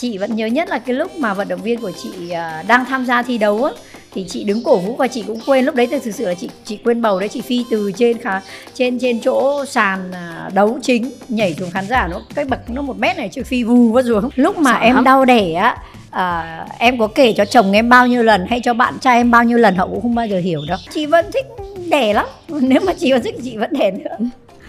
chị 0.00 0.18
vẫn 0.18 0.36
nhớ 0.36 0.46
nhất 0.46 0.68
là 0.68 0.78
cái 0.78 0.96
lúc 0.96 1.16
mà 1.18 1.34
vận 1.34 1.48
động 1.48 1.62
viên 1.62 1.80
của 1.80 1.92
chị 2.02 2.30
à, 2.30 2.62
đang 2.66 2.84
tham 2.84 3.06
gia 3.06 3.22
thi 3.22 3.38
đấu 3.38 3.64
á 3.64 3.72
thì 4.14 4.24
chị 4.28 4.44
đứng 4.44 4.62
cổ 4.64 4.76
vũ 4.78 4.96
và 4.96 5.08
chị 5.08 5.24
cũng 5.26 5.40
quên. 5.46 5.64
Lúc 5.64 5.74
đấy 5.74 5.86
thì 5.90 5.98
thực 5.98 6.14
sự 6.14 6.26
là 6.26 6.34
chị 6.34 6.48
chị 6.64 6.78
quên 6.84 7.02
bầu 7.02 7.20
đấy 7.20 7.28
chị 7.28 7.40
phi 7.40 7.64
từ 7.70 7.92
trên 7.96 8.18
khá 8.18 8.40
trên 8.74 8.98
trên 8.98 9.20
chỗ 9.20 9.64
sàn 9.64 10.12
à, 10.12 10.50
đấu 10.54 10.78
chính 10.82 11.10
nhảy 11.28 11.54
xuống 11.58 11.70
khán 11.70 11.86
giả 11.88 12.08
nó 12.10 12.20
cái 12.34 12.44
bậc 12.44 12.70
nó 12.70 12.82
một 12.82 12.98
mét 12.98 13.16
này 13.16 13.28
chị 13.32 13.42
phi 13.42 13.62
vù 13.62 13.92
vào 13.92 14.02
xuống. 14.08 14.30
Lúc 14.34 14.58
mà 14.58 14.72
Sợ 14.72 14.86
em 14.86 14.94
lắm. 14.94 15.04
đau 15.04 15.24
đẻ 15.24 15.52
á 15.54 15.76
à, 16.10 16.66
em 16.78 16.98
có 16.98 17.06
kể 17.06 17.32
cho 17.32 17.44
chồng 17.44 17.72
em 17.72 17.88
bao 17.88 18.06
nhiêu 18.06 18.22
lần 18.22 18.46
hay 18.50 18.60
cho 18.60 18.74
bạn 18.74 18.94
trai 19.00 19.16
em 19.16 19.30
bao 19.30 19.44
nhiêu 19.44 19.58
lần 19.58 19.76
họ 19.76 19.86
cũng 19.86 20.02
không 20.02 20.14
bao 20.14 20.26
giờ 20.26 20.38
hiểu 20.38 20.60
đâu. 20.68 20.78
Chị 20.94 21.06
vẫn 21.06 21.26
thích 21.32 21.46
đẻ 21.88 22.12
lắm 22.12 22.26
nếu 22.48 22.80
mà 22.86 22.92
chị 22.92 23.12
vẫn 23.12 23.22
thích 23.22 23.34
chị 23.44 23.56
vẫn 23.56 23.70
đẻ 23.72 23.90
nữa 23.90 24.16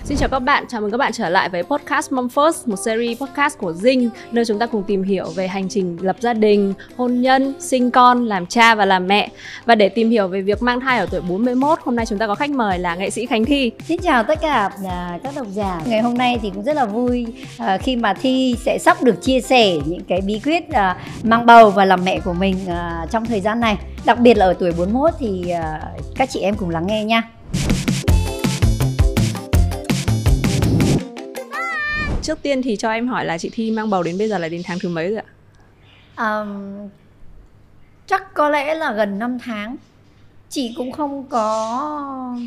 Xin 0.03 0.17
chào 0.17 0.29
các 0.29 0.39
bạn, 0.39 0.65
chào 0.67 0.81
mừng 0.81 0.91
các 0.91 0.97
bạn 0.97 1.11
trở 1.11 1.29
lại 1.29 1.49
với 1.49 1.63
podcast 1.63 2.11
Mom 2.11 2.27
First, 2.27 2.53
một 2.65 2.75
series 2.75 3.21
podcast 3.21 3.57
của 3.57 3.73
Dinh, 3.73 4.09
nơi 4.31 4.45
chúng 4.45 4.59
ta 4.59 4.65
cùng 4.65 4.83
tìm 4.83 5.03
hiểu 5.03 5.25
về 5.35 5.47
hành 5.47 5.69
trình 5.69 5.97
lập 6.01 6.15
gia 6.19 6.33
đình, 6.33 6.73
hôn 6.97 7.21
nhân, 7.21 7.53
sinh 7.59 7.91
con, 7.91 8.25
làm 8.25 8.45
cha 8.45 8.75
và 8.75 8.85
làm 8.85 9.07
mẹ. 9.07 9.29
Và 9.65 9.75
để 9.75 9.89
tìm 9.89 10.09
hiểu 10.09 10.27
về 10.27 10.41
việc 10.41 10.61
mang 10.61 10.79
thai 10.79 10.99
ở 10.99 11.05
tuổi 11.11 11.21
41, 11.21 11.79
hôm 11.83 11.95
nay 11.95 12.05
chúng 12.05 12.17
ta 12.17 12.27
có 12.27 12.35
khách 12.35 12.49
mời 12.49 12.79
là 12.79 12.95
nghệ 12.95 13.09
sĩ 13.09 13.25
Khánh 13.25 13.45
Thi. 13.45 13.71
Xin 13.87 14.01
chào 14.01 14.23
tất 14.23 14.41
cả 14.41 14.69
à, 14.89 15.19
các 15.23 15.33
độc 15.35 15.47
giả. 15.51 15.81
Ngày 15.85 16.01
hôm 16.01 16.17
nay 16.17 16.39
thì 16.41 16.51
cũng 16.55 16.63
rất 16.63 16.75
là 16.75 16.85
vui 16.85 17.27
à, 17.57 17.77
khi 17.77 17.95
mà 17.95 18.13
Thi 18.13 18.55
sẽ 18.65 18.77
sắp 18.77 19.03
được 19.03 19.21
chia 19.21 19.41
sẻ 19.41 19.77
những 19.85 20.03
cái 20.07 20.21
bí 20.21 20.39
quyết 20.43 20.69
à, 20.69 20.97
mang 21.23 21.45
bầu 21.45 21.71
và 21.71 21.85
làm 21.85 22.05
mẹ 22.05 22.19
của 22.19 22.33
mình 22.33 22.55
trong 23.11 23.25
thời 23.25 23.41
gian 23.41 23.59
này. 23.59 23.77
Đặc 24.05 24.19
biệt 24.19 24.37
là 24.37 24.45
ở 24.45 24.53
tuổi 24.53 24.71
41 24.71 25.13
thì 25.19 25.53
các 26.15 26.29
chị 26.29 26.39
em 26.39 26.55
cùng 26.55 26.69
lắng 26.69 26.87
nghe 26.87 27.05
nha. 27.05 27.23
Trước 32.21 32.41
tiên 32.41 32.61
thì 32.61 32.75
cho 32.75 32.91
em 32.91 33.07
hỏi 33.07 33.25
là 33.25 33.37
chị 33.37 33.49
Thi 33.53 33.71
mang 33.71 33.89
bầu 33.89 34.03
đến 34.03 34.17
bây 34.17 34.29
giờ 34.29 34.37
là 34.37 34.49
đến 34.49 34.61
tháng 34.65 34.79
thứ 34.79 34.89
mấy 34.89 35.09
rồi 35.09 35.17
ạ? 35.17 35.25
À, 36.15 36.43
chắc 38.05 38.33
có 38.33 38.49
lẽ 38.49 38.75
là 38.75 38.93
gần 38.93 39.19
5 39.19 39.37
tháng. 39.39 39.75
Chị 40.49 40.73
cũng 40.77 40.91
không 40.91 41.25
có 41.29 42.37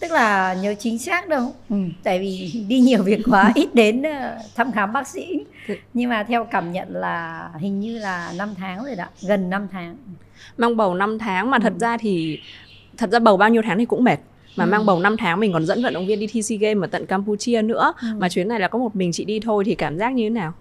tức 0.00 0.12
là 0.12 0.54
nhớ 0.54 0.74
chính 0.78 0.98
xác 0.98 1.28
đâu 1.28 1.54
ừ, 1.70 1.76
tại 2.02 2.18
vì 2.18 2.50
đi 2.68 2.78
nhiều 2.80 3.02
việc 3.02 3.20
quá 3.30 3.52
ít 3.54 3.74
đến 3.74 4.02
ờ, 4.02 4.38
thăm 4.54 4.72
khám 4.72 4.92
bác 4.92 5.08
sĩ 5.08 5.44
nhưng 5.94 6.10
mà 6.10 6.24
theo 6.24 6.44
cảm 6.44 6.72
nhận 6.72 6.88
là 6.90 7.50
hình 7.60 7.80
như 7.80 7.98
là 7.98 8.32
5 8.32 8.54
tháng 8.56 8.84
rồi 8.84 8.94
đó 8.94 9.04
gần 9.22 9.50
5 9.50 9.68
tháng 9.72 9.96
Mang 10.56 10.76
bầu 10.76 10.94
5 10.94 11.18
tháng 11.18 11.50
mà 11.50 11.58
thật 11.58 11.72
Ừ. 11.72 11.78
ra 11.80 11.96
thì 11.96 12.38
thật 12.96 13.10
ra 13.10 13.18
bầu 13.18 13.36
bao 13.36 13.48
nhiêu 13.48 13.62
tháng 13.64 13.78
thì 13.78 13.84
cũng 13.84 14.04
mệt. 14.04 14.16
Mà 14.56 14.64
Ừ. 14.64 14.68
mang 14.68 14.86
bầu 14.86 15.00
5 15.00 15.16
tháng 15.16 15.40
mình 15.40 15.52
còn 15.52 15.66
dẫn 15.66 15.82
vận 15.82 15.94
động 15.94 16.06
viên 16.06 16.18
đi 16.20 16.26
thi 16.26 16.42
SEA 16.42 16.58
Games 16.58 16.84
ở 16.84 16.86
tận 16.86 17.06
Campuchia 17.06 17.62
nữa. 17.62 17.92
Ừ. 18.00 18.06
Mà 18.18 18.28
chuyến 18.28 18.48
này 18.48 18.60
là 18.60 18.68
có 18.68 18.78
một 18.78 18.96
mình 18.96 19.12
chị 19.12 19.24
đi 19.24 19.40
thôi 19.40 19.64
thì 19.66 19.74
cảm 19.74 19.98
giác 19.98 20.10
như 20.14 20.22
thế 20.24 20.30
nào? 20.30 20.52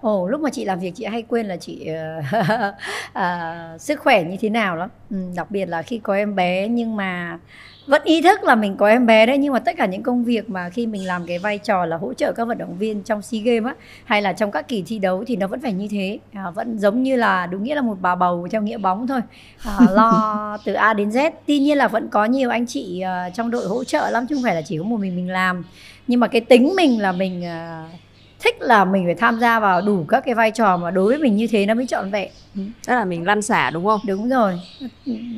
Ồ, 0.00 0.28
lúc 0.28 0.40
mà 0.40 0.50
chị 0.50 0.64
làm 0.64 0.80
việc 0.80 0.92
chị 0.94 1.04
hay 1.04 1.22
quên 1.22 1.46
là 1.46 1.56
chị 1.56 1.86
ờ, 1.86 2.22
à, 3.12 3.76
sức 3.80 4.00
khỏe 4.00 4.24
như 4.24 4.36
thế 4.40 4.48
nào 4.50 4.76
lắm 4.76 4.88
ừ, 5.10 5.16
đặc 5.36 5.50
biệt 5.50 5.66
là 5.68 5.82
khi 5.82 5.98
có 5.98 6.14
em 6.14 6.34
bé 6.34 6.68
nhưng 6.68 6.96
mà 6.96 7.38
vẫn 7.86 8.02
ý 8.04 8.22
thức 8.22 8.44
là 8.44 8.54
mình 8.54 8.76
có 8.76 8.88
em 8.88 9.06
bé 9.06 9.26
đấy 9.26 9.38
nhưng 9.38 9.52
mà 9.52 9.58
tất 9.58 9.76
cả 9.76 9.86
những 9.86 10.02
công 10.02 10.24
việc 10.24 10.50
mà 10.50 10.70
khi 10.70 10.86
mình 10.86 11.06
làm 11.06 11.26
cái 11.26 11.38
vai 11.38 11.58
trò 11.58 11.84
là 11.84 11.96
hỗ 11.96 12.14
trợ 12.14 12.32
các 12.32 12.44
vận 12.44 12.58
động 12.58 12.76
viên 12.78 13.02
trong 13.02 13.22
SEA 13.22 13.40
Games 13.40 13.64
á 13.64 13.74
hay 14.04 14.22
là 14.22 14.32
trong 14.32 14.50
các 14.50 14.68
kỳ 14.68 14.82
thi 14.86 14.98
đấu 14.98 15.24
thì 15.26 15.36
nó 15.36 15.46
vẫn 15.46 15.60
phải 15.60 15.72
như 15.72 15.88
thế. 15.90 16.18
À, 16.32 16.50
vẫn 16.50 16.78
giống 16.78 17.02
như 17.02 17.16
là 17.16 17.46
đúng 17.46 17.62
nghĩa 17.64 17.74
là 17.74 17.82
một 17.82 17.96
bà 18.00 18.14
bầu 18.14 18.48
theo 18.50 18.62
nghĩa 18.62 18.78
bóng 18.78 19.06
thôi. 19.06 19.20
À, 19.62 19.90
lo 19.90 20.58
từ 20.64 20.72
A 20.72 20.94
đến 20.94 21.08
Z. 21.08 21.30
Tuy 21.46 21.58
nhiên 21.58 21.78
là 21.78 21.88
vẫn 21.88 22.08
có 22.08 22.24
nhiều 22.24 22.50
anh 22.50 22.66
chị 22.66 23.00
ờ, 23.00 23.30
trong 23.34 23.50
đội 23.50 23.68
hỗ 23.68 23.84
trợ 23.84 24.10
lắm 24.10 24.26
chứ 24.26 24.34
không 24.34 24.44
phải 24.44 24.54
là 24.54 24.62
chỉ 24.62 24.78
có 24.78 24.84
một 24.84 25.00
mình 25.00 25.16
mình 25.16 25.30
làm. 25.30 25.64
Nhưng 26.06 26.20
mà 26.20 26.26
cái 26.26 26.40
tính 26.40 26.72
mình 26.76 27.00
là 27.00 27.12
mình 27.12 27.44
ờ, 27.44 27.84
thích 28.38 28.56
là 28.60 28.84
mình 28.84 29.04
phải 29.04 29.14
tham 29.14 29.40
gia 29.40 29.60
vào 29.60 29.82
đủ 29.82 30.04
các 30.08 30.24
cái 30.24 30.34
vai 30.34 30.50
trò 30.50 30.76
mà 30.76 30.90
đối 30.90 31.06
với 31.06 31.18
mình 31.18 31.36
như 31.36 31.46
thế 31.46 31.66
nó 31.66 31.74
mới 31.74 31.86
trọn 31.86 32.10
vẹn. 32.10 32.30
Tức 32.54 32.94
là 32.94 33.04
mình 33.04 33.26
lăn 33.26 33.42
xả 33.42 33.70
đúng 33.70 33.84
không? 33.84 34.00
đúng 34.06 34.28
rồi. 34.28 34.60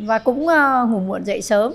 Và 0.05 0.19
cũng 0.19 0.49
ờ, 0.49 0.87
ngủ 0.91 1.01
muộn 1.01 1.25
dậy 1.25 1.43
sớm. 1.43 1.73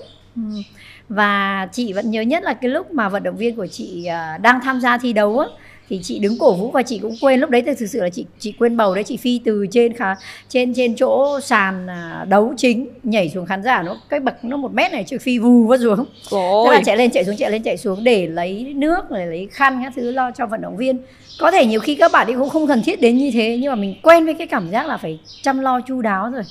Và 1.09 1.67
chị 1.71 1.93
vẫn 1.93 2.11
nhớ 2.11 2.21
nhất 2.21 2.43
là 2.43 2.53
cái 2.53 2.71
lúc 2.71 2.91
mà 2.91 3.09
vận 3.09 3.23
động 3.23 3.37
viên 3.37 3.55
của 3.55 3.67
chị 3.67 4.05
ờ, 4.05 4.37
đang 4.41 4.59
tham 4.63 4.81
gia 4.81 4.97
thi 4.97 5.13
đấu 5.13 5.39
á 5.39 5.47
thì 5.89 5.99
chị 6.03 6.19
đứng 6.19 6.37
cổ 6.39 6.53
vũ 6.53 6.71
và 6.71 6.83
chị 6.83 6.99
cũng 6.99 7.15
quên. 7.21 7.39
Lúc 7.39 7.49
đấy 7.49 7.61
thì 7.65 7.71
thực 7.79 7.87
sự 7.87 8.01
là 8.01 8.09
chị 8.09 8.25
chị 8.39 8.53
quên 8.59 8.77
bầu 8.77 8.95
đấy 8.95 9.03
chị 9.03 9.17
phi 9.17 9.41
từ 9.45 9.65
trên 9.71 9.93
khá 9.93 10.15
trên 10.49 10.73
trên 10.73 10.95
chỗ 10.95 11.39
sàn 11.39 11.87
à, 11.87 12.25
đấu 12.29 12.53
chính 12.57 12.87
nhảy 13.03 13.29
xuống 13.29 13.45
khán 13.45 13.63
giả 13.63 13.83
nó 13.83 13.97
cái 14.09 14.19
bậc 14.19 14.45
nó 14.45 14.57
một 14.57 14.73
mét 14.73 14.91
này 14.91 15.03
chị 15.07 15.17
phi 15.17 15.39
vù 15.39 15.67
vào 15.67 15.77
xuống. 15.77 16.05
Tức 16.31 16.37
Ôi, 16.37 16.75
là 16.75 16.81
chạy 16.85 16.97
lên 16.97 17.11
chạy 17.11 17.25
xuống 17.25 17.37
chạy 17.37 17.51
lên 17.51 17.63
chạy 17.63 17.77
xuống 17.77 18.03
để 18.03 18.27
lấy 18.27 18.73
nước 18.75 19.11
để 19.11 19.25
lấy 19.25 19.47
khăn 19.51 19.81
các 19.83 19.93
thứ 19.95 20.11
lo 20.11 20.31
cho 20.31 20.45
vận 20.45 20.61
động 20.61 20.77
viên. 20.77 20.97
Có 21.39 21.51
thể 21.51 21.65
nhiều 21.65 21.79
khi 21.79 21.95
các 21.95 22.11
bạn 22.11 22.27
ấy 22.27 22.35
cũng 22.35 22.49
không 22.49 22.67
cần 22.67 22.81
thiết 22.83 23.01
đến 23.01 23.17
như 23.17 23.31
thế 23.33 23.57
nhưng 23.61 23.71
mà 23.71 23.75
mình 23.75 23.95
quen 24.03 24.25
với 24.25 24.33
cái 24.33 24.47
cảm 24.47 24.69
giác 24.69 24.87
là 24.87 24.97
phải 24.97 25.19
chăm 25.41 25.59
lo 25.59 25.81
chu 25.81 26.01
đáo 26.01 26.31
rồi 26.31 26.43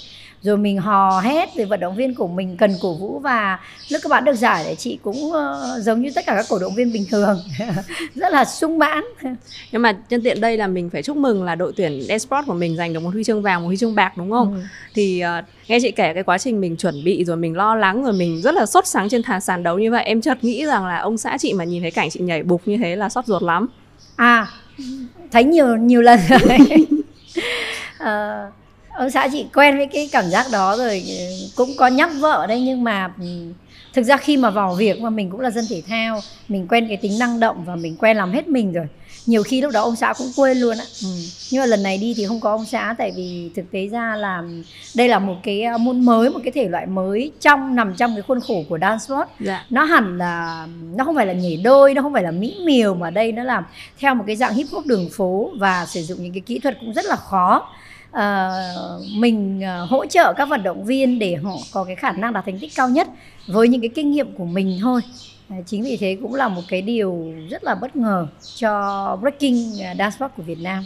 rồi 0.43 0.57
mình 0.57 0.79
hò 0.79 1.21
hét 1.21 1.49
rồi 1.57 1.67
vận 1.67 1.81
động 1.81 1.97
viên 1.97 2.15
của 2.15 2.27
mình 2.29 2.57
cần 2.57 2.75
cổ 2.83 2.95
vũ 2.95 3.19
và 3.19 3.59
lúc 3.89 4.01
các 4.05 4.09
bạn 4.09 4.25
được 4.25 4.35
giải 4.35 4.65
thì 4.69 4.75
chị 4.75 4.99
cũng 5.03 5.33
ờ, 5.33 5.81
giống 5.83 6.03
như 6.03 6.11
tất 6.15 6.27
cả 6.27 6.35
các 6.35 6.47
cổ 6.49 6.59
động 6.59 6.75
viên 6.75 6.93
bình 6.93 7.05
thường 7.11 7.43
rất 8.15 8.33
là 8.33 8.45
sung 8.45 8.79
mãn 8.79 9.05
nhưng 9.73 9.83
mà 9.83 9.99
nhân 10.11 10.23
tiện 10.23 10.41
đây 10.41 10.57
là 10.57 10.67
mình 10.67 10.91
phải 10.91 11.03
chúc 11.03 11.17
mừng 11.17 11.45
là 11.45 11.55
đội 11.55 11.73
tuyển 11.77 12.09
eSport 12.09 12.47
của 12.47 12.55
mình 12.55 12.77
giành 12.77 12.93
được 12.93 13.01
một 13.01 13.11
huy 13.13 13.25
chương 13.25 13.43
vàng, 13.43 13.61
một 13.63 13.67
huy 13.67 13.77
chương 13.77 13.95
bạc 13.95 14.17
đúng 14.17 14.31
không? 14.31 14.55
Ừ. 14.55 14.61
Thì 14.95 15.21
ờ, 15.21 15.43
nghe 15.69 15.79
chị 15.83 15.91
kể 15.91 16.15
cái 16.15 16.23
quá 16.23 16.39
trình 16.39 16.61
mình 16.61 16.77
chuẩn 16.77 17.05
bị 17.05 17.25
rồi 17.25 17.37
mình 17.37 17.57
lo 17.57 17.75
lắng 17.75 18.05
rồi 18.05 18.13
mình 18.13 18.41
rất 18.43 18.55
là 18.55 18.67
sốt 18.67 18.87
sắng 18.87 19.09
trên 19.09 19.23
thà 19.23 19.41
sàn 19.41 19.63
đấu 19.63 19.79
như 19.79 19.91
vậy, 19.91 20.05
em 20.05 20.21
chợt 20.21 20.45
nghĩ 20.45 20.67
rằng 20.67 20.87
là 20.87 20.99
ông 20.99 21.19
xã 21.19 21.39
chị 21.39 21.53
mà 21.53 21.65
nhìn 21.65 21.83
thấy 21.83 21.91
cảnh 21.91 22.11
chị 22.11 22.21
nhảy 22.21 22.43
bục 22.43 22.63
như 22.67 22.77
thế 22.77 22.97
là 22.97 23.09
sót 23.09 23.27
ruột 23.27 23.43
lắm. 23.43 23.67
à 24.17 24.47
thấy 25.33 25.45
nhiều 25.45 25.77
nhiều 25.77 26.03
lần 26.03 26.21
rồi 26.29 26.59
Ờ, 27.99 28.51
ông 28.97 29.11
xã 29.11 29.29
chị 29.33 29.47
quen 29.55 29.77
với 29.77 29.87
cái 29.87 30.09
cảm 30.13 30.31
giác 30.31 30.47
đó 30.53 30.77
rồi 30.77 31.03
ừ, 31.09 31.15
cũng 31.57 31.71
có 31.77 31.87
nhắc 31.87 32.11
vợ 32.21 32.47
đây 32.47 32.61
nhưng 32.61 32.85
mà 32.85 33.13
ừ, 33.21 33.27
thực 33.93 34.03
ra 34.03 34.17
khi 34.17 34.37
mà 34.37 34.51
vào 34.51 34.75
việc 34.75 35.01
mà 35.01 35.11
mình 35.11 35.31
cũng 35.31 35.41
là 35.41 35.51
dân 35.51 35.65
thể 35.71 35.83
thao 35.89 36.21
mình 36.49 36.67
quen 36.69 36.89
cái 36.89 36.97
tính 36.97 37.19
năng 37.19 37.41
động 37.41 37.65
và 37.65 37.77
mình 37.77 37.97
quen 37.97 38.17
làm 38.17 38.33
hết 38.33 38.49
mình 38.49 38.73
rồi 38.73 38.87
nhiều 39.27 39.43
khi 39.43 39.61
lúc 39.61 39.73
đó 39.73 39.83
ông 39.83 39.97
xã 39.97 40.13
cũng 40.19 40.27
quên 40.37 40.59
luôn 40.59 40.79
á 40.79 40.85
ừ. 41.03 41.09
nhưng 41.51 41.61
mà 41.61 41.67
lần 41.67 41.83
này 41.83 41.99
đi 41.99 42.15
thì 42.17 42.27
không 42.27 42.41
có 42.41 42.51
ông 42.51 42.65
xã 42.67 42.95
tại 42.99 43.13
vì 43.17 43.51
thực 43.57 43.71
tế 43.71 43.87
ra 43.87 44.17
là 44.17 44.43
đây 44.95 45.09
là 45.09 45.19
một 45.19 45.35
cái 45.43 45.65
môn 45.81 46.05
mới 46.05 46.31
một 46.31 46.41
cái 46.45 46.53
thể 46.53 46.69
loại 46.69 46.87
mới 46.87 47.33
trong 47.41 47.75
nằm 47.77 47.95
trong 47.95 48.15
cái 48.15 48.23
khuôn 48.23 48.41
khổ 48.41 48.63
của 48.69 48.79
dance 48.79 49.05
sport 49.05 49.29
Dạ. 49.41 49.65
nó 49.71 49.85
hẳn 49.85 50.19
là 50.19 50.67
nó 50.97 51.05
không 51.05 51.15
phải 51.17 51.27
là 51.27 51.33
nhảy 51.33 51.57
đôi 51.57 51.95
nó 51.95 52.03
không 52.03 52.13
phải 52.13 52.23
là 52.23 52.31
mỹ 52.31 52.57
miều 52.65 52.95
mà 52.95 53.11
đây 53.11 53.33
nó 53.33 53.43
là 53.45 53.63
theo 53.99 54.15
một 54.15 54.25
cái 54.27 54.37
dạng 54.37 54.55
hip 54.55 54.67
hop 54.73 54.87
đường 54.87 55.09
phố 55.13 55.51
và 55.59 55.87
sử 55.87 56.03
dụng 56.03 56.23
những 56.23 56.33
cái 56.33 56.41
kỹ 56.47 56.59
thuật 56.59 56.77
cũng 56.81 56.93
rất 56.93 57.05
là 57.05 57.17
khó 57.17 57.69
Ờ, 58.13 59.01
mình 59.15 59.61
ờ, 59.63 59.85
hỗ 59.85 60.07
trợ 60.07 60.33
các 60.37 60.49
vận 60.49 60.63
động 60.63 60.85
viên 60.85 61.19
để 61.19 61.35
họ 61.35 61.57
có 61.71 61.85
cái 61.85 61.97
khả 61.97 62.13
năng 62.13 62.33
đạt 62.33 62.45
thành 62.47 62.59
tích 62.61 62.71
cao 62.75 62.89
nhất 62.89 63.09
với 63.47 63.69
những 63.69 63.81
cái 63.81 63.91
kinh 63.95 64.11
nghiệm 64.11 64.35
của 64.35 64.45
mình 64.45 64.79
thôi 64.83 65.01
chính 65.67 65.83
vì 65.85 65.97
thế 65.97 66.19
cũng 66.23 66.35
là 66.35 66.49
một 66.49 66.63
cái 66.69 66.83
điều 66.83 67.33
rất 67.51 67.65
là 67.65 67.75
bất 67.75 67.97
ngờ 67.97 68.27
cho 68.55 69.17
breaking 69.21 69.79
ờ, 69.79 69.95
dance 69.99 70.17
sport 70.17 70.33
của 70.37 70.43
Việt 70.43 70.59
Nam 70.59 70.85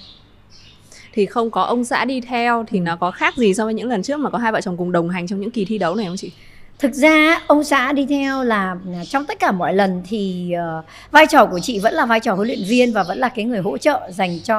Thì 1.13 1.27
không 1.27 1.51
có 1.51 1.63
ông 1.63 1.85
xã 1.85 2.05
đi 2.05 2.21
theo 2.21 2.59
Ừ. 2.59 2.65
thì 2.69 2.81
nó 2.81 2.97
có 2.97 3.11
khác 3.11 3.37
gì 3.37 3.55
so 3.55 3.65
với 3.65 3.75
những 3.75 3.89
lần 3.89 4.03
trước 4.03 4.21
mà 4.21 4.31
có 4.31 4.39
hai 4.39 4.53
vợ 4.53 4.61
chồng 4.61 4.77
cùng 4.77 4.93
đồng 4.93 5.09
hành 5.09 5.27
trong 5.27 5.41
những 5.41 5.51
kỳ 5.51 5.65
thi 5.65 5.79
đấu 5.79 5.95
này 5.95 6.07
không 6.07 6.17
chị? 6.17 6.33
Thực 6.79 6.95
ra 6.95 7.43
ông 7.47 7.65
xã 7.65 7.93
đi 7.93 8.07
theo 8.07 8.45
là 8.45 8.77
à, 8.95 9.05
trong 9.09 9.27
tất 9.27 9.39
cả 9.41 9.53
mọi 9.53 9.75
lần 9.75 10.03
thì 10.09 10.53
ờ, 10.53 10.83
vai 11.11 11.27
trò 11.31 11.47
của 11.47 11.59
chị 11.63 11.79
vẫn 11.79 11.95
là 11.95 12.07
vai 12.07 12.21
trò 12.21 12.35
huấn 12.35 12.47
luyện 12.49 12.65
viên 12.65 12.93
và 12.93 13.03
vẫn 13.03 13.19
là 13.19 13.29
cái 13.29 13.45
người 13.45 13.61
hỗ 13.61 13.79
trợ 13.79 14.11
dành 14.13 14.41
cho 14.41 14.57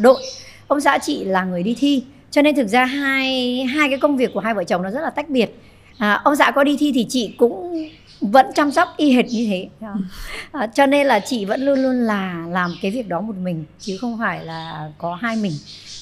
đội. 0.00 0.22
Ông 0.68 0.80
xã 0.80 0.98
chị 0.98 1.24
là 1.24 1.44
người 1.44 1.62
đi 1.62 1.74
thi 1.78 2.02
cho 2.30 2.42
nên 2.42 2.56
thực 2.56 2.66
ra 2.66 2.84
hai 2.84 3.64
hai 3.64 3.88
cái 3.88 3.98
công 3.98 4.16
việc 4.16 4.30
của 4.34 4.40
hai 4.40 4.54
vợ 4.54 4.64
chồng 4.64 4.82
nó 4.82 4.90
rất 4.90 5.00
là 5.00 5.10
tách 5.10 5.28
biệt. 5.28 5.60
À, 5.98 6.20
ông 6.24 6.36
xã 6.36 6.50
có 6.50 6.64
đi 6.64 6.76
thi 6.76 6.92
thì 6.94 7.06
chị 7.08 7.34
cũng 7.38 7.88
vẫn 8.20 8.46
chăm 8.54 8.70
sóc 8.70 8.88
y 8.96 9.12
hệt 9.12 9.26
như 9.26 9.46
thế. 9.46 9.68
À, 10.52 10.66
cho 10.66 10.86
nên 10.86 11.06
là 11.06 11.20
chị 11.20 11.44
vẫn 11.44 11.60
luôn 11.60 11.82
luôn 11.82 11.94
là 11.94 12.44
làm 12.48 12.74
cái 12.82 12.90
việc 12.90 13.08
đó 13.08 13.20
một 13.20 13.36
mình 13.42 13.64
chứ 13.80 13.96
không 14.00 14.18
phải 14.18 14.44
là 14.44 14.90
có 14.98 15.14
hai 15.14 15.36
mình 15.36 15.52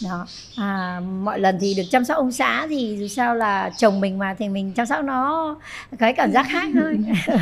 đó. 0.05 0.26
À, 0.56 1.00
mọi 1.23 1.41
lần 1.41 1.59
thì 1.61 1.75
được 1.75 1.82
chăm 1.91 2.05
sóc 2.05 2.17
ông 2.17 2.32
xã 2.32 2.67
thì 2.70 2.97
dù 3.00 3.09
sao 3.09 3.35
là 3.35 3.70
chồng 3.76 4.00
mình 4.00 4.19
mà 4.19 4.35
thì 4.38 4.49
mình 4.49 4.73
chăm 4.73 4.87
sóc 4.87 5.05
nó 5.05 5.56
cái 5.99 6.12
cảm 6.12 6.32
giác 6.32 6.47
khác 6.50 6.69
thôi. 6.75 6.99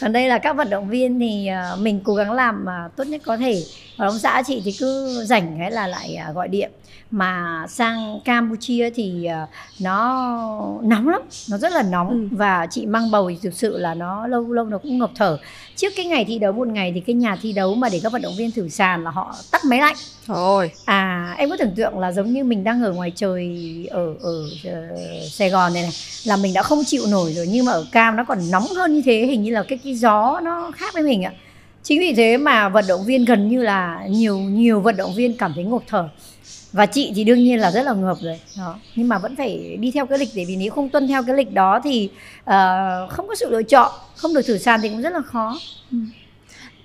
Còn 0.00 0.12
đây 0.12 0.28
là 0.28 0.38
các 0.38 0.56
vận 0.56 0.70
động 0.70 0.88
viên 0.88 1.20
thì 1.20 1.46
à, 1.46 1.72
mình 1.78 2.00
cố 2.04 2.14
gắng 2.14 2.32
làm 2.32 2.68
à, 2.68 2.88
tốt 2.96 3.04
nhất 3.04 3.20
có 3.24 3.36
thể. 3.36 3.62
Còn 3.98 4.08
ông 4.08 4.18
xã 4.18 4.42
chị 4.46 4.62
thì 4.64 4.72
cứ 4.78 5.22
rảnh 5.24 5.58
hay 5.58 5.70
là 5.70 5.86
lại 5.86 6.14
à, 6.14 6.32
gọi 6.32 6.48
điện 6.48 6.70
mà 7.10 7.64
sang 7.68 8.20
Campuchia 8.24 8.90
thì 8.90 9.24
à, 9.24 9.46
nó 9.80 10.78
nóng 10.82 11.08
lắm 11.08 11.20
nó 11.50 11.58
rất 11.58 11.72
là 11.72 11.82
nóng. 11.82 12.08
Ừ. 12.08 12.36
và 12.36 12.66
chị 12.70 12.86
mang 12.86 13.10
bầu 13.10 13.30
thì 13.30 13.38
thực 13.42 13.54
sự 13.54 13.78
là 13.78 13.94
nó 13.94 14.26
lâu 14.26 14.52
lâu 14.52 14.64
nó 14.64 14.78
cũng 14.78 14.98
ngập 14.98 15.10
thở. 15.14 15.38
Trước 15.76 15.92
cái 15.96 16.06
ngày 16.06 16.24
thi 16.24 16.38
đấu 16.38 16.52
một 16.52 16.68
ngày 16.68 16.92
thì 16.94 17.00
cái 17.00 17.14
nhà 17.14 17.36
thi 17.42 17.52
đấu 17.52 17.74
mà 17.74 17.88
để 17.88 18.00
các 18.02 18.12
vận 18.12 18.22
động 18.22 18.34
viên 18.38 18.50
thử 18.50 18.68
sàn 18.68 19.04
là 19.04 19.10
họ 19.10 19.34
tắt 19.50 19.64
máy 19.64 19.80
lạnh. 19.80 19.96
Thôi, 20.26 20.70
À 20.84 21.34
em 21.38 21.50
có 21.50 21.56
tưởng 21.56 21.74
tượng 21.76 21.98
là 21.98 22.12
giống 22.12 22.32
như 22.32 22.44
mình 22.44 22.64
đang 22.64 22.82
ở 22.82 22.92
ngoài 22.92 23.12
trời 23.16 23.56
ở 23.90 24.14
ở 24.20 24.44
ờ, 24.64 24.96
Sài 25.30 25.50
Gòn 25.50 25.74
này 25.74 25.82
này 25.82 25.92
là 26.24 26.36
mình 26.36 26.54
đã 26.54 26.62
không 26.62 26.84
chịu 26.84 27.06
nổi 27.06 27.32
rồi 27.32 27.46
nhưng 27.50 27.64
mà 27.64 27.72
ở 27.72 27.86
Cam 27.92 28.16
nó 28.16 28.24
còn 28.24 28.38
nóng 28.50 28.66
hơn 28.66 28.94
như 28.94 29.02
thế 29.04 29.26
hình 29.26 29.42
như 29.42 29.50
là 29.50 29.62
cái 29.62 29.78
cái 29.84 29.94
gió 29.94 30.40
nó 30.42 30.70
khác 30.76 30.94
với 30.94 31.02
mình 31.02 31.22
ạ. 31.22 31.32
chính 31.82 32.00
vì 32.00 32.14
thế 32.14 32.36
mà 32.36 32.68
vận 32.68 32.84
động 32.88 33.04
viên 33.04 33.24
gần 33.24 33.48
như 33.48 33.62
là 33.62 34.06
nhiều 34.08 34.38
nhiều 34.38 34.80
vận 34.80 34.96
động 34.96 35.14
viên 35.14 35.36
cảm 35.36 35.52
thấy 35.54 35.64
ngộp 35.64 35.82
thở 35.86 36.08
và 36.72 36.86
chị 36.86 37.12
thì 37.14 37.24
đương 37.24 37.38
nhiên 37.38 37.60
là 37.60 37.70
rất 37.70 37.82
là 37.82 37.94
ngợp 37.94 38.16
rồi. 38.22 38.40
Đó. 38.58 38.78
nhưng 38.96 39.08
mà 39.08 39.18
vẫn 39.18 39.36
phải 39.36 39.76
đi 39.80 39.90
theo 39.90 40.06
cái 40.06 40.18
lịch 40.18 40.28
để 40.34 40.44
vì 40.44 40.56
nếu 40.56 40.70
không 40.70 40.88
tuân 40.88 41.08
theo 41.08 41.22
cái 41.22 41.36
lịch 41.36 41.52
đó 41.52 41.80
thì 41.84 42.10
uh, 42.40 43.10
không 43.10 43.28
có 43.28 43.34
sự 43.34 43.50
lựa 43.50 43.62
chọn 43.62 43.92
không 44.16 44.34
được 44.34 44.42
thử 44.42 44.58
sàn 44.58 44.80
thì 44.82 44.88
cũng 44.88 45.02
rất 45.02 45.12
là 45.12 45.20
khó. 45.20 45.58
Ừ. 45.92 45.98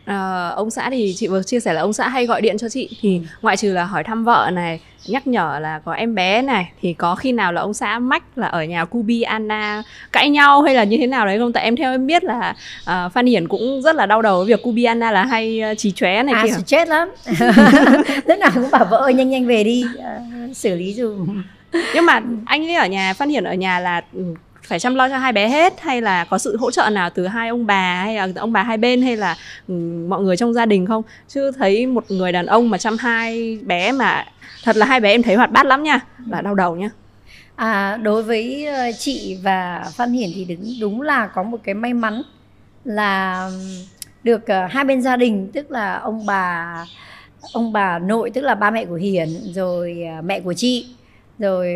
À, 0.05 0.49
ông 0.55 0.71
xã 0.71 0.89
thì 0.89 1.13
chị 1.17 1.27
vừa 1.27 1.43
chia 1.43 1.59
sẻ 1.59 1.73
là 1.73 1.81
ông 1.81 1.93
xã 1.93 2.09
hay 2.09 2.25
gọi 2.25 2.41
điện 2.41 2.57
cho 2.57 2.69
chị. 2.69 2.89
Thì 3.01 3.17
ừ. 3.17 3.23
ngoại 3.41 3.57
trừ 3.57 3.73
là 3.73 3.83
hỏi 3.83 4.03
thăm 4.03 4.23
vợ 4.23 4.49
này 4.53 4.79
nhắc 5.07 5.27
nhở 5.27 5.59
là 5.61 5.79
có 5.79 5.93
em 5.93 6.15
bé 6.15 6.41
này 6.41 6.71
thì 6.81 6.93
có 6.93 7.15
khi 7.15 7.31
nào 7.31 7.53
là 7.53 7.61
ông 7.61 7.73
xã 7.73 7.99
mách 7.99 8.23
là 8.35 8.47
ở 8.47 8.63
nhà 8.63 8.85
Kubi 8.85 9.21
Anna 9.21 9.83
cãi 10.11 10.29
nhau 10.29 10.61
hay 10.61 10.75
là 10.75 10.83
như 10.83 10.97
thế 10.97 11.07
nào 11.07 11.25
đấy 11.25 11.39
không? 11.39 11.53
Tại 11.53 11.63
em 11.63 11.75
theo 11.75 11.91
em 11.91 12.07
biết 12.07 12.23
là 12.23 12.55
uh, 12.81 13.13
Phan 13.13 13.25
Hiển 13.25 13.47
cũng 13.47 13.81
rất 13.81 13.95
là 13.95 14.05
đau 14.05 14.21
đầu 14.21 14.37
với 14.37 14.47
việc 14.47 14.63
Kubi 14.63 14.83
Anna 14.83 15.11
là 15.11 15.25
hay 15.25 15.61
uh, 15.71 15.77
trí 15.77 15.91
chóe 15.91 16.23
này 16.23 16.33
à, 16.33 16.43
kia 16.43 16.53
chết 16.65 16.87
lắm. 16.87 17.09
Lúc 18.25 18.39
nào 18.39 18.51
cũng 18.53 18.71
bảo 18.71 18.85
vợ 18.85 18.97
ơi 18.97 19.13
nhanh 19.13 19.29
nhanh 19.29 19.45
về 19.45 19.63
đi. 19.63 19.85
Uh, 19.97 20.57
xử 20.57 20.75
lý 20.75 20.93
dùm. 20.93 21.43
Nhưng 21.95 22.05
mà 22.05 22.21
anh 22.45 22.67
ấy 22.67 22.75
ở 22.75 22.87
nhà 22.87 23.13
Phan 23.13 23.29
Hiển 23.29 23.43
ở 23.43 23.53
nhà 23.53 23.79
là 23.79 24.01
ừ, 24.13 24.23
phải 24.63 24.79
chăm 24.79 24.95
lo 24.95 25.09
cho 25.09 25.17
hai 25.17 25.31
bé 25.33 25.47
hết 25.47 25.81
hay 25.81 26.01
là 26.01 26.25
có 26.25 26.37
sự 26.37 26.57
hỗ 26.57 26.71
trợ 26.71 26.89
nào 26.89 27.09
từ 27.09 27.27
hai 27.27 27.49
ông 27.49 27.65
bà 27.65 28.03
hay 28.03 28.15
là 28.15 28.27
ông 28.35 28.53
bà 28.53 28.63
hai 28.63 28.77
bên 28.77 29.01
hay 29.01 29.17
là 29.17 29.35
um, 29.67 30.09
mọi 30.09 30.21
người 30.21 30.37
trong 30.37 30.53
gia 30.53 30.65
đình 30.65 30.85
không? 30.85 31.03
Chứ 31.27 31.51
thấy 31.51 31.85
một 31.85 32.11
người 32.11 32.31
đàn 32.31 32.45
ông 32.45 32.69
mà 32.69 32.77
chăm 32.77 32.97
hai 32.97 33.57
bé 33.65 33.91
mà 33.91 34.25
thật 34.63 34.77
là 34.77 34.85
hai 34.85 34.99
bé 34.99 35.11
em 35.11 35.23
thấy 35.23 35.35
hoạt 35.35 35.51
bát 35.51 35.65
lắm 35.65 35.83
nha 35.83 35.99
là 36.27 36.41
đau 36.41 36.55
đầu 36.55 36.75
nhá 36.75 36.89
à 37.55 37.97
đối 37.97 38.23
với 38.23 38.65
ờ, 38.65 38.91
chị 38.99 39.37
và 39.43 39.85
Phan 39.95 40.11
Hiển 40.11 40.29
thì 40.35 40.45
đúng 40.45 40.73
đúng 40.81 41.01
là 41.01 41.27
có 41.27 41.43
một 41.43 41.57
cái 41.63 41.75
may 41.75 41.93
mắn 41.93 42.21
là 42.83 43.45
ừ, 43.45 43.59
được 44.23 44.41
uh, 44.43 44.71
hai 44.71 44.83
bên 44.83 45.01
gia 45.01 45.15
đình 45.15 45.49
tức 45.53 45.71
là 45.71 45.97
ông 45.97 46.25
bà 46.25 46.85
ông 47.53 47.73
bà 47.73 47.99
nội 47.99 48.29
tức 48.29 48.41
là 48.41 48.55
ba 48.55 48.71
mẹ 48.71 48.85
của 48.85 48.95
Hiển 48.95 49.29
rồi 49.53 50.03
uh, 50.19 50.25
mẹ 50.25 50.39
của 50.39 50.53
chị 50.53 50.87
rồi 51.39 51.67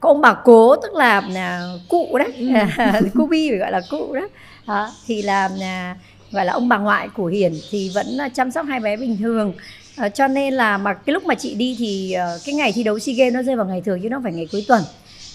có 0.00 0.08
ông 0.08 0.20
bà 0.20 0.34
cố 0.44 0.76
tức 0.76 0.94
là 0.94 1.22
là 1.30 1.74
cụ 1.88 2.18
đó 2.18 2.24
ừ. 2.38 3.08
cu 3.14 3.26
bi 3.26 3.50
phải 3.50 3.58
gọi 3.58 3.72
là 3.72 3.80
cụ 3.90 4.14
đó, 4.14 4.28
đó 4.66 4.90
thì 5.06 5.22
là, 5.22 5.50
là 5.58 5.96
gọi 6.32 6.44
là 6.44 6.52
ông 6.52 6.68
bà 6.68 6.78
ngoại 6.78 7.08
của 7.08 7.26
hiền 7.26 7.54
thì 7.70 7.90
vẫn 7.94 8.06
chăm 8.34 8.50
sóc 8.50 8.66
hai 8.68 8.80
bé 8.80 8.96
bình 8.96 9.16
thường. 9.16 9.52
À, 9.96 10.08
cho 10.08 10.28
nên 10.28 10.54
là 10.54 10.78
mà 10.78 10.94
cái 10.94 11.12
lúc 11.12 11.24
mà 11.24 11.34
chị 11.34 11.54
đi 11.54 11.76
thì 11.78 12.16
uh, 12.16 12.40
cái 12.44 12.54
ngày 12.54 12.72
thi 12.72 12.82
đấu 12.82 12.98
sea 12.98 13.14
games 13.14 13.34
nó 13.34 13.42
rơi 13.42 13.56
vào 13.56 13.66
ngày 13.66 13.80
thường 13.80 14.00
chứ 14.02 14.08
nó 14.08 14.20
phải 14.22 14.32
ngày 14.32 14.48
cuối 14.52 14.64
tuần. 14.68 14.82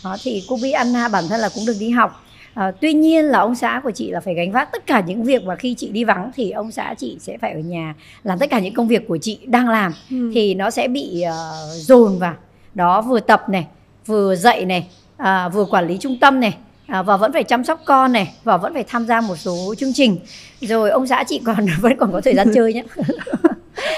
Đó 0.03 0.17
thì 0.23 0.43
cô 0.49 0.59
bi 0.61 0.71
anna 0.71 1.07
bản 1.07 1.23
thân 1.29 1.39
là 1.39 1.49
cũng 1.55 1.65
được 1.65 1.75
đi 1.79 1.89
học. 1.89 2.25
À, 2.53 2.71
tuy 2.81 2.93
nhiên 2.93 3.25
là 3.25 3.39
ông 3.39 3.55
xã 3.55 3.81
của 3.83 3.91
chị 3.91 4.11
là 4.11 4.19
phải 4.19 4.33
gánh 4.33 4.51
vác 4.51 4.71
tất 4.71 4.85
cả 4.85 5.03
những 5.07 5.23
việc 5.23 5.43
mà 5.43 5.55
khi 5.55 5.75
chị 5.77 5.89
đi 5.89 6.03
vắng 6.03 6.31
thì 6.35 6.51
ông 6.51 6.71
xã 6.71 6.93
chị 6.97 7.17
sẽ 7.19 7.37
phải 7.41 7.51
ở 7.51 7.59
nhà 7.59 7.95
làm 8.23 8.39
tất 8.39 8.49
cả 8.49 8.59
những 8.59 8.73
công 8.73 8.87
việc 8.87 9.07
của 9.07 9.17
chị 9.17 9.39
đang 9.45 9.69
làm. 9.69 9.93
Ừ. 10.09 10.31
thì 10.33 10.53
nó 10.53 10.69
sẽ 10.69 10.87
bị 10.87 11.23
uh, 11.27 11.33
dồn 11.73 12.19
vào. 12.19 12.33
Đó 12.73 13.01
vừa 13.01 13.19
tập 13.19 13.49
này 13.49 13.67
vừa 14.05 14.35
dạy 14.35 14.65
này 14.65 14.87
à, 15.17 15.49
vừa 15.49 15.65
quản 15.65 15.87
lý 15.87 15.97
trung 15.97 16.17
tâm 16.19 16.39
này 16.39 16.57
à, 16.87 17.01
và 17.01 17.17
vẫn 17.17 17.33
phải 17.33 17.43
chăm 17.43 17.63
sóc 17.63 17.81
con 17.85 18.11
này 18.11 18.33
và 18.43 18.57
vẫn 18.57 18.73
phải 18.73 18.83
tham 18.83 19.05
gia 19.05 19.21
một 19.21 19.35
số 19.35 19.75
chương 19.77 19.93
trình. 19.93 20.17
Rồi 20.61 20.89
ông 20.89 21.07
xã 21.07 21.23
chị 21.27 21.41
còn 21.45 21.65
vẫn 21.81 21.97
còn 21.97 22.11
có 22.11 22.21
thời 22.21 22.35
gian 22.35 22.47
chơi 22.55 22.73
nhé 22.73 22.83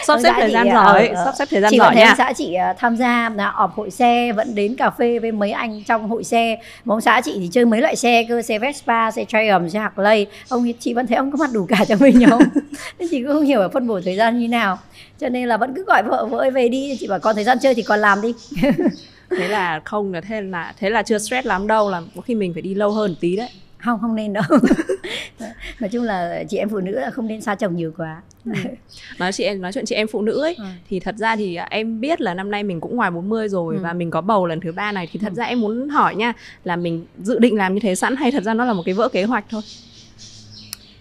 sắp 0.07 0.19
xếp 0.23 0.33
thời 0.39 0.51
gian 0.51 0.67
giỏi 0.73 1.09
uh, 1.11 1.17
sắp 1.25 1.33
xếp 1.37 1.45
thời 1.51 1.61
gian 1.61 1.71
chị 1.71 1.77
giỏi 1.77 1.95
nha. 1.95 2.15
xã 2.17 2.33
chị 2.33 2.55
uh, 2.71 2.77
tham 2.77 2.97
gia 2.97 3.29
là 3.29 3.49
ọp 3.49 3.75
hội 3.75 3.91
xe 3.91 4.31
vẫn 4.31 4.55
đến 4.55 4.75
cà 4.75 4.89
phê 4.89 5.19
với 5.19 5.31
mấy 5.31 5.51
anh 5.51 5.83
trong 5.83 6.09
hội 6.09 6.23
xe. 6.23 6.57
Mà 6.85 6.95
ông 6.95 7.01
xã 7.01 7.21
chị 7.25 7.37
thì 7.39 7.49
chơi 7.51 7.65
mấy 7.65 7.81
loại 7.81 7.95
xe 7.95 8.25
cơ 8.29 8.41
xe 8.41 8.59
Vespa 8.59 9.11
xe 9.11 9.25
Triumph 9.25 9.71
xe 9.71 9.79
Harley. 9.79 10.27
Ông 10.49 10.73
chị 10.79 10.93
vẫn 10.93 11.07
thấy 11.07 11.17
ông 11.17 11.31
có 11.31 11.37
mặt 11.37 11.49
đủ 11.53 11.65
cả 11.69 11.85
cho 11.87 11.95
mình 11.99 12.19
nhau 12.19 12.39
nên 12.99 13.09
chị 13.11 13.23
cũng 13.23 13.33
không 13.33 13.43
hiểu 13.43 13.61
là 13.61 13.67
phân 13.67 13.87
bổ 13.87 13.99
thời 14.05 14.15
gian 14.15 14.39
như 14.39 14.47
nào. 14.47 14.79
Cho 15.19 15.29
nên 15.29 15.47
là 15.47 15.57
vẫn 15.57 15.73
cứ 15.75 15.83
gọi 15.83 16.03
vợ 16.03 16.25
vợ 16.25 16.49
về 16.53 16.69
đi. 16.69 16.97
Chị 16.99 17.07
bảo 17.07 17.19
còn 17.19 17.35
thời 17.35 17.43
gian 17.43 17.57
chơi 17.61 17.75
thì 17.75 17.81
còn 17.81 17.99
làm 17.99 18.21
đi 18.21 18.33
thế 19.29 19.47
là 19.47 19.81
không 19.85 20.13
là 20.13 20.21
thế 20.21 20.41
là 20.41 20.73
thế 20.77 20.89
là 20.89 21.03
chưa 21.03 21.17
stress 21.17 21.47
lắm 21.47 21.67
đâu 21.67 21.89
là 21.89 22.01
có 22.15 22.21
khi 22.21 22.35
mình 22.35 22.53
phải 22.53 22.61
đi 22.61 22.73
lâu 22.73 22.91
hơn 22.91 23.15
tí 23.19 23.35
đấy 23.35 23.49
không 23.77 23.99
không 24.01 24.15
nên 24.15 24.33
đâu 24.33 24.43
nói 25.79 25.89
chung 25.91 26.03
là 26.03 26.43
chị 26.49 26.57
em 26.57 26.69
phụ 26.69 26.79
nữ 26.79 26.91
là 26.91 27.09
không 27.09 27.27
nên 27.27 27.41
xa 27.41 27.55
chồng 27.55 27.75
nhiều 27.75 27.93
quá 27.97 28.21
ừ. 28.45 28.51
nói 29.19 29.31
chị 29.31 29.43
em 29.43 29.61
nói 29.61 29.73
chuyện 29.73 29.85
chị 29.85 29.95
em 29.95 30.07
phụ 30.07 30.21
nữ 30.21 30.41
ấy 30.41 30.55
ừ. 30.55 30.63
thì 30.89 30.99
thật 30.99 31.15
ra 31.17 31.35
thì 31.35 31.57
em 31.69 31.99
biết 32.01 32.21
là 32.21 32.33
năm 32.33 32.51
nay 32.51 32.63
mình 32.63 32.81
cũng 32.81 32.95
ngoài 32.95 33.11
40 33.11 33.49
rồi 33.49 33.75
ừ. 33.75 33.81
và 33.83 33.93
mình 33.93 34.11
có 34.11 34.21
bầu 34.21 34.45
lần 34.45 34.59
thứ 34.59 34.71
ba 34.71 34.91
này 34.91 35.09
thì 35.11 35.19
thật 35.19 35.31
ừ. 35.31 35.35
ra 35.35 35.43
em 35.43 35.61
muốn 35.61 35.89
hỏi 35.89 36.15
nha 36.15 36.33
là 36.63 36.75
mình 36.75 37.05
dự 37.23 37.39
định 37.39 37.55
làm 37.55 37.73
như 37.73 37.79
thế 37.79 37.95
sẵn 37.95 38.15
hay 38.15 38.31
thật 38.31 38.43
ra 38.43 38.53
nó 38.53 38.65
là 38.65 38.73
một 38.73 38.83
cái 38.85 38.93
vỡ 38.93 39.09
kế 39.09 39.23
hoạch 39.23 39.45
thôi 39.49 39.61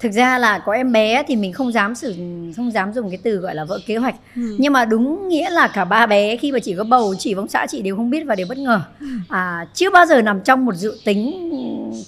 thực 0.06 0.12
ra 0.12 0.38
là 0.38 0.58
có 0.58 0.72
em 0.72 0.92
bé 0.92 1.22
thì 1.28 1.36
mình 1.36 1.52
không 1.52 1.72
dám 1.72 1.94
sử 1.94 2.14
không 2.56 2.72
dám 2.72 2.92
dùng 2.92 3.10
cái 3.10 3.18
từ 3.22 3.36
gọi 3.36 3.54
là 3.54 3.64
vợ 3.64 3.78
kế 3.86 3.96
hoạch. 3.96 4.14
Ừ. 4.36 4.56
nhưng 4.58 4.72
mà 4.72 4.84
đúng 4.84 5.28
nghĩa 5.28 5.50
là 5.50 5.68
cả 5.68 5.84
ba 5.84 6.06
bé 6.06 6.36
khi 6.36 6.52
mà 6.52 6.58
chỉ 6.58 6.74
có 6.76 6.84
bầu 6.84 7.14
chỉ 7.18 7.34
vong 7.34 7.48
xã 7.48 7.66
chị 7.70 7.82
đều 7.82 7.96
không 7.96 8.10
biết 8.10 8.24
và 8.26 8.34
đều 8.34 8.46
bất 8.48 8.58
ngờ. 8.58 8.80
Ừ. 9.00 9.06
à, 9.28 9.66
chưa 9.74 9.90
bao 9.90 10.06
giờ 10.06 10.22
nằm 10.22 10.40
trong 10.40 10.64
một 10.64 10.74
dự 10.74 10.98
tính 11.04 11.50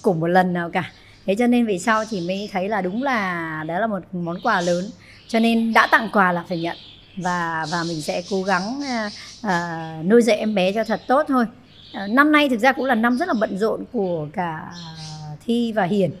của 0.01 0.13
một 0.13 0.27
lần 0.27 0.53
nào 0.53 0.69
cả. 0.69 0.91
Thế 1.25 1.35
cho 1.39 1.47
nên 1.47 1.65
vì 1.65 1.79
sau 1.79 2.03
thì 2.09 2.21
mới 2.27 2.49
thấy 2.51 2.69
là 2.69 2.81
đúng 2.81 3.03
là 3.03 3.63
đó 3.67 3.79
là 3.79 3.87
một 3.87 3.99
món 4.11 4.37
quà 4.43 4.61
lớn. 4.61 4.85
Cho 5.27 5.39
nên 5.39 5.73
đã 5.73 5.87
tặng 5.91 6.09
quà 6.13 6.31
là 6.31 6.43
phải 6.49 6.61
nhận. 6.61 6.77
Và 7.17 7.65
và 7.71 7.83
mình 7.87 8.01
sẽ 8.01 8.23
cố 8.29 8.43
gắng 8.43 8.81
à, 9.43 10.01
nuôi 10.05 10.21
dạy 10.21 10.37
em 10.37 10.55
bé 10.55 10.71
cho 10.71 10.83
thật 10.83 11.01
tốt 11.07 11.25
thôi. 11.27 11.45
À, 11.93 12.07
năm 12.07 12.31
nay 12.31 12.49
thực 12.49 12.59
ra 12.59 12.71
cũng 12.71 12.85
là 12.85 12.95
năm 12.95 13.17
rất 13.17 13.27
là 13.27 13.33
bận 13.39 13.57
rộn 13.57 13.83
của 13.91 14.27
cả 14.33 14.71
thi 15.45 15.71
và 15.71 15.83
hiền 15.83 16.11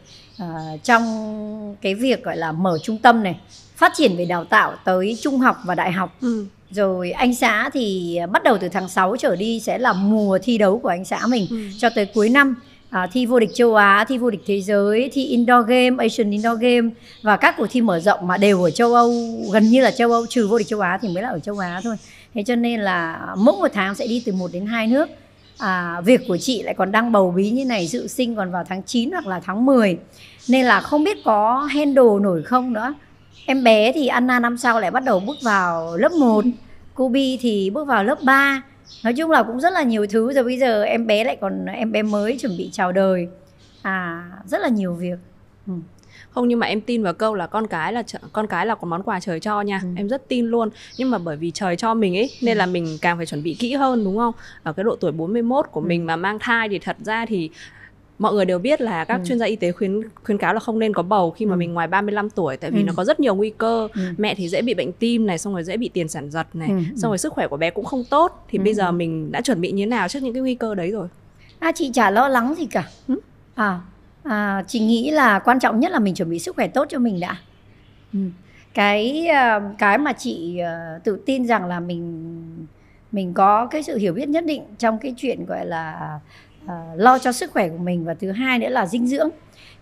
uh, 0.43 0.83
trong 0.83 1.75
cái 1.81 1.95
việc 1.95 2.23
gọi 2.23 2.37
là 2.37 2.51
mở 2.51 2.77
trung 2.83 2.97
tâm 2.97 3.23
này 3.23 3.39
phát 3.75 3.91
triển 3.95 4.17
về 4.17 4.25
đào 4.25 4.45
tạo 4.45 4.75
tới 4.85 5.17
trung 5.21 5.39
học 5.39 5.57
và 5.65 5.75
đại 5.75 5.91
học 5.91 6.17
ừ. 6.21 6.45
rồi 6.71 7.11
anh 7.11 7.35
xã 7.35 7.69
thì 7.73 8.19
bắt 8.31 8.43
đầu 8.43 8.57
từ 8.57 8.69
tháng 8.69 8.89
6 8.89 9.15
trở 9.17 9.35
đi 9.35 9.59
sẽ 9.59 9.77
là 9.77 9.93
mùa 9.93 10.39
thi 10.43 10.57
đấu 10.57 10.79
của 10.79 10.89
anh 10.89 11.05
xã 11.05 11.27
mình 11.27 11.47
ừ. 11.49 11.57
cho 11.77 11.89
tới 11.95 12.05
cuối 12.05 12.29
năm 12.29 12.55
à, 12.89 13.07
thi 13.11 13.25
vô 13.25 13.39
địch 13.39 13.49
châu 13.53 13.75
Á, 13.75 14.05
thi 14.07 14.17
vô 14.17 14.29
địch 14.29 14.41
thế 14.45 14.61
giới, 14.61 15.09
thi 15.13 15.25
indoor 15.25 15.67
game, 15.67 15.95
Asian 15.97 16.31
indoor 16.31 16.59
game 16.59 16.89
và 17.21 17.37
các 17.37 17.55
cuộc 17.57 17.67
thi 17.69 17.81
mở 17.81 17.99
rộng 17.99 18.27
mà 18.27 18.37
đều 18.37 18.63
ở 18.63 18.71
châu 18.71 18.93
Âu, 18.93 19.13
gần 19.53 19.63
như 19.63 19.81
là 19.81 19.91
châu 19.91 20.11
Âu 20.11 20.25
trừ 20.25 20.47
vô 20.47 20.57
địch 20.57 20.67
châu 20.67 20.79
Á 20.79 20.99
thì 21.01 21.07
mới 21.07 21.23
là 21.23 21.29
ở 21.29 21.39
châu 21.39 21.59
Á 21.59 21.81
thôi. 21.83 21.95
Thế 22.33 22.43
cho 22.43 22.55
nên 22.55 22.79
là 22.79 23.27
mỗi 23.37 23.55
một 23.57 23.67
tháng 23.73 23.95
sẽ 23.95 24.07
đi 24.07 24.23
từ 24.25 24.31
1 24.31 24.49
đến 24.53 24.65
2 24.65 24.87
nước. 24.87 25.09
À, 25.59 26.01
việc 26.01 26.21
của 26.27 26.37
chị 26.37 26.63
lại 26.63 26.73
còn 26.73 26.91
đang 26.91 27.11
bầu 27.11 27.31
bí 27.31 27.49
như 27.49 27.65
này 27.65 27.87
dự 27.87 28.07
sinh 28.07 28.35
còn 28.35 28.51
vào 28.51 28.63
tháng 28.69 28.83
9 28.83 29.11
hoặc 29.11 29.27
là 29.27 29.39
tháng 29.39 29.65
10 29.65 29.97
nên 30.47 30.65
là 30.65 30.79
không 30.79 31.03
biết 31.03 31.17
có 31.23 31.59
handle 31.59 32.19
nổi 32.21 32.43
không 32.43 32.73
nữa. 32.73 32.93
Em 33.45 33.63
bé 33.63 33.91
thì 33.91 34.07
Anna 34.07 34.39
năm 34.39 34.57
sau 34.57 34.79
lại 34.79 34.91
bắt 34.91 35.03
đầu 35.03 35.19
bước 35.19 35.37
vào 35.43 35.97
lớp 35.97 36.11
1 36.11 36.45
Kobe 36.95 37.37
thì 37.39 37.69
bước 37.69 37.87
vào 37.87 38.03
lớp 38.03 38.23
3 38.23 38.61
nói 39.03 39.13
chung 39.13 39.31
là 39.31 39.43
cũng 39.43 39.59
rất 39.59 39.73
là 39.73 39.83
nhiều 39.83 40.07
thứ 40.07 40.33
rồi 40.33 40.43
bây 40.43 40.57
giờ 40.59 40.83
em 40.83 41.07
bé 41.07 41.23
lại 41.23 41.37
còn 41.41 41.65
em 41.65 41.91
bé 41.91 42.01
mới 42.01 42.37
chuẩn 42.37 42.57
bị 42.57 42.69
chào 42.71 42.91
đời. 42.91 43.27
À 43.81 44.23
rất 44.45 44.61
là 44.61 44.67
nhiều 44.67 44.93
việc. 44.93 45.19
Ừ 45.67 45.73
không 46.29 46.47
nhưng 46.47 46.59
mà 46.59 46.67
em 46.67 46.81
tin 46.81 47.03
vào 47.03 47.13
câu 47.13 47.35
là 47.35 47.47
con 47.47 47.67
cái 47.67 47.93
là 47.93 48.03
con 48.33 48.47
cái 48.47 48.65
là 48.65 48.75
có 48.75 48.87
món 48.87 49.03
quà 49.03 49.19
trời 49.19 49.39
cho 49.39 49.61
nha 49.61 49.79
ừ. 49.83 49.89
em 49.97 50.07
rất 50.07 50.27
tin 50.27 50.45
luôn 50.45 50.69
nhưng 50.97 51.11
mà 51.11 51.17
bởi 51.17 51.37
vì 51.37 51.51
trời 51.51 51.75
cho 51.75 51.93
mình 51.93 52.17
ấy 52.17 52.29
nên 52.41 52.57
là 52.57 52.65
mình 52.65 52.97
càng 53.01 53.17
phải 53.17 53.25
chuẩn 53.25 53.43
bị 53.43 53.55
kỹ 53.59 53.73
hơn 53.73 54.03
đúng 54.03 54.17
không 54.17 54.33
ở 54.63 54.73
cái 54.73 54.83
độ 54.83 54.95
tuổi 54.95 55.11
41 55.11 55.65
của 55.71 55.81
ừ. 55.81 55.85
mình 55.85 56.05
mà 56.05 56.15
mang 56.15 56.39
thai 56.39 56.69
thì 56.69 56.79
thật 56.79 56.97
ra 56.99 57.25
thì 57.25 57.49
mọi 58.19 58.33
người 58.33 58.45
đều 58.45 58.59
biết 58.59 58.81
là 58.81 59.05
các 59.05 59.15
ừ. 59.15 59.23
chuyên 59.25 59.39
gia 59.39 59.45
y 59.45 59.55
tế 59.55 59.71
khuyến 59.71 60.01
khuyến 60.23 60.37
cáo 60.37 60.53
là 60.53 60.59
không 60.59 60.79
nên 60.79 60.93
có 60.93 61.03
bầu 61.03 61.31
khi 61.31 61.45
mà 61.45 61.53
ừ. 61.53 61.57
mình 61.57 61.73
ngoài 61.73 61.87
35 61.87 62.29
tuổi 62.29 62.57
tại 62.57 62.71
vì 62.71 62.81
ừ. 62.81 62.85
nó 62.85 62.93
có 62.95 63.03
rất 63.03 63.19
nhiều 63.19 63.35
nguy 63.35 63.49
cơ 63.57 63.87
ừ. 63.95 64.01
mẹ 64.17 64.35
thì 64.35 64.49
dễ 64.49 64.61
bị 64.61 64.73
bệnh 64.73 64.91
tim 64.91 65.27
này 65.27 65.37
xong 65.37 65.53
rồi 65.53 65.63
dễ 65.63 65.77
bị 65.77 65.89
tiền 65.93 66.07
sản 66.07 66.31
giật 66.31 66.47
này 66.53 66.69
ừ. 66.69 66.75
xong 66.97 67.11
rồi 67.11 67.17
sức 67.17 67.33
khỏe 67.33 67.47
của 67.47 67.57
bé 67.57 67.69
cũng 67.69 67.85
không 67.85 68.03
tốt 68.09 68.45
thì 68.49 68.57
ừ. 68.57 68.63
bây 68.63 68.73
giờ 68.73 68.91
mình 68.91 69.31
đã 69.31 69.41
chuẩn 69.41 69.61
bị 69.61 69.71
như 69.71 69.81
thế 69.81 69.89
nào 69.89 70.07
trước 70.07 70.23
những 70.23 70.33
cái 70.33 70.41
nguy 70.41 70.55
cơ 70.55 70.75
đấy 70.75 70.91
rồi 70.91 71.07
à 71.59 71.71
chị 71.75 71.91
chả 71.93 72.11
lo 72.11 72.27
lắng 72.27 72.55
gì 72.57 72.65
cả 72.65 72.89
ừ? 73.07 73.19
à, 73.55 73.79
à 74.23 74.63
chị 74.67 74.79
nghĩ 74.79 75.11
là 75.11 75.39
quan 75.39 75.59
trọng 75.59 75.79
nhất 75.79 75.91
là 75.91 75.99
mình 75.99 76.15
chuẩn 76.15 76.29
bị 76.29 76.39
sức 76.39 76.55
khỏe 76.55 76.67
tốt 76.67 76.85
cho 76.89 76.99
mình 76.99 77.19
đã 77.19 77.37
ừ. 78.13 78.19
cái 78.73 79.27
ờ, 79.27 79.61
cái 79.77 79.97
mà 79.97 80.13
chị 80.13 80.57
ờ, 80.57 80.99
tự 81.03 81.19
tin 81.25 81.45
rằng 81.45 81.65
là 81.65 81.79
mình 81.79 82.33
mình 83.11 83.33
có 83.33 83.65
cái 83.65 83.83
sự 83.83 83.97
hiểu 83.97 84.13
biết 84.13 84.29
nhất 84.29 84.45
định 84.45 84.63
trong 84.77 84.99
cái 84.99 85.13
chuyện 85.17 85.45
gọi 85.45 85.65
là 85.65 86.19
uh, 86.65 86.71
lo 86.95 87.19
cho 87.19 87.31
sức 87.31 87.51
khỏe 87.51 87.69
của 87.69 87.77
mình 87.77 88.05
và 88.05 88.13
thứ 88.13 88.31
hai 88.31 88.59
nữa 88.59 88.69
là 88.69 88.85
dinh 88.85 89.07
dưỡng 89.07 89.29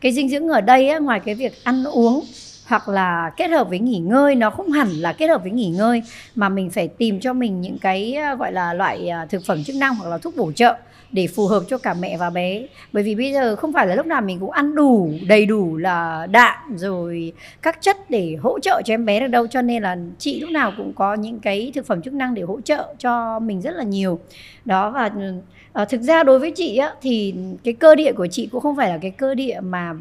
cái 0.02 0.12
dinh 0.12 0.30
dưỡng 0.30 0.48
ở 0.48 0.62
đây 0.62 0.90
á, 0.90 1.00
ngoài 1.00 1.20
cái 1.20 1.36
việc 1.36 1.64
ăn 1.64 1.84
uống 1.84 2.24
hoặc 2.68 2.90
là 2.90 3.32
kết 3.38 3.48
hợp 3.48 3.70
với 3.70 3.80
nghỉ 3.80 4.00
ngơi, 4.00 4.36
nó 4.36 4.50
không 4.50 4.72
hẳn 4.72 4.88
là 4.90 5.14
kết 5.14 5.28
hợp 5.28 5.42
với 5.42 5.52
nghỉ 5.52 5.70
ngơi, 5.70 6.04
mà 6.36 6.50
mình 6.50 6.70
phải 6.70 6.88
tìm 6.88 7.20
cho 7.20 7.34
mình 7.34 7.62
những 7.62 7.78
cái 7.80 8.14
ờ, 8.14 8.36
gọi 8.36 8.52
là 8.52 8.74
loại 8.74 9.10
ờ, 9.10 9.26
thực 9.30 9.46
phẩm 9.46 9.64
chức 9.64 9.76
năng 9.76 9.96
hoặc 9.96 10.10
là 10.10 10.18
thuốc 10.18 10.36
bổ 10.36 10.52
trợ 10.52 10.76
để 11.12 11.28
phù 11.28 11.48
hợp 11.48 11.64
cho 11.68 11.78
cả 11.78 11.94
mẹ 11.94 12.18
và 12.18 12.30
bé. 12.30 12.68
Bởi 12.94 13.04
vì 13.04 13.16
bây 13.16 13.34
giờ 13.34 13.56
không 13.56 13.74
phải 13.74 13.88
là 13.88 13.96
lúc 13.96 14.06
nào 14.06 14.22
mình 14.22 14.40
cũng 14.40 14.52
ăn 14.52 14.76
đủ, 14.76 15.12
đầy 15.28 15.46
đủ 15.46 15.78
là 15.78 16.28
đạm 16.32 16.78
rồi 16.78 17.34
các 17.62 17.82
chất 17.82 18.10
để 18.10 18.38
hỗ 18.42 18.60
trợ 18.60 18.82
cho 18.86 18.94
em 18.94 19.06
bé 19.06 19.20
được 19.20 19.28
đâu. 19.28 19.48
Cho 19.48 19.62
nên 19.62 19.84
là 19.84 19.98
chị 20.18 20.40
lúc 20.40 20.50
nào 20.50 20.74
cũng 20.78 20.94
có 20.94 21.14
những 21.14 21.40
cái 21.40 21.72
thực 21.76 21.86
phẩm 21.86 22.02
chức 22.02 22.14
năng 22.14 22.34
để 22.34 22.42
hỗ 22.42 22.62
trợ 22.62 22.94
cho 23.00 23.40
mình 23.40 23.62
rất 23.62 23.76
là 23.76 23.84
nhiều. 23.84 24.20
Đó, 24.66 24.90
và 24.90 25.12
ừ, 25.16 25.34
à, 25.78 25.86
thực 25.86 26.02
ra 26.02 26.24
đối 26.24 26.40
với 26.40 26.52
chị 26.52 26.78
á 26.78 26.94
thì 27.02 27.36
cái 27.64 27.74
cơ 27.74 27.96
địa 27.96 28.12
của 28.14 28.28
chị 28.28 28.50
cũng 28.52 28.62
không 28.62 28.76
phải 28.76 28.90
là 28.90 28.98
cái 28.98 29.12
cơ 29.12 29.36
địa 29.36 29.60
mà 29.64 29.94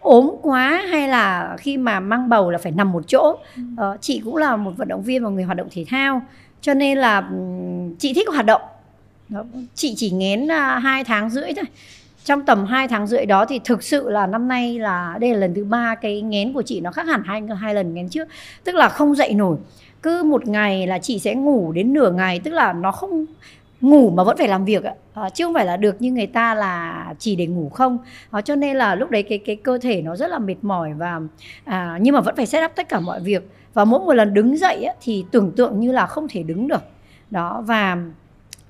ốm 0.00 0.30
quá 0.42 0.82
hay 0.90 1.08
là 1.08 1.56
khi 1.58 1.76
mà 1.76 2.00
mang 2.00 2.28
bầu 2.28 2.50
là 2.50 2.58
phải 2.58 2.72
nằm 2.72 2.92
một 2.92 3.04
chỗ. 3.06 3.38
Uh, 3.60 4.00
chị 4.00 4.20
cũng 4.24 4.36
là 4.36 4.56
một 4.56 4.72
vận 4.76 4.88
động 4.88 5.02
viên 5.02 5.24
và 5.24 5.30
người 5.30 5.44
hoạt 5.44 5.56
động 5.56 5.68
thể 5.70 5.84
thao 5.88 6.22
cho 6.60 6.74
nên 6.74 6.98
là 6.98 7.18
um, 7.18 7.94
chị 7.98 8.14
thích 8.14 8.28
hoạt 8.28 8.46
động. 8.46 8.62
Đó. 9.28 9.44
chị 9.74 9.94
chỉ 9.96 10.10
ngén 10.10 10.44
uh, 10.44 10.82
hai 10.82 11.04
tháng 11.04 11.30
rưỡi 11.30 11.52
thôi. 11.56 11.64
Trong 12.24 12.44
tầm 12.44 12.64
2 12.64 12.88
tháng 12.88 13.06
rưỡi 13.06 13.26
đó 13.26 13.44
thì 13.44 13.60
thực 13.64 13.82
sự 13.82 14.10
là 14.10 14.26
năm 14.26 14.48
nay 14.48 14.78
là 14.78 15.18
đây 15.20 15.32
là 15.32 15.38
lần 15.38 15.54
thứ 15.54 15.64
ba 15.64 15.94
cái 15.94 16.20
ngén 16.22 16.52
của 16.52 16.62
chị 16.62 16.80
nó 16.80 16.90
khác 16.90 17.06
hẳn 17.06 17.22
hai 17.24 17.42
hai 17.60 17.74
lần 17.74 17.94
ngén 17.94 18.08
trước 18.08 18.28
tức 18.64 18.74
là 18.74 18.88
không 18.88 19.14
dậy 19.14 19.34
nổi. 19.34 19.56
Cứ 20.02 20.22
một 20.22 20.48
ngày 20.48 20.86
là 20.86 20.98
chị 20.98 21.18
sẽ 21.18 21.34
ngủ 21.34 21.72
đến 21.72 21.92
nửa 21.92 22.12
ngày 22.12 22.40
tức 22.44 22.50
là 22.50 22.72
nó 22.72 22.92
không 22.92 23.26
ngủ 23.82 24.10
mà 24.10 24.24
vẫn 24.24 24.36
phải 24.36 24.48
làm 24.48 24.64
việc 24.64 24.82
à, 25.14 25.28
chứ 25.30 25.44
không 25.44 25.54
phải 25.54 25.66
là 25.66 25.76
được 25.76 26.02
như 26.02 26.12
người 26.12 26.26
ta 26.26 26.54
là 26.54 27.14
chỉ 27.18 27.36
để 27.36 27.46
ngủ 27.46 27.68
không. 27.68 27.98
À, 28.30 28.40
cho 28.40 28.56
nên 28.56 28.76
là 28.76 28.94
lúc 28.94 29.10
đấy 29.10 29.22
cái 29.22 29.38
cái 29.38 29.56
cơ 29.56 29.78
thể 29.82 30.02
nó 30.02 30.16
rất 30.16 30.30
là 30.30 30.38
mệt 30.38 30.56
mỏi 30.62 30.92
và 30.92 31.20
à, 31.64 31.98
nhưng 32.00 32.14
mà 32.14 32.20
vẫn 32.20 32.36
phải 32.36 32.46
set 32.46 32.64
up 32.64 32.76
tất 32.76 32.88
cả 32.88 33.00
mọi 33.00 33.20
việc. 33.20 33.50
Và 33.74 33.84
mỗi 33.84 34.00
một 34.00 34.12
lần 34.12 34.34
đứng 34.34 34.56
dậy 34.56 34.84
á, 34.84 34.94
thì 35.02 35.24
tưởng 35.30 35.52
tượng 35.56 35.80
như 35.80 35.92
là 35.92 36.06
không 36.06 36.26
thể 36.28 36.42
đứng 36.42 36.68
được. 36.68 36.82
Đó 37.30 37.62
và 37.66 37.98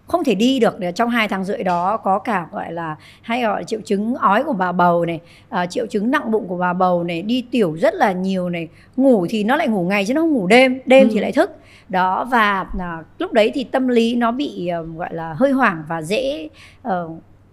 không 0.06 0.24
thể 0.24 0.34
đi 0.34 0.58
được 0.58 0.78
trong 0.94 1.10
hai 1.10 1.28
tháng 1.28 1.44
rưỡi 1.44 1.62
đó 1.62 1.96
có 1.96 2.18
cả 2.18 2.46
gọi 2.52 2.72
là 2.72 2.96
hay 3.22 3.42
gọi 3.42 3.60
là 3.60 3.62
triệu 3.62 3.80
chứng 3.84 4.14
ói 4.14 4.44
của 4.44 4.52
bà 4.52 4.72
bầu 4.72 5.04
này 5.04 5.20
à, 5.48 5.66
triệu 5.66 5.86
chứng 5.86 6.10
nặng 6.10 6.30
bụng 6.30 6.48
của 6.48 6.56
bà 6.56 6.72
bầu 6.72 7.04
này 7.04 7.22
đi 7.22 7.44
tiểu 7.50 7.76
rất 7.80 7.94
là 7.94 8.12
nhiều 8.12 8.48
này 8.48 8.68
ngủ 8.96 9.26
thì 9.30 9.44
nó 9.44 9.56
lại 9.56 9.68
ngủ 9.68 9.84
ngày 9.88 10.04
chứ 10.06 10.14
nó 10.14 10.20
không 10.20 10.32
ngủ 10.32 10.46
đêm 10.46 10.80
đêm 10.86 11.08
ừ. 11.08 11.12
thì 11.14 11.20
lại 11.20 11.32
thức 11.32 11.50
đó 11.88 12.24
và 12.30 12.66
à, 12.78 13.02
lúc 13.18 13.32
đấy 13.32 13.50
thì 13.54 13.64
tâm 13.64 13.88
lý 13.88 14.16
nó 14.16 14.30
bị 14.30 14.70
uh, 14.80 14.98
gọi 14.98 15.14
là 15.14 15.32
hơi 15.32 15.52
hoảng 15.52 15.84
và 15.88 16.02
dễ 16.02 16.48
uh, 16.88 16.92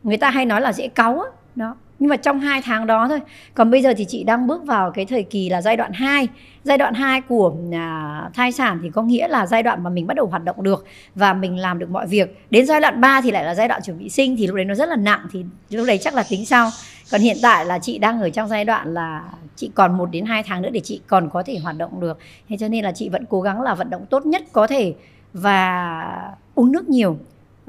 người 0.04 0.18
ta 0.18 0.30
hay 0.30 0.46
nói 0.46 0.62
là 0.62 0.74
dễ 0.74 0.88
cáu 0.88 1.24
đó 1.56 1.76
nhưng 2.00 2.10
mà 2.10 2.18
trong 2.18 2.40
hai 2.40 2.62
tháng 2.62 2.88
đó 2.88 3.08
thôi. 3.08 3.20
Còn 3.54 3.72
bây 3.72 3.82
giờ 3.82 3.94
thì 3.98 4.06
chị 4.06 4.24
đang 4.24 4.48
bước 4.48 4.66
vào 4.66 4.92
cái 4.92 5.06
thời 5.06 5.24
kỳ 5.24 5.50
là 5.50 5.62
giai 5.62 5.78
đoạn 5.78 5.94
2 5.94 6.28
giai 6.64 6.78
đoạn 6.78 6.94
2 6.94 7.22
của 7.22 7.56
à, 7.74 8.30
thai 8.34 8.52
sản 8.52 8.80
thì 8.84 8.90
có 8.90 9.02
nghĩa 9.02 9.28
là 9.28 9.46
giai 9.46 9.64
đoạn 9.64 9.84
mà 9.84 9.90
mình 9.90 10.08
bắt 10.08 10.14
đầu 10.14 10.26
hoạt 10.26 10.44
động 10.44 10.64
được 10.64 10.86
và 11.16 11.34
mình 11.34 11.58
làm 11.58 11.80
được 11.80 11.90
mọi 11.90 12.08
việc. 12.08 12.46
Đến 12.50 12.66
giai 12.66 12.82
đoạn 12.82 13.02
3 13.02 13.22
thì 13.22 13.32
lại 13.32 13.44
là 13.44 13.56
giai 13.56 13.68
đoạn 13.68 13.82
chuẩn 13.82 14.00
bị 14.00 14.10
sinh 14.10 14.36
thì 14.38 14.48
lúc 14.48 14.56
đấy 14.56 14.66
nó 14.66 14.76
rất 14.76 14.90
là 14.90 14.96
nặng 14.96 15.28
thì 15.32 15.46
lúc 15.70 15.88
đấy 15.88 15.98
chắc 15.98 16.14
là 16.14 16.24
tính 16.30 16.46
sau. 16.46 16.70
Còn 17.12 17.22
hiện 17.22 17.38
tại 17.42 17.66
là 17.66 17.80
chị 17.80 17.98
đang 17.98 18.22
ở 18.22 18.30
trong 18.30 18.48
giai 18.48 18.66
đoạn 18.66 18.94
là 18.94 19.24
chị 19.56 19.72
còn 19.76 19.98
1 19.98 20.12
đến 20.12 20.26
2 20.26 20.44
tháng 20.44 20.62
nữa 20.62 20.70
để 20.70 20.80
chị 20.80 21.02
còn 21.08 21.30
có 21.30 21.44
thể 21.44 21.58
hoạt 21.64 21.78
động 21.78 22.00
được. 22.00 22.18
Thế 22.50 22.58
cho 22.60 22.68
nên 22.68 22.84
là 22.84 22.92
chị 22.92 23.10
vẫn 23.10 23.26
cố 23.30 23.42
gắng 23.42 23.62
là 23.62 23.76
vận 23.76 23.90
động 23.90 24.06
tốt 24.10 24.26
nhất 24.26 24.44
có 24.52 24.68
thể 24.68 24.94
và 25.34 26.34
uống 26.56 26.72
nước 26.72 26.90
nhiều. 26.90 27.18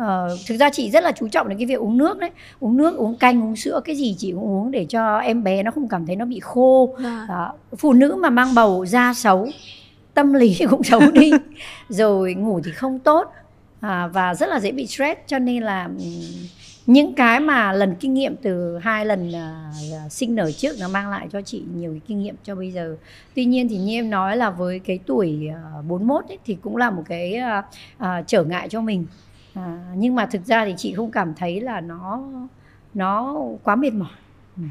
Uh, 0.01 0.39
thực 0.47 0.57
ra 0.57 0.71
chị 0.71 0.91
rất 0.91 1.05
là 1.05 1.13
chú 1.13 1.29
trọng 1.29 1.49
đến 1.49 1.59
cái 1.59 1.67
việc 1.67 1.79
uống 1.79 1.99
nước 1.99 2.19
đấy. 2.19 2.31
Uống 2.61 2.77
nước 2.77 2.97
uống 2.97 3.17
canh 3.17 3.43
uống 3.43 3.57
sữa 3.57 3.81
cái 3.85 3.97
gì 3.97 4.15
chị 4.19 4.33
cũng 4.33 4.45
uống 4.45 4.71
để 4.71 4.87
cho 4.89 5.19
em 5.19 5.45
bé 5.45 5.63
nó 5.63 5.71
không 5.71 5.89
cảm 5.89 6.07
thấy 6.07 6.17
nó 6.17 6.25
bị 6.25 6.41
khô. 6.41 6.95
À. 7.05 7.27
Đó. 7.29 7.53
phụ 7.77 7.93
nữ 7.93 8.15
mà 8.15 8.31
mang 8.31 8.55
bầu 8.55 8.87
da 8.87 9.15
xấu 9.15 9.49
tâm 10.15 10.33
lý 10.33 10.59
cũng 10.71 10.83
xấu 10.83 11.01
đi. 11.13 11.31
Rồi 11.89 12.35
ngủ 12.35 12.61
thì 12.65 12.73
không 12.73 12.99
tốt 12.99 13.33
à, 13.81 14.07
và 14.07 14.35
rất 14.35 14.49
là 14.49 14.61
dễ 14.61 14.73
bị 14.73 14.87
stress. 14.87 15.21
Cho 15.27 15.39
nên 15.39 15.63
là 15.63 15.89
những 16.87 17.15
cái 17.15 17.41
mà 17.41 17.73
lần 17.73 17.95
kinh 18.01 18.15
nghiệm 18.15 18.37
từ 18.37 18.79
hai 18.79 19.07
lần 19.07 19.29
uh, 19.29 20.13
sinh 20.13 20.35
nở 20.35 20.53
trước 20.53 20.77
nó 20.81 20.89
mang 20.89 21.11
lại 21.11 21.29
cho 21.33 21.43
chị 21.43 21.63
nhiều 21.75 21.93
cái 21.93 22.01
kinh 22.07 22.23
nghiệm 22.23 22.35
cho 22.45 22.55
bây 22.55 22.71
giờ. 22.71 22.97
Tuy 23.35 23.45
nhiên 23.45 23.69
thì 23.69 23.77
như 23.77 23.99
em 23.99 24.11
nói 24.11 24.37
là 24.37 24.51
với 24.51 24.79
cái 24.79 24.99
tuổi 25.07 25.49
uh, 25.79 25.85
41 25.85 26.25
ấy, 26.29 26.39
thì 26.45 26.57
cũng 26.63 26.77
là 26.77 26.91
một 26.91 27.03
cái 27.09 27.39
uh, 27.59 27.65
uh, 28.03 28.27
trở 28.27 28.45
ngại 28.45 28.69
cho 28.69 28.81
mình 28.81 29.07
à, 29.55 29.79
nhưng 29.97 30.15
mà 30.15 30.27
thực 30.27 30.47
ra 30.47 30.65
thì 30.65 30.75
chị 30.77 30.95
không 30.95 31.11
cảm 31.11 31.35
thấy 31.35 31.61
là 31.61 31.81
nó 31.81 32.23
nó 32.95 33.37
quá 33.63 33.77
mệt 33.77 33.93
mỏi. 33.93 34.09
Ừ. 34.57 34.63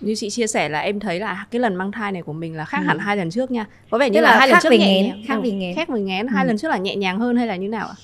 như 0.00 0.14
chị 0.16 0.30
chia 0.30 0.46
sẻ 0.46 0.68
là 0.68 0.80
em 0.80 1.00
thấy 1.00 1.20
là 1.20 1.46
cái 1.50 1.60
lần 1.60 1.74
mang 1.74 1.92
thai 1.92 2.12
này 2.12 2.22
của 2.22 2.32
mình 2.32 2.56
là 2.56 2.64
khác 2.64 2.78
ừ. 2.78 2.86
hẳn 2.86 2.98
hai 2.98 3.16
lần 3.16 3.30
trước 3.30 3.50
nha. 3.50 3.66
Có 3.90 3.98
vẻ 3.98 4.10
như 4.10 4.20
là, 4.20 4.30
là 4.30 4.38
hai 4.38 4.48
lần 4.48 4.58
trước 4.62 4.70
nhẹ 4.70 4.78
nghén, 4.78 5.26
khác 5.26 5.36
vì 5.42 5.52
nghén. 5.52 5.76
Khác 5.76 5.88
vì 5.88 6.00
nghén. 6.00 6.26
Hai 6.26 6.44
ừ. 6.44 6.48
lần 6.48 6.58
trước 6.58 6.68
là 6.68 6.76
nhẹ 6.76 6.96
nhàng 6.96 7.18
hơn 7.18 7.36
hay 7.36 7.46
là 7.46 7.56
như 7.56 7.68
nào 7.68 7.88
ạ? 7.88 7.94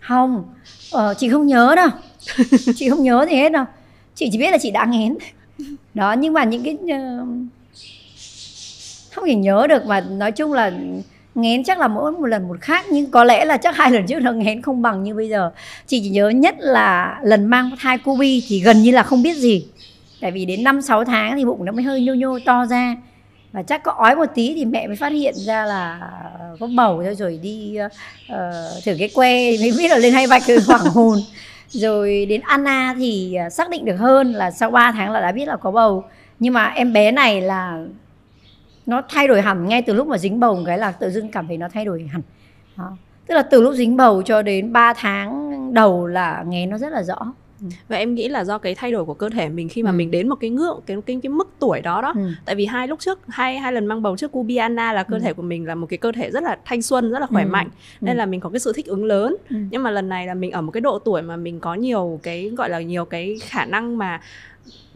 Không. 0.00 0.44
Ờ, 0.92 1.14
chị 1.18 1.28
không 1.28 1.46
nhớ 1.46 1.74
đâu. 1.76 1.88
Chị 2.76 2.90
không 2.90 3.02
nhớ 3.02 3.26
gì 3.30 3.36
hết 3.36 3.52
đâu. 3.52 3.64
Chị 4.14 4.28
chỉ 4.32 4.38
biết 4.38 4.50
là 4.50 4.58
chị 4.60 4.70
đã 4.70 4.84
nghén. 4.84 5.16
Đó 5.94 6.12
nhưng 6.12 6.32
mà 6.32 6.44
những 6.44 6.62
cái 6.64 6.74
uh, 6.74 7.28
không 9.14 9.24
thể 9.26 9.34
nhớ 9.34 9.66
được 9.68 9.86
mà 9.86 10.00
nói 10.00 10.32
chung 10.32 10.52
là 10.52 10.72
nghén 11.34 11.64
chắc 11.64 11.78
là 11.78 11.88
mỗi 11.88 12.12
một 12.12 12.26
lần 12.26 12.48
một 12.48 12.60
khác 12.60 12.84
nhưng 12.90 13.10
có 13.10 13.24
lẽ 13.24 13.44
là 13.44 13.56
chắc 13.56 13.76
hai 13.76 13.90
lần 13.90 14.06
trước 14.06 14.22
nó 14.22 14.32
nghén 14.32 14.62
không 14.62 14.82
bằng. 14.82 15.02
Như 15.02 15.14
bây 15.14 15.28
giờ 15.28 15.50
chị 15.86 16.00
chỉ 16.02 16.10
nhớ 16.10 16.28
nhất 16.28 16.54
là 16.58 17.18
lần 17.22 17.46
mang 17.46 17.70
thai 17.80 17.98
Kobe 17.98 18.26
thì 18.48 18.60
gần 18.60 18.82
như 18.82 18.90
là 18.90 19.02
không 19.02 19.22
biết 19.22 19.36
gì. 19.36 19.66
Tại 20.20 20.30
vì 20.30 20.44
đến 20.44 20.64
năm 20.64 20.82
sáu 20.82 21.04
tháng 21.04 21.36
thì 21.36 21.44
bụng 21.44 21.64
nó 21.64 21.72
mới 21.72 21.84
hơi 21.84 22.00
nhô 22.00 22.14
nhô 22.14 22.38
to 22.44 22.66
ra. 22.66 22.96
Và 23.52 23.62
chắc 23.62 23.82
có 23.82 23.92
ói 23.92 24.16
một 24.16 24.26
tí 24.34 24.54
thì 24.54 24.64
mẹ 24.64 24.86
mới 24.86 24.96
phát 24.96 25.12
hiện 25.12 25.34
ra 25.36 25.66
là 25.66 25.98
ờ, 26.38 26.56
có 26.60 26.68
bầu 26.76 27.02
rồi 27.02 27.14
rồi 27.14 27.38
đi 27.42 27.78
uh, 28.26 28.84
thử 28.84 28.96
cái 28.98 29.10
que 29.14 29.56
mới 29.60 29.72
biết 29.78 29.90
là 29.90 29.98
lên 29.98 30.12
hay 30.12 30.26
vạch 30.26 30.42
hoảng 30.66 30.84
hồn. 30.84 31.18
Rồi 31.68 32.26
đến 32.26 32.40
Anna 32.44 32.94
thì 32.98 33.34
ờ, 33.34 33.50
xác 33.50 33.70
định 33.70 33.84
được 33.84 33.96
hơn 33.96 34.32
là 34.32 34.50
sau 34.50 34.70
3 34.70 34.92
tháng 34.92 35.12
là 35.12 35.20
đã 35.20 35.32
biết 35.32 35.48
là 35.48 35.56
có 35.56 35.70
bầu. 35.70 36.04
Nhưng 36.38 36.54
mà 36.54 36.66
em 36.66 36.92
bé 36.92 37.10
này 37.10 37.40
là 37.40 37.84
nó 38.86 39.02
thay 39.08 39.28
đổi 39.28 39.42
hẳn 39.42 39.68
ngay 39.68 39.82
từ 39.82 39.94
lúc 39.94 40.06
mà 40.06 40.18
dính 40.18 40.40
bầu 40.40 40.62
cái 40.66 40.78
là 40.78 40.92
tự 40.92 41.10
dưng 41.10 41.28
cảm 41.28 41.46
thấy 41.46 41.56
nó 41.56 41.68
thay 41.68 41.84
đổi 41.84 42.02
hẳn 42.12 42.22
đó. 42.76 42.96
tức 43.26 43.34
là 43.34 43.42
từ 43.42 43.62
lúc 43.62 43.74
dính 43.74 43.96
bầu 43.96 44.22
cho 44.22 44.42
đến 44.42 44.72
3 44.72 44.94
tháng 44.96 45.52
đầu 45.74 46.06
là 46.06 46.44
nghe 46.48 46.66
nó 46.66 46.78
rất 46.78 46.92
là 46.92 47.02
rõ 47.02 47.32
ừ. 47.60 47.66
và 47.88 47.96
em 47.96 48.14
nghĩ 48.14 48.28
là 48.28 48.44
do 48.44 48.58
cái 48.58 48.74
thay 48.74 48.92
đổi 48.92 49.04
của 49.04 49.14
cơ 49.14 49.28
thể 49.28 49.48
mình 49.48 49.68
khi 49.68 49.82
mà 49.82 49.90
ừ. 49.90 49.94
mình 49.94 50.10
đến 50.10 50.28
một 50.28 50.34
cái 50.34 50.50
ngưỡng 50.50 50.80
cái 50.86 50.96
cái 51.06 51.18
cái 51.22 51.30
mức 51.30 51.48
tuổi 51.58 51.80
đó 51.80 52.02
đó 52.02 52.12
ừ. 52.14 52.20
tại 52.44 52.54
vì 52.54 52.66
hai 52.66 52.88
lúc 52.88 53.00
trước 53.00 53.20
hai 53.28 53.58
hai 53.58 53.72
lần 53.72 53.86
mang 53.86 54.02
bầu 54.02 54.16
trước 54.16 54.32
Kubiana 54.32 54.92
là 54.92 55.02
cơ 55.02 55.16
ừ. 55.16 55.20
thể 55.20 55.32
của 55.32 55.42
mình 55.42 55.66
là 55.66 55.74
một 55.74 55.86
cái 55.86 55.98
cơ 55.98 56.12
thể 56.12 56.30
rất 56.30 56.42
là 56.42 56.58
thanh 56.64 56.82
xuân 56.82 57.10
rất 57.10 57.18
là 57.18 57.26
khỏe 57.26 57.44
ừ. 57.44 57.48
mạnh 57.48 57.68
ừ. 58.00 58.04
nên 58.04 58.16
là 58.16 58.26
mình 58.26 58.40
có 58.40 58.48
cái 58.48 58.60
sự 58.60 58.72
thích 58.72 58.86
ứng 58.86 59.04
lớn 59.04 59.36
ừ. 59.50 59.56
nhưng 59.70 59.82
mà 59.82 59.90
lần 59.90 60.08
này 60.08 60.26
là 60.26 60.34
mình 60.34 60.50
ở 60.50 60.62
một 60.62 60.72
cái 60.72 60.80
độ 60.80 60.98
tuổi 60.98 61.22
mà 61.22 61.36
mình 61.36 61.60
có 61.60 61.74
nhiều 61.74 62.20
cái 62.22 62.50
gọi 62.56 62.68
là 62.68 62.80
nhiều 62.80 63.04
cái 63.04 63.36
khả 63.42 63.64
năng 63.64 63.98
mà 63.98 64.20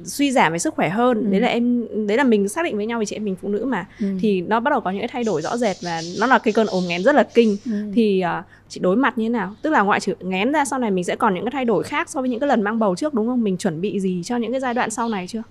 suy 0.05 0.33
giảm 0.33 0.53
về 0.53 0.59
sức 0.59 0.75
khỏe 0.75 0.89
hơn 0.89 1.19
ừ. 1.19 1.31
đấy 1.31 1.41
là 1.41 1.49
em 1.49 1.87
đấy 2.07 2.17
là 2.17 2.25
mình 2.25 2.49
xác 2.49 2.65
định 2.65 2.77
với 2.77 2.87
nhau 2.87 3.01
vì 3.01 3.07
chị 3.07 3.17
em 3.17 3.25
mình 3.25 3.37
phụ 3.43 3.49
nữ 3.49 3.65
mà 3.65 3.87
ừ. 4.01 4.07
thì 4.21 4.41
nó 4.41 4.61
bắt 4.61 4.71
đầu 4.71 4.81
có 4.81 4.91
những 4.91 5.01
cái 5.01 5.09
thay 5.09 5.25
đổi 5.25 5.43
rõ 5.43 5.57
rệt 5.57 5.77
và 5.83 6.01
nó 6.19 6.27
là 6.27 6.39
cái 6.39 6.53
cơn 6.53 6.67
ốm 6.67 6.85
nghén 6.89 7.03
rất 7.03 7.15
là 7.15 7.23
kinh 7.23 7.57
ừ. 7.65 7.73
thì 7.95 8.23
uh, 8.39 8.45
chị 8.69 8.81
đối 8.81 8.97
mặt 8.97 9.19
như 9.19 9.25
thế 9.25 9.29
nào 9.29 9.55
tức 9.63 9.71
là 9.71 9.83
ngoại 9.83 10.01
trừ 10.01 10.15
nghén 10.21 10.53
ra 10.53 10.65
sau 10.65 10.79
này 10.79 10.91
mình 10.91 11.05
sẽ 11.05 11.17
còn 11.17 11.35
những 11.35 11.45
cái 11.45 11.51
thay 11.51 11.65
đổi 11.65 11.85
khác 11.85 12.11
so 12.11 12.21
với 12.21 12.31
những 12.31 12.41
cái 12.41 12.49
lần 12.49 12.63
mang 12.63 12.79
bầu 12.79 12.97
trước 12.97 13.15
đúng 13.15 13.27
không 13.27 13.45
mình 13.45 13.57
chuẩn 13.57 13.81
bị 13.81 14.01
gì 14.01 14.23
cho 14.25 14.37
những 14.37 14.51
cái 14.51 14.61
giai 14.61 14.75
đoạn 14.75 14.91
sau 14.91 15.09
này 15.09 15.27
chưa 15.29 15.43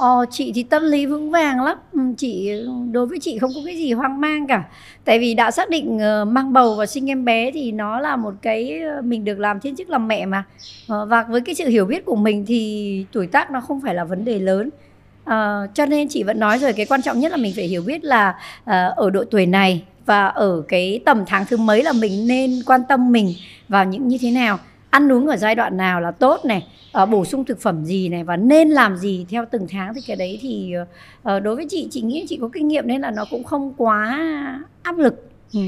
Ờ, 0.00 0.26
chị 0.30 0.52
thì 0.54 0.62
tâm 0.62 0.82
lý 0.82 1.06
vững 1.06 1.30
vàng 1.30 1.64
lắm. 1.64 1.78
Ừ, 1.92 2.00
chị 2.18 2.52
đối 2.92 3.06
với 3.06 3.18
chị 3.18 3.38
không 3.38 3.50
có 3.54 3.60
cái 3.66 3.76
gì 3.76 3.92
hoang 3.92 4.20
mang 4.20 4.46
cả. 4.46 4.64
Tại 5.04 5.18
vì 5.18 5.34
đã 5.34 5.50
xác 5.50 5.70
định 5.70 5.96
uh, 5.96 6.28
mang 6.28 6.52
bầu 6.52 6.74
và 6.74 6.86
sinh 6.86 7.10
em 7.10 7.24
bé 7.24 7.50
thì 7.50 7.72
nó 7.72 8.00
là 8.00 8.16
một 8.16 8.34
cái 8.42 8.80
ờ, 8.80 9.02
mình 9.02 9.24
được 9.24 9.38
làm 9.38 9.60
thiên 9.60 9.76
chức 9.76 9.90
làm 9.90 10.08
mẹ 10.08 10.26
mà. 10.26 10.44
Uh, 10.92 11.08
và 11.08 11.22
với 11.22 11.40
cái 11.40 11.54
sự 11.54 11.68
hiểu 11.68 11.84
biết 11.84 12.04
của 12.04 12.16
mình 12.16 12.44
thì 12.46 13.04
tuổi 13.12 13.26
tác 13.26 13.50
nó 13.50 13.60
không 13.60 13.80
phải 13.80 13.94
là 13.94 14.04
vấn 14.04 14.24
đề 14.24 14.38
lớn. 14.38 14.70
Uh, 15.22 15.74
cho 15.74 15.86
nên 15.86 16.08
chị 16.08 16.22
vẫn 16.22 16.40
nói 16.40 16.58
rồi 16.58 16.72
cái 16.72 16.86
quan 16.86 17.02
trọng 17.02 17.20
nhất 17.20 17.32
là 17.32 17.36
mình 17.36 17.52
phải 17.56 17.64
hiểu 17.64 17.82
biết 17.82 18.04
là 18.04 18.34
uh, 18.62 18.96
ở 18.96 19.10
độ 19.10 19.24
tuổi 19.30 19.46
này 19.46 19.82
và 20.06 20.26
ở 20.26 20.62
cái 20.68 21.00
tầm 21.04 21.24
tháng 21.26 21.44
thứ 21.46 21.56
mấy 21.56 21.82
là 21.82 21.92
mình 21.92 22.26
nên 22.26 22.62
quan 22.66 22.80
tâm 22.88 23.12
mình 23.12 23.34
vào 23.68 23.84
những 23.84 24.08
như 24.08 24.18
thế 24.20 24.30
nào 24.30 24.58
ăn 24.90 25.12
uống 25.12 25.26
ở 25.26 25.36
giai 25.36 25.54
đoạn 25.54 25.76
nào 25.76 26.00
là 26.00 26.10
tốt 26.10 26.44
này 26.44 26.66
uh, 27.02 27.08
bổ 27.08 27.24
sung 27.24 27.44
thực 27.44 27.60
phẩm 27.60 27.84
gì 27.84 28.08
này 28.08 28.24
và 28.24 28.36
nên 28.36 28.70
làm 28.70 28.96
gì 28.96 29.26
theo 29.28 29.44
từng 29.50 29.66
tháng 29.70 29.94
thì 29.94 30.00
cái 30.06 30.16
đấy 30.16 30.38
thì 30.42 30.74
uh, 31.22 31.42
đối 31.42 31.56
với 31.56 31.66
chị 31.68 31.88
chị 31.90 32.00
nghĩ 32.00 32.26
chị 32.28 32.38
có 32.40 32.48
kinh 32.52 32.68
nghiệm 32.68 32.86
nên 32.86 33.00
là 33.00 33.10
nó 33.10 33.24
cũng 33.30 33.44
không 33.44 33.72
quá 33.76 34.18
áp 34.82 34.98
lực. 34.98 35.30
Ừ 35.52 35.60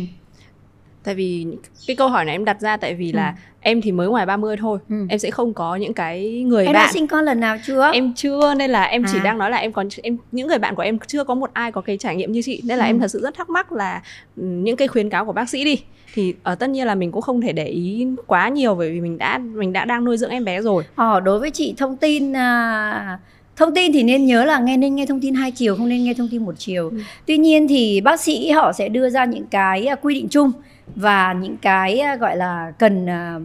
tại 1.05 1.15
vì 1.15 1.47
cái 1.87 1.97
câu 1.97 2.09
hỏi 2.09 2.25
này 2.25 2.35
em 2.35 2.45
đặt 2.45 2.61
ra 2.61 2.77
tại 2.77 2.95
vì 2.95 3.13
là 3.13 3.29
ừ. 3.29 3.35
em 3.61 3.81
thì 3.81 3.93
mới 3.93 4.09
ngoài 4.09 4.27
30 4.27 4.57
thôi 4.57 4.79
ừ. 4.89 4.97
em 5.09 5.19
sẽ 5.19 5.31
không 5.31 5.55
có 5.55 5.77
những 5.77 5.95
cái 5.95 6.43
người 6.47 6.65
em 6.65 6.73
bạn 6.73 6.83
em 6.83 6.87
đã 6.87 6.93
sinh 6.93 7.07
con 7.07 7.25
lần 7.25 7.41
nào 7.41 7.57
chưa 7.67 7.91
em 7.93 8.13
chưa 8.17 8.55
nên 8.55 8.71
là 8.71 8.85
em 8.85 9.05
chỉ 9.13 9.19
à. 9.19 9.25
đang 9.25 9.39
nói 9.39 9.51
là 9.51 9.57
em 9.57 9.73
còn 9.73 9.89
em 10.03 10.17
những 10.33 10.49
người 10.49 10.59
bạn 10.59 10.75
của 10.75 10.83
em 10.83 10.99
chưa 11.07 11.25
có 11.25 11.35
một 11.35 11.51
ai 11.53 11.73
có 11.73 11.81
cái 11.81 11.97
trải 11.97 12.17
nghiệm 12.17 12.33
như 12.33 12.43
chị 12.45 12.63
nên 12.65 12.79
là 12.79 12.85
ừ. 12.85 12.89
em 12.89 12.99
thật 12.99 13.09
sự 13.09 13.21
rất 13.21 13.35
thắc 13.35 13.51
mắc 13.51 13.73
là 13.73 14.03
ừ, 14.37 14.43
những 14.43 14.77
cái 14.77 14.89
khuyến 14.89 15.11
cáo 15.11 15.25
của 15.25 15.33
bác 15.33 15.49
sĩ 15.49 15.65
đi 15.65 15.83
thì 16.15 16.35
ở 16.43 16.53
ờ, 16.53 16.55
tất 16.55 16.71
nhiên 16.71 16.87
là 16.87 16.95
mình 16.95 17.13
cũng 17.13 17.23
không 17.23 17.41
thể 17.41 17.53
để 17.53 17.67
ý 17.67 18.07
quá 18.27 18.49
nhiều 18.49 18.75
bởi 18.75 18.91
vì 18.91 19.01
mình 19.01 19.19
đã 19.19 19.39
mình 19.39 19.73
đã 19.73 19.85
đang 19.85 20.05
nuôi 20.05 20.17
dưỡng 20.17 20.31
em 20.31 20.45
bé 20.45 20.63
rồi 20.63 20.85
ờ 20.95 21.21
đối 21.21 21.39
với 21.39 21.51
chị 21.51 21.75
thông 21.77 21.97
tin 21.97 22.33
uh 22.33 23.21
thông 23.57 23.75
tin 23.75 23.93
thì 23.93 24.03
nên 24.03 24.27
nhớ 24.27 24.45
là 24.45 24.59
nghe 24.59 24.77
nên 24.77 24.95
nghe 24.95 25.07
thông 25.07 25.21
tin 25.21 25.35
hai 25.35 25.51
chiều 25.51 25.77
không 25.77 25.89
nên 25.89 26.05
nghe 26.05 26.15
thông 26.15 26.29
tin 26.29 26.45
một 26.45 26.55
chiều 26.59 26.89
ừ. 26.89 26.97
tuy 27.27 27.39
nhiên 27.39 27.69
thì 27.69 28.01
bác 28.01 28.21
sĩ 28.21 28.51
họ 28.51 28.73
sẽ 28.73 28.89
đưa 28.89 29.11
ra 29.11 29.25
những 29.25 29.47
cái 29.47 29.87
à, 29.87 29.95
quy 29.95 30.15
định 30.15 30.29
chung 30.29 30.53
và 30.97 31.33
những 31.33 31.57
cái 31.57 31.99
à, 31.99 32.17
gọi 32.17 32.37
là 32.37 32.73
cần 32.79 33.07
à, 33.09 33.39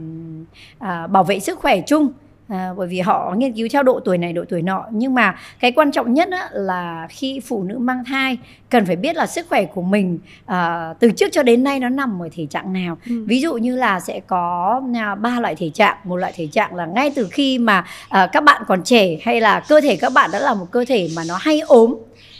à, 0.79 1.07
bảo 1.07 1.23
vệ 1.23 1.39
sức 1.39 1.59
khỏe 1.59 1.81
chung 1.87 2.11
à, 2.49 2.73
bởi 2.77 2.87
vì 2.87 2.99
họ 2.99 3.33
nghiên 3.37 3.53
cứu 3.53 3.67
theo 3.71 3.83
độ 3.83 3.99
tuổi 4.05 4.17
này 4.17 4.33
độ 4.33 4.43
tuổi 4.49 4.61
nọ. 4.61 4.85
Nhưng 4.91 5.13
mà 5.13 5.35
cái 5.59 5.71
quan 5.71 5.91
trọng 5.91 6.13
nhất 6.13 6.29
á, 6.31 6.49
là 6.51 7.07
khi 7.09 7.39
phụ 7.45 7.63
nữ 7.63 7.77
mang 7.77 8.03
thai 8.05 8.37
cần 8.69 8.85
phải 8.85 8.95
biết 8.95 9.15
là 9.15 9.27
sức 9.27 9.45
khỏe 9.49 9.65
của 9.65 9.81
mình 9.81 10.19
à, 10.45 10.93
từ 10.99 11.11
trước 11.11 11.27
cho 11.31 11.43
đến 11.43 11.63
nay 11.63 11.79
nó 11.79 11.89
nằm 11.89 12.21
ở 12.21 12.29
thể 12.35 12.45
trạng 12.45 12.73
nào. 12.73 12.97
Ừ. 13.09 13.23
ví 13.27 13.41
dụ 13.41 13.53
như 13.53 13.75
là 13.75 13.99
sẽ 13.99 14.19
có 14.27 14.81
à, 14.95 15.15
ba 15.15 15.39
loại 15.39 15.55
thể 15.55 15.69
trạng. 15.69 15.97
Một 16.03 16.15
loại 16.15 16.33
thể 16.35 16.47
trạng 16.47 16.75
là 16.75 16.85
ngay 16.85 17.11
từ 17.15 17.27
khi 17.31 17.57
mà 17.59 17.85
à, 18.09 18.27
các 18.31 18.43
bạn 18.43 18.61
còn 18.67 18.83
trẻ 18.83 19.17
hay 19.23 19.41
là 19.41 19.59
cơ 19.59 19.81
thể 19.81 19.95
các 19.95 20.13
bạn 20.13 20.29
đã 20.33 20.39
là 20.39 20.53
một 20.53 20.67
cơ 20.71 20.85
thể 20.87 21.09
mà 21.15 21.23
nó 21.27 21.37
hay 21.41 21.59
ốm 21.59 21.95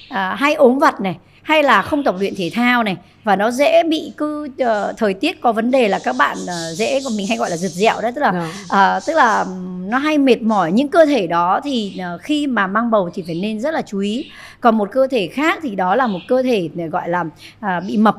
à, 0.09 0.35
hay 0.35 0.53
ốm 0.53 0.79
vặt 0.79 1.01
này 1.01 1.17
hay 1.47 1.63
là 1.63 1.81
không 1.81 2.03
tập 2.03 2.15
luyện 2.19 2.33
thể 2.35 2.51
thao 2.53 2.83
này 2.83 2.97
và 3.23 3.35
nó 3.35 3.51
dễ 3.51 3.83
bị 3.83 4.11
cứ 4.17 4.43
uh, 4.43 4.97
thời 4.97 5.13
tiết 5.13 5.41
có 5.41 5.51
vấn 5.51 5.71
đề 5.71 5.87
là 5.87 5.99
các 6.03 6.15
bạn 6.19 6.37
uh, 6.43 6.77
dễ 6.77 6.99
mình 7.17 7.27
hay 7.27 7.37
gọi 7.37 7.49
là 7.49 7.57
rực 7.57 7.71
dẹo 7.71 8.01
đấy 8.01 8.11
tức 8.15 8.21
là 8.21 8.49
uh, 8.63 9.05
tức 9.05 9.13
là 9.13 9.45
nó 9.87 9.97
hay 9.97 10.17
mệt 10.17 10.41
mỏi. 10.41 10.71
Những 10.71 10.87
cơ 10.87 11.05
thể 11.05 11.27
đó 11.27 11.59
thì 11.63 12.01
uh, 12.15 12.21
khi 12.21 12.47
mà 12.47 12.67
mang 12.67 12.91
bầu 12.91 13.09
thì 13.13 13.23
phải 13.25 13.35
nên 13.35 13.59
rất 13.59 13.73
là 13.73 13.81
chú 13.81 13.99
ý. 13.99 14.31
Còn 14.59 14.77
một 14.77 14.89
cơ 14.91 15.07
thể 15.11 15.27
khác 15.27 15.59
thì 15.63 15.75
đó 15.75 15.95
là 15.95 16.07
một 16.07 16.19
cơ 16.27 16.43
thể 16.43 16.69
gọi 16.91 17.09
là 17.09 17.21
uh, 17.21 17.83
bị 17.87 17.97
mập 17.97 18.15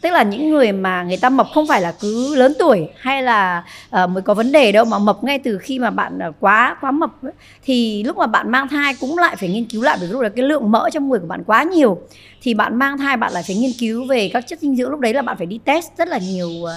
tức 0.00 0.10
là 0.10 0.22
những 0.22 0.50
người 0.50 0.72
mà 0.72 1.02
người 1.02 1.16
ta 1.16 1.28
mập 1.28 1.46
không 1.54 1.66
phải 1.66 1.80
là 1.80 1.92
cứ 2.00 2.34
lớn 2.34 2.52
tuổi 2.58 2.88
hay 2.96 3.22
là 3.22 3.64
uh, 4.04 4.10
mới 4.10 4.22
có 4.22 4.34
vấn 4.34 4.52
đề 4.52 4.72
đâu 4.72 4.84
mà 4.84 4.98
mập 4.98 5.24
ngay 5.24 5.38
từ 5.38 5.58
khi 5.58 5.78
mà 5.78 5.90
bạn 5.90 6.18
uh, 6.28 6.34
quá 6.40 6.76
quá 6.80 6.90
mập 6.90 7.22
ấy. 7.22 7.32
thì 7.62 8.02
lúc 8.02 8.16
mà 8.16 8.26
bạn 8.26 8.50
mang 8.50 8.68
thai 8.68 8.94
cũng 9.00 9.18
lại 9.18 9.36
phải 9.36 9.48
nghiên 9.48 9.64
cứu 9.64 9.82
lại 9.82 9.96
bởi 10.00 10.08
lúc 10.08 10.20
là 10.20 10.28
cái 10.28 10.44
lượng 10.44 10.70
mỡ 10.70 10.90
trong 10.92 11.08
người 11.08 11.18
của 11.18 11.26
bạn 11.26 11.44
quá 11.44 11.62
nhiều. 11.62 11.98
Thì 12.42 12.54
bạn 12.54 12.76
mang 12.76 12.98
thai 12.98 13.16
bạn 13.16 13.32
lại 13.32 13.42
phải 13.46 13.56
nghiên 13.56 13.70
cứu 13.78 14.06
về 14.06 14.30
các 14.32 14.46
chất 14.46 14.58
dinh 14.60 14.76
dưỡng 14.76 14.90
lúc 14.90 15.00
đấy 15.00 15.14
là 15.14 15.22
bạn 15.22 15.36
phải 15.36 15.46
đi 15.46 15.58
test 15.64 15.86
rất 15.98 16.08
là 16.08 16.18
nhiều 16.18 16.48
uh, 16.48 16.70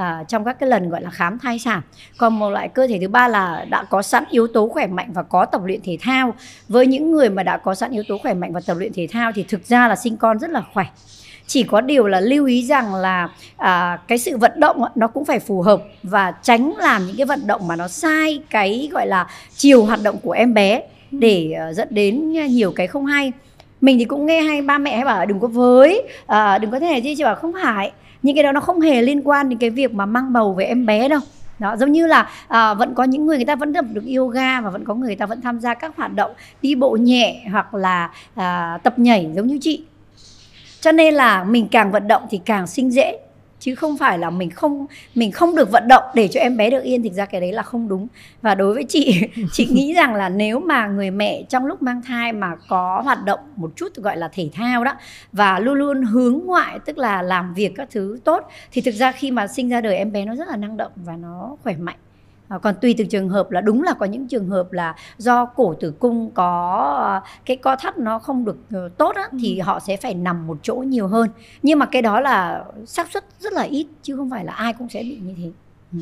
uh, 0.00 0.28
trong 0.28 0.44
các 0.44 0.58
cái 0.60 0.68
lần 0.68 0.90
gọi 0.90 1.02
là 1.02 1.10
khám 1.10 1.38
thai 1.38 1.58
sản. 1.58 1.80
Còn 2.18 2.38
một 2.38 2.50
loại 2.50 2.68
cơ 2.68 2.86
thể 2.86 2.98
thứ 3.00 3.08
ba 3.08 3.28
là 3.28 3.66
đã 3.70 3.82
có 3.82 4.02
sẵn 4.02 4.24
yếu 4.30 4.46
tố 4.46 4.68
khỏe 4.68 4.86
mạnh 4.86 5.10
và 5.12 5.22
có 5.22 5.44
tập 5.44 5.60
luyện 5.64 5.80
thể 5.84 5.98
thao. 6.00 6.34
Với 6.68 6.86
những 6.86 7.12
người 7.12 7.30
mà 7.30 7.42
đã 7.42 7.56
có 7.56 7.74
sẵn 7.74 7.90
yếu 7.90 8.02
tố 8.08 8.18
khỏe 8.18 8.34
mạnh 8.34 8.52
và 8.52 8.60
tập 8.66 8.76
luyện 8.78 8.92
thể 8.92 9.06
thao 9.10 9.32
thì 9.32 9.42
thực 9.42 9.64
ra 9.64 9.88
là 9.88 9.96
sinh 9.96 10.16
con 10.16 10.38
rất 10.38 10.50
là 10.50 10.62
khỏe 10.74 10.86
chỉ 11.48 11.62
có 11.62 11.80
điều 11.80 12.06
là 12.06 12.20
lưu 12.20 12.46
ý 12.46 12.62
rằng 12.62 12.94
là 12.94 13.28
à, 13.56 13.98
cái 14.08 14.18
sự 14.18 14.36
vận 14.36 14.60
động 14.60 14.82
nó 14.94 15.06
cũng 15.06 15.24
phải 15.24 15.40
phù 15.40 15.62
hợp 15.62 15.82
và 16.02 16.32
tránh 16.42 16.72
làm 16.78 17.06
những 17.06 17.16
cái 17.16 17.26
vận 17.26 17.46
động 17.46 17.68
mà 17.68 17.76
nó 17.76 17.88
sai 17.88 18.42
cái 18.50 18.88
gọi 18.92 19.06
là 19.06 19.26
chiều 19.56 19.84
hoạt 19.84 20.02
động 20.02 20.16
của 20.22 20.32
em 20.32 20.54
bé 20.54 20.82
để 21.10 21.54
uh, 21.70 21.76
dẫn 21.76 21.88
đến 21.90 22.32
nhiều 22.32 22.72
cái 22.72 22.86
không 22.86 23.06
hay. 23.06 23.32
Mình 23.80 23.98
thì 23.98 24.04
cũng 24.04 24.26
nghe 24.26 24.40
hay 24.40 24.62
ba 24.62 24.78
mẹ 24.78 24.96
hay 24.96 25.04
bảo 25.04 25.26
đừng 25.26 25.40
có 25.40 25.48
với 25.48 26.02
à, 26.26 26.58
đừng 26.58 26.70
có 26.70 26.80
thế 26.80 26.90
này 26.90 27.00
chứ 27.00 27.14
chị 27.16 27.24
bảo 27.24 27.34
không 27.34 27.52
phải 27.62 27.92
những 28.22 28.36
cái 28.36 28.44
đó 28.44 28.52
nó 28.52 28.60
không 28.60 28.80
hề 28.80 29.02
liên 29.02 29.28
quan 29.28 29.48
đến 29.48 29.58
cái 29.58 29.70
việc 29.70 29.94
mà 29.94 30.06
mang 30.06 30.32
bầu 30.32 30.54
về 30.54 30.64
em 30.64 30.86
bé 30.86 31.08
đâu 31.08 31.20
đó 31.58 31.76
giống 31.76 31.92
như 31.92 32.06
là 32.06 32.30
à, 32.48 32.74
vẫn 32.74 32.94
có 32.94 33.04
những 33.04 33.26
người 33.26 33.36
người 33.36 33.44
ta 33.44 33.56
vẫn 33.56 33.72
tập 33.72 33.84
được 33.92 34.04
yoga 34.16 34.60
và 34.60 34.70
vẫn 34.70 34.84
có 34.84 34.94
người, 34.94 35.06
người 35.06 35.16
ta 35.16 35.26
vẫn 35.26 35.40
tham 35.40 35.60
gia 35.60 35.74
các 35.74 35.96
hoạt 35.96 36.14
động 36.14 36.30
đi 36.62 36.74
bộ 36.74 36.96
nhẹ 37.00 37.42
hoặc 37.52 37.74
là 37.74 38.10
à, 38.34 38.78
tập 38.82 38.98
nhảy 38.98 39.30
giống 39.34 39.46
như 39.46 39.58
chị 39.60 39.84
cho 40.80 40.92
nên 40.92 41.14
là 41.14 41.44
mình 41.44 41.68
càng 41.70 41.92
vận 41.92 42.08
động 42.08 42.22
thì 42.30 42.40
càng 42.44 42.66
sinh 42.66 42.92
dễ, 42.92 43.18
chứ 43.60 43.74
không 43.74 43.98
phải 43.98 44.18
là 44.18 44.30
mình 44.30 44.50
không 44.50 44.86
mình 45.14 45.32
không 45.32 45.56
được 45.56 45.70
vận 45.70 45.88
động 45.88 46.02
để 46.14 46.28
cho 46.28 46.40
em 46.40 46.56
bé 46.56 46.70
được 46.70 46.82
yên. 46.82 47.02
Thực 47.02 47.12
ra 47.12 47.24
cái 47.24 47.40
đấy 47.40 47.52
là 47.52 47.62
không 47.62 47.88
đúng. 47.88 48.08
Và 48.42 48.54
đối 48.54 48.74
với 48.74 48.84
chị 48.84 49.22
chị 49.52 49.66
nghĩ 49.66 49.94
rằng 49.94 50.14
là 50.14 50.28
nếu 50.28 50.60
mà 50.60 50.86
người 50.86 51.10
mẹ 51.10 51.42
trong 51.48 51.66
lúc 51.66 51.82
mang 51.82 52.02
thai 52.02 52.32
mà 52.32 52.56
có 52.68 53.00
hoạt 53.04 53.24
động 53.24 53.40
một 53.56 53.70
chút 53.76 53.96
gọi 53.96 54.16
là 54.16 54.28
thể 54.32 54.50
thao 54.52 54.84
đó, 54.84 54.94
và 55.32 55.58
luôn 55.58 55.74
luôn 55.74 56.02
hướng 56.02 56.40
ngoại, 56.44 56.78
tức 56.86 56.98
là 56.98 57.22
làm 57.22 57.54
việc 57.54 57.72
các 57.76 57.88
thứ 57.90 58.18
tốt, 58.24 58.48
thì 58.72 58.80
thực 58.80 58.94
ra 58.94 59.12
khi 59.12 59.30
mà 59.30 59.46
sinh 59.46 59.68
ra 59.68 59.80
đời 59.80 59.96
em 59.96 60.12
bé 60.12 60.24
nó 60.24 60.34
rất 60.34 60.48
là 60.48 60.56
năng 60.56 60.76
động 60.76 60.92
và 60.96 61.16
nó 61.16 61.56
khỏe 61.62 61.76
mạnh. 61.76 61.96
À, 62.48 62.58
còn 62.58 62.74
tùy 62.80 62.94
từng 62.98 63.08
trường 63.08 63.28
hợp 63.28 63.50
là 63.50 63.60
đúng 63.60 63.82
là 63.82 63.94
có 63.94 64.06
những 64.06 64.28
trường 64.28 64.48
hợp 64.48 64.72
là 64.72 64.94
do 65.18 65.44
cổ 65.44 65.74
tử 65.74 65.90
cung 65.98 66.30
có 66.34 67.20
cái 67.44 67.56
co 67.56 67.76
thắt 67.76 67.98
nó 67.98 68.18
không 68.18 68.44
được 68.44 68.56
ờ, 68.72 68.88
tốt 68.98 69.16
á, 69.16 69.28
thì 69.40 69.58
ừ. 69.58 69.62
họ 69.62 69.80
sẽ 69.80 69.96
phải 69.96 70.14
nằm 70.14 70.46
một 70.46 70.58
chỗ 70.62 70.74
nhiều 70.74 71.06
hơn 71.06 71.28
nhưng 71.62 71.78
mà 71.78 71.86
cái 71.86 72.02
đó 72.02 72.20
là 72.20 72.64
xác 72.86 73.10
suất 73.12 73.24
rất 73.40 73.52
là 73.52 73.62
ít 73.62 73.86
chứ 74.02 74.16
không 74.16 74.30
phải 74.30 74.44
là 74.44 74.52
ai 74.52 74.72
cũng 74.72 74.88
sẽ 74.88 75.02
bị 75.02 75.18
như 75.22 75.34
thế 75.38 75.50
ừ. 75.92 75.98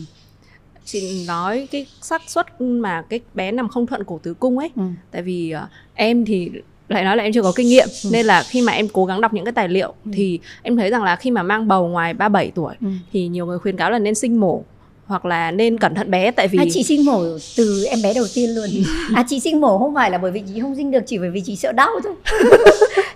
chị 0.84 1.24
nói 1.28 1.68
cái 1.70 1.86
xác 2.00 2.22
suất 2.26 2.60
mà 2.60 3.02
cái 3.02 3.20
bé 3.34 3.52
nằm 3.52 3.68
không 3.68 3.86
thuận 3.86 4.04
cổ 4.04 4.20
tử 4.22 4.34
cung 4.34 4.58
ấy 4.58 4.70
ừ. 4.76 4.82
tại 5.10 5.22
vì 5.22 5.54
uh, 5.64 5.70
em 5.94 6.24
thì 6.24 6.50
lại 6.88 7.04
nói 7.04 7.16
là 7.16 7.22
em 7.22 7.32
chưa 7.32 7.42
có 7.42 7.52
kinh 7.56 7.68
nghiệm 7.68 7.88
ừ. 8.04 8.10
nên 8.12 8.26
là 8.26 8.42
khi 8.42 8.62
mà 8.62 8.72
em 8.72 8.88
cố 8.88 9.04
gắng 9.04 9.20
đọc 9.20 9.34
những 9.34 9.44
cái 9.44 9.52
tài 9.52 9.68
liệu 9.68 9.94
ừ. 10.04 10.10
thì 10.14 10.40
em 10.62 10.76
thấy 10.76 10.90
rằng 10.90 11.02
là 11.02 11.16
khi 11.16 11.30
mà 11.30 11.42
mang 11.42 11.68
bầu 11.68 11.88
ngoài 11.88 12.14
37 12.14 12.52
tuổi 12.54 12.74
ừ. 12.80 12.88
thì 13.12 13.28
nhiều 13.28 13.46
người 13.46 13.58
khuyên 13.58 13.76
cáo 13.76 13.90
là 13.90 13.98
nên 13.98 14.14
sinh 14.14 14.40
mổ 14.40 14.62
hoặc 15.06 15.24
là 15.24 15.50
nên 15.50 15.78
cẩn 15.78 15.94
thận 15.94 16.10
bé 16.10 16.30
tại 16.30 16.48
vì 16.48 16.58
à, 16.58 16.64
chị 16.72 16.82
sinh 16.82 17.04
mổ 17.04 17.22
từ 17.56 17.84
em 17.84 17.98
bé 18.02 18.14
đầu 18.14 18.24
tiên 18.34 18.50
luôn. 18.54 18.68
À 19.14 19.24
chị 19.28 19.40
sinh 19.40 19.60
mổ 19.60 19.78
không 19.78 19.94
phải 19.94 20.10
là 20.10 20.18
bởi 20.18 20.30
vì 20.30 20.42
chị 20.54 20.60
không 20.60 20.76
sinh 20.76 20.90
được 20.90 21.02
chỉ 21.06 21.18
bởi 21.18 21.30
vì 21.30 21.40
chị 21.40 21.56
sợ 21.56 21.72
đau 21.72 21.90
thôi. 22.04 22.14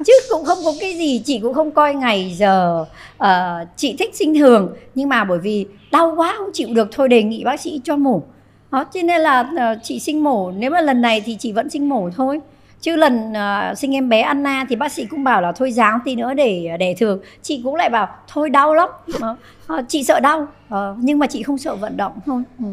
Chứ 0.06 0.12
cũng 0.30 0.44
không 0.44 0.58
có 0.64 0.72
cái 0.80 0.98
gì 0.98 1.22
chị 1.24 1.38
cũng 1.42 1.54
không 1.54 1.70
coi 1.70 1.94
ngày 1.94 2.34
giờ 2.38 2.84
uh, 3.22 3.28
chị 3.76 3.96
thích 3.98 4.14
sinh 4.14 4.34
thường. 4.34 4.74
Nhưng 4.94 5.08
mà 5.08 5.24
bởi 5.24 5.38
vì 5.38 5.66
đau 5.92 6.14
quá 6.16 6.34
không 6.38 6.50
chịu 6.52 6.68
được 6.72 6.88
thôi 6.92 7.08
đề 7.08 7.22
nghị 7.22 7.44
bác 7.44 7.60
sĩ 7.60 7.80
cho 7.84 7.96
mổ. 7.96 8.22
Đó 8.70 8.84
cho 8.84 9.02
nên 9.02 9.20
là 9.20 9.40
uh, 9.40 9.78
chị 9.82 10.00
sinh 10.00 10.24
mổ. 10.24 10.50
Nếu 10.50 10.70
mà 10.70 10.80
lần 10.80 11.00
này 11.00 11.20
thì 11.20 11.36
chị 11.40 11.52
vẫn 11.52 11.70
sinh 11.70 11.88
mổ 11.88 12.10
thôi 12.16 12.40
chứ 12.80 12.96
lần 12.96 13.32
uh, 13.32 13.78
sinh 13.78 13.94
em 13.94 14.08
bé 14.08 14.20
Anna 14.20 14.66
thì 14.68 14.76
bác 14.76 14.92
sĩ 14.92 15.04
cũng 15.04 15.24
bảo 15.24 15.42
là 15.42 15.52
thôi 15.52 15.72
dáng 15.72 15.98
tí 16.04 16.14
nữa 16.14 16.34
để 16.34 16.76
đẻ 16.80 16.94
thường 16.94 17.20
chị 17.42 17.60
cũng 17.64 17.74
lại 17.74 17.90
bảo 17.90 18.08
thôi 18.28 18.50
đau 18.50 18.74
lắm 18.74 18.88
uh, 19.08 19.88
chị 19.88 20.04
sợ 20.04 20.20
đau 20.20 20.46
uh, 20.74 20.78
nhưng 20.98 21.18
mà 21.18 21.26
chị 21.26 21.42
không 21.42 21.58
sợ 21.58 21.74
vận 21.74 21.96
động 21.96 22.12
thôi 22.26 22.42
ừ. 22.58 22.64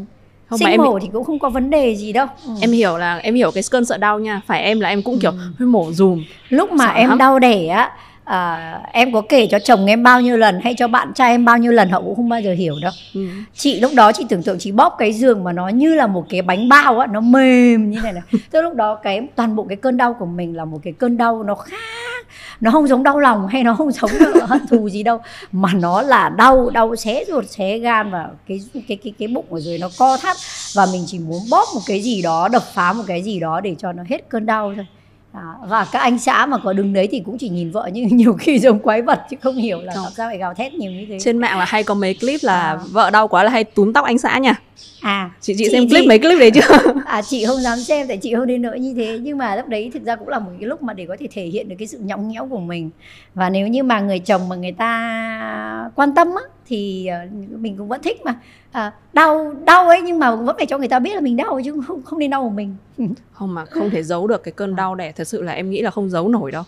không 0.48 0.58
sinh 0.58 0.76
mổ 0.76 0.94
em... 0.94 1.02
thì 1.02 1.08
cũng 1.12 1.24
không 1.24 1.38
có 1.38 1.50
vấn 1.50 1.70
đề 1.70 1.96
gì 1.96 2.12
đâu 2.12 2.26
ừ. 2.46 2.50
em 2.60 2.72
hiểu 2.72 2.98
là 2.98 3.16
em 3.16 3.34
hiểu 3.34 3.50
cái 3.50 3.62
cơn 3.70 3.84
sợ 3.84 3.98
đau 3.98 4.18
nha 4.18 4.40
phải 4.46 4.62
em 4.62 4.80
là 4.80 4.88
em 4.88 5.02
cũng 5.02 5.18
kiểu 5.18 5.32
ừ. 5.58 5.66
mổ 5.66 5.92
dùm 5.92 6.24
lúc 6.48 6.72
mà 6.72 6.86
sợ 6.86 6.92
em 6.92 7.08
lắm. 7.08 7.18
đau 7.18 7.38
đẻ 7.38 7.66
á 7.66 7.92
à, 8.28 8.80
em 8.92 9.12
có 9.12 9.22
kể 9.28 9.46
cho 9.50 9.58
chồng 9.58 9.86
em 9.86 10.02
bao 10.02 10.20
nhiêu 10.20 10.36
lần 10.36 10.60
hay 10.60 10.74
cho 10.78 10.88
bạn 10.88 11.12
trai 11.14 11.30
em 11.30 11.44
bao 11.44 11.58
nhiêu 11.58 11.72
lần 11.72 11.90
họ 11.90 12.00
cũng 12.00 12.16
không 12.16 12.28
bao 12.28 12.40
giờ 12.40 12.52
hiểu 12.52 12.74
đâu. 12.82 12.92
Ừ. 13.14 13.20
chị 13.54 13.80
lúc 13.80 13.92
đó 13.94 14.12
chị 14.12 14.24
tưởng 14.28 14.42
tượng 14.42 14.58
chị 14.58 14.72
bóp 14.72 14.96
cái 14.98 15.12
giường 15.12 15.44
mà 15.44 15.52
nó 15.52 15.68
như 15.68 15.94
là 15.94 16.06
một 16.06 16.26
cái 16.28 16.42
bánh 16.42 16.68
bao 16.68 16.98
á 16.98 17.06
nó 17.06 17.20
mềm 17.20 17.90
như 17.90 18.00
này 18.00 18.12
này. 18.12 18.22
Tức 18.50 18.62
lúc 18.62 18.74
đó 18.74 18.94
cái 18.94 19.28
toàn 19.36 19.56
bộ 19.56 19.66
cái 19.68 19.76
cơn 19.76 19.96
đau 19.96 20.14
của 20.14 20.26
mình 20.26 20.56
là 20.56 20.64
một 20.64 20.78
cái 20.82 20.92
cơn 20.92 21.16
đau 21.16 21.42
nó 21.42 21.54
khác. 21.54 22.26
Nó 22.60 22.70
không 22.70 22.88
giống 22.88 23.02
đau 23.02 23.18
lòng 23.18 23.48
hay 23.48 23.64
nó 23.64 23.74
không 23.74 23.92
giống 23.92 24.10
hận 24.46 24.66
thù 24.66 24.88
gì 24.88 25.02
đâu 25.02 25.20
mà 25.52 25.72
nó 25.74 26.02
là 26.02 26.28
đau 26.28 26.70
đau 26.70 26.96
xé 26.96 27.24
ruột 27.28 27.44
xé 27.48 27.78
gan 27.78 28.10
và 28.10 28.28
cái 28.48 28.60
cái 28.88 28.98
cái 29.04 29.12
cái 29.18 29.28
bụng 29.28 29.46
ở 29.50 29.60
dưới 29.60 29.78
nó 29.78 29.88
co 29.98 30.16
thắt. 30.16 30.36
Và 30.74 30.86
mình 30.92 31.04
chỉ 31.06 31.18
muốn 31.18 31.40
bóp 31.50 31.64
một 31.74 31.80
cái 31.86 32.00
gì 32.00 32.22
đó 32.22 32.48
đập 32.48 32.62
phá 32.74 32.92
một 32.92 33.04
cái 33.06 33.22
gì 33.22 33.40
đó 33.40 33.60
để 33.60 33.74
cho 33.78 33.92
nó 33.92 34.02
hết 34.08 34.28
cơn 34.28 34.46
đau 34.46 34.72
thôi 34.76 34.86
À, 35.32 35.54
và 35.68 35.86
các 35.92 35.98
anh 35.98 36.18
xã 36.18 36.46
mà 36.46 36.58
có 36.58 36.72
đứng 36.72 36.92
đấy 36.92 37.08
thì 37.10 37.20
cũng 37.20 37.38
chỉ 37.38 37.48
nhìn 37.48 37.70
vợ 37.70 37.90
nhưng 37.92 38.08
nhiều 38.16 38.32
khi 38.32 38.58
giống 38.58 38.78
quái 38.78 39.02
vật 39.02 39.20
chứ 39.30 39.36
không 39.40 39.56
hiểu 39.56 39.80
là 39.80 39.92
tại 39.96 40.12
sao 40.16 40.28
phải 40.28 40.38
gào 40.38 40.54
thét 40.54 40.74
nhiều 40.74 40.90
như 40.92 41.06
thế. 41.08 41.18
Trên 41.20 41.38
mạng 41.38 41.58
là 41.58 41.64
hay 41.64 41.84
có 41.84 41.94
mấy 41.94 42.14
clip 42.14 42.40
là 42.42 42.60
à. 42.60 42.78
vợ 42.90 43.10
đau 43.10 43.28
quá 43.28 43.44
là 43.44 43.50
hay 43.50 43.64
túm 43.64 43.92
tóc 43.92 44.04
anh 44.04 44.18
xã 44.18 44.38
nha. 44.38 44.54
À 45.00 45.30
chị 45.40 45.54
chị, 45.58 45.64
chị 45.64 45.72
xem 45.72 45.88
clip 45.88 46.00
chị, 46.02 46.08
mấy 46.08 46.18
clip 46.18 46.38
đấy 46.38 46.50
chưa? 46.50 46.92
À 47.06 47.22
chị 47.22 47.46
không 47.46 47.60
dám 47.60 47.78
xem 47.78 48.06
tại 48.08 48.16
chị 48.16 48.34
không 48.34 48.46
đến 48.46 48.62
nỗi 48.62 48.80
như 48.80 48.94
thế. 48.96 49.18
Nhưng 49.22 49.38
mà 49.38 49.56
lúc 49.56 49.68
đấy 49.68 49.90
thực 49.94 50.04
ra 50.04 50.16
cũng 50.16 50.28
là 50.28 50.38
một 50.38 50.50
cái 50.60 50.68
lúc 50.68 50.82
mà 50.82 50.92
để 50.92 51.06
có 51.06 51.16
thể 51.20 51.26
thể 51.32 51.44
hiện 51.44 51.68
được 51.68 51.76
cái 51.78 51.88
sự 51.88 51.98
nhõng 51.98 52.28
nhẽo 52.28 52.46
của 52.46 52.60
mình. 52.60 52.90
Và 53.34 53.50
nếu 53.50 53.68
như 53.68 53.82
mà 53.82 54.00
người 54.00 54.18
chồng 54.18 54.48
mà 54.48 54.56
người 54.56 54.72
ta 54.72 55.90
quan 55.94 56.14
tâm 56.14 56.28
á 56.28 56.42
thì 56.68 57.06
ờ, 57.06 57.18
mình 57.58 57.76
cũng 57.76 57.88
vẫn 57.88 58.02
thích 58.02 58.24
mà. 58.24 58.40
À, 58.72 58.92
đau 59.12 59.54
đau 59.64 59.88
ấy 59.88 60.02
nhưng 60.02 60.18
mà 60.18 60.34
vẫn 60.34 60.56
phải 60.56 60.66
cho 60.66 60.78
người 60.78 60.88
ta 60.88 60.98
biết 60.98 61.14
là 61.14 61.20
mình 61.20 61.36
đau 61.36 61.60
chứ 61.64 61.80
không 61.86 62.02
không 62.02 62.18
nên 62.18 62.30
đau 62.30 62.42
của 62.42 62.50
mình. 62.50 62.76
Không 63.32 63.54
mà 63.54 63.64
không 63.64 63.90
thể 63.90 64.02
giấu 64.02 64.26
được 64.26 64.42
cái 64.42 64.52
cơn 64.52 64.76
đau 64.76 64.94
đẻ 64.94 65.12
thật 65.12 65.28
sự 65.28 65.42
là 65.42 65.52
em 65.52 65.70
nghĩ 65.70 65.82
là 65.82 65.90
không 65.90 66.10
giấu 66.10 66.28
nổi 66.28 66.52
đâu. 66.52 66.62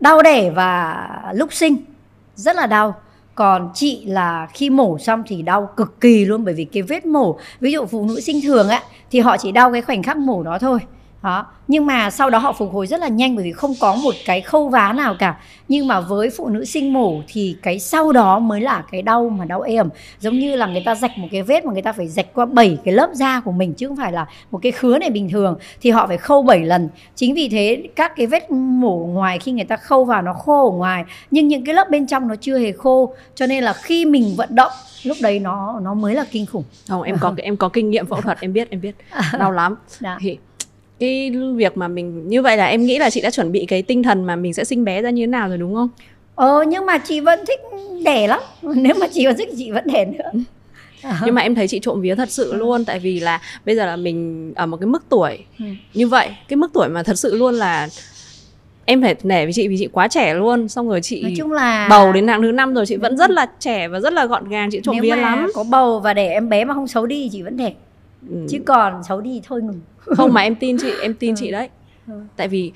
Đau 0.00 0.22
đẻ 0.22 0.50
và 0.50 1.08
lúc 1.34 1.52
sinh 1.52 1.76
rất 2.34 2.56
là 2.56 2.66
đau. 2.66 2.94
Còn 3.34 3.70
chị 3.74 4.04
là 4.06 4.48
khi 4.54 4.70
mổ 4.70 4.98
xong 4.98 5.22
thì 5.26 5.42
đau 5.42 5.70
cực 5.76 6.00
kỳ 6.00 6.24
luôn 6.24 6.44
bởi 6.44 6.54
vì 6.54 6.64
cái 6.64 6.82
vết 6.82 7.06
mổ 7.06 7.38
ví 7.60 7.72
dụ 7.72 7.86
phụ 7.86 8.06
nữ 8.06 8.20
sinh 8.20 8.40
thường 8.42 8.68
á 8.68 8.82
thì 9.10 9.20
họ 9.20 9.36
chỉ 9.36 9.52
đau 9.52 9.72
cái 9.72 9.82
khoảnh 9.82 10.02
khắc 10.02 10.16
mổ 10.16 10.42
đó 10.42 10.58
thôi 10.58 10.78
đó. 11.24 11.46
Nhưng 11.68 11.86
mà 11.86 12.10
sau 12.10 12.30
đó 12.30 12.38
họ 12.38 12.52
phục 12.52 12.72
hồi 12.72 12.86
rất 12.86 13.00
là 13.00 13.08
nhanh 13.08 13.36
bởi 13.36 13.44
vì 13.44 13.52
không 13.52 13.74
có 13.80 13.94
một 13.94 14.14
cái 14.24 14.40
khâu 14.40 14.68
vá 14.68 14.92
nào 14.92 15.16
cả. 15.18 15.36
Nhưng 15.68 15.86
mà 15.86 16.00
với 16.00 16.30
phụ 16.30 16.48
nữ 16.48 16.64
sinh 16.64 16.92
mổ 16.92 17.22
thì 17.28 17.56
cái 17.62 17.78
sau 17.78 18.12
đó 18.12 18.38
mới 18.38 18.60
là 18.60 18.84
cái 18.90 19.02
đau 19.02 19.28
mà 19.28 19.44
đau 19.44 19.60
êm. 19.60 19.88
Giống 20.20 20.38
như 20.38 20.56
là 20.56 20.66
người 20.66 20.82
ta 20.84 20.94
rạch 20.94 21.18
một 21.18 21.28
cái 21.32 21.42
vết 21.42 21.64
mà 21.64 21.72
người 21.72 21.82
ta 21.82 21.92
phải 21.92 22.08
rạch 22.08 22.26
qua 22.34 22.46
bảy 22.46 22.78
cái 22.84 22.94
lớp 22.94 23.10
da 23.12 23.40
của 23.40 23.52
mình 23.52 23.74
chứ 23.74 23.88
không 23.88 23.96
phải 23.96 24.12
là 24.12 24.26
một 24.50 24.58
cái 24.62 24.72
khứa 24.72 24.98
này 24.98 25.10
bình 25.10 25.28
thường 25.30 25.58
thì 25.80 25.90
họ 25.90 26.06
phải 26.06 26.18
khâu 26.18 26.42
7 26.42 26.64
lần. 26.64 26.88
Chính 27.14 27.34
vì 27.34 27.48
thế 27.48 27.82
các 27.96 28.12
cái 28.16 28.26
vết 28.26 28.50
mổ 28.50 28.96
ngoài 28.96 29.38
khi 29.38 29.52
người 29.52 29.64
ta 29.64 29.76
khâu 29.76 30.04
vào 30.04 30.22
nó 30.22 30.32
khô 30.32 30.70
ở 30.70 30.76
ngoài 30.76 31.04
nhưng 31.30 31.48
những 31.48 31.64
cái 31.64 31.74
lớp 31.74 31.90
bên 31.90 32.06
trong 32.06 32.28
nó 32.28 32.34
chưa 32.40 32.58
hề 32.58 32.72
khô. 32.72 33.14
Cho 33.34 33.46
nên 33.46 33.64
là 33.64 33.72
khi 33.72 34.04
mình 34.04 34.34
vận 34.36 34.54
động 34.54 34.72
lúc 35.02 35.16
đấy 35.20 35.38
nó 35.38 35.80
nó 35.82 35.94
mới 35.94 36.14
là 36.14 36.24
kinh 36.30 36.46
khủng. 36.46 36.64
Không 36.88 37.02
em 37.02 37.16
có 37.20 37.34
em 37.42 37.56
có 37.56 37.68
kinh 37.68 37.90
nghiệm 37.90 38.06
phẫu 38.06 38.20
thuật 38.20 38.40
em 38.40 38.52
biết 38.52 38.70
em 38.70 38.80
biết. 38.80 38.96
Đau 39.38 39.52
lắm. 39.52 39.76
Dạ. 40.00 40.16
thì 40.20 40.38
cái 41.04 41.30
việc 41.56 41.76
mà 41.76 41.88
mình 41.88 42.28
như 42.28 42.42
vậy 42.42 42.56
là 42.56 42.66
em 42.66 42.86
nghĩ 42.86 42.98
là 42.98 43.10
chị 43.10 43.20
đã 43.20 43.30
chuẩn 43.30 43.52
bị 43.52 43.66
cái 43.68 43.82
tinh 43.82 44.02
thần 44.02 44.24
mà 44.24 44.36
mình 44.36 44.54
sẽ 44.54 44.64
sinh 44.64 44.84
bé 44.84 45.02
ra 45.02 45.10
như 45.10 45.22
thế 45.22 45.26
nào 45.26 45.48
rồi 45.48 45.58
đúng 45.58 45.74
không? 45.74 45.88
Ờ 46.34 46.64
nhưng 46.68 46.86
mà 46.86 46.98
chị 46.98 47.20
vẫn 47.20 47.40
thích 47.46 47.60
đẻ 48.04 48.26
lắm. 48.26 48.40
Nếu 48.62 48.94
mà 49.00 49.06
chị 49.12 49.26
vẫn 49.26 49.36
thích 49.36 49.48
chị 49.58 49.70
vẫn 49.70 49.84
đẻ 49.86 50.04
nữa. 50.04 50.30
nhưng 51.24 51.34
mà 51.34 51.42
em 51.42 51.54
thấy 51.54 51.68
chị 51.68 51.78
trộm 51.82 52.00
vía 52.00 52.14
thật 52.14 52.30
sự 52.30 52.50
ừ. 52.50 52.56
luôn 52.56 52.84
tại 52.84 52.98
vì 52.98 53.20
là 53.20 53.40
bây 53.66 53.76
giờ 53.76 53.86
là 53.86 53.96
mình 53.96 54.52
ở 54.56 54.66
một 54.66 54.76
cái 54.76 54.86
mức 54.86 55.04
tuổi 55.08 55.38
ừ. 55.58 55.64
như 55.94 56.08
vậy 56.08 56.28
cái 56.48 56.56
mức 56.56 56.70
tuổi 56.74 56.88
mà 56.88 57.02
thật 57.02 57.18
sự 57.18 57.36
luôn 57.36 57.54
là 57.54 57.88
em 58.84 59.02
phải 59.02 59.14
nể 59.22 59.44
với 59.44 59.52
chị 59.52 59.68
vì 59.68 59.76
chị 59.78 59.88
quá 59.92 60.08
trẻ 60.08 60.34
luôn 60.34 60.68
xong 60.68 60.88
rồi 60.88 61.00
chị 61.02 61.22
nói 61.22 61.34
chung 61.36 61.52
là 61.52 61.86
bầu 61.90 62.12
đến 62.12 62.26
tháng 62.26 62.42
thứ 62.42 62.52
năm 62.52 62.74
rồi 62.74 62.86
chị 62.86 62.96
vẫn 62.96 63.16
rất 63.16 63.30
là 63.30 63.46
trẻ 63.60 63.88
và 63.88 64.00
rất 64.00 64.12
là 64.12 64.26
gọn 64.26 64.48
gàng 64.48 64.70
chị 64.72 64.80
trộm 64.82 64.96
vía 65.02 65.16
lắm 65.16 65.50
có 65.54 65.64
bầu 65.64 66.00
và 66.00 66.14
để 66.14 66.28
em 66.28 66.48
bé 66.48 66.64
mà 66.64 66.74
không 66.74 66.88
xấu 66.88 67.06
đi 67.06 67.28
chị 67.32 67.42
vẫn 67.42 67.56
đẹp 67.56 67.74
ừ. 68.30 68.46
chứ 68.48 68.58
còn 68.66 69.02
xấu 69.04 69.20
đi 69.20 69.40
thôi 69.44 69.62
ngừng 69.62 69.80
không 69.98 70.32
mà 70.32 70.40
em 70.40 70.54
tin 70.54 70.76
chị 70.78 70.90
em 71.02 71.14
tin 71.14 71.30
ừ. 71.30 71.34
chị 71.38 71.50
đấy 71.50 71.68
ừ. 72.06 72.14
tại 72.36 72.48
vì 72.48 72.72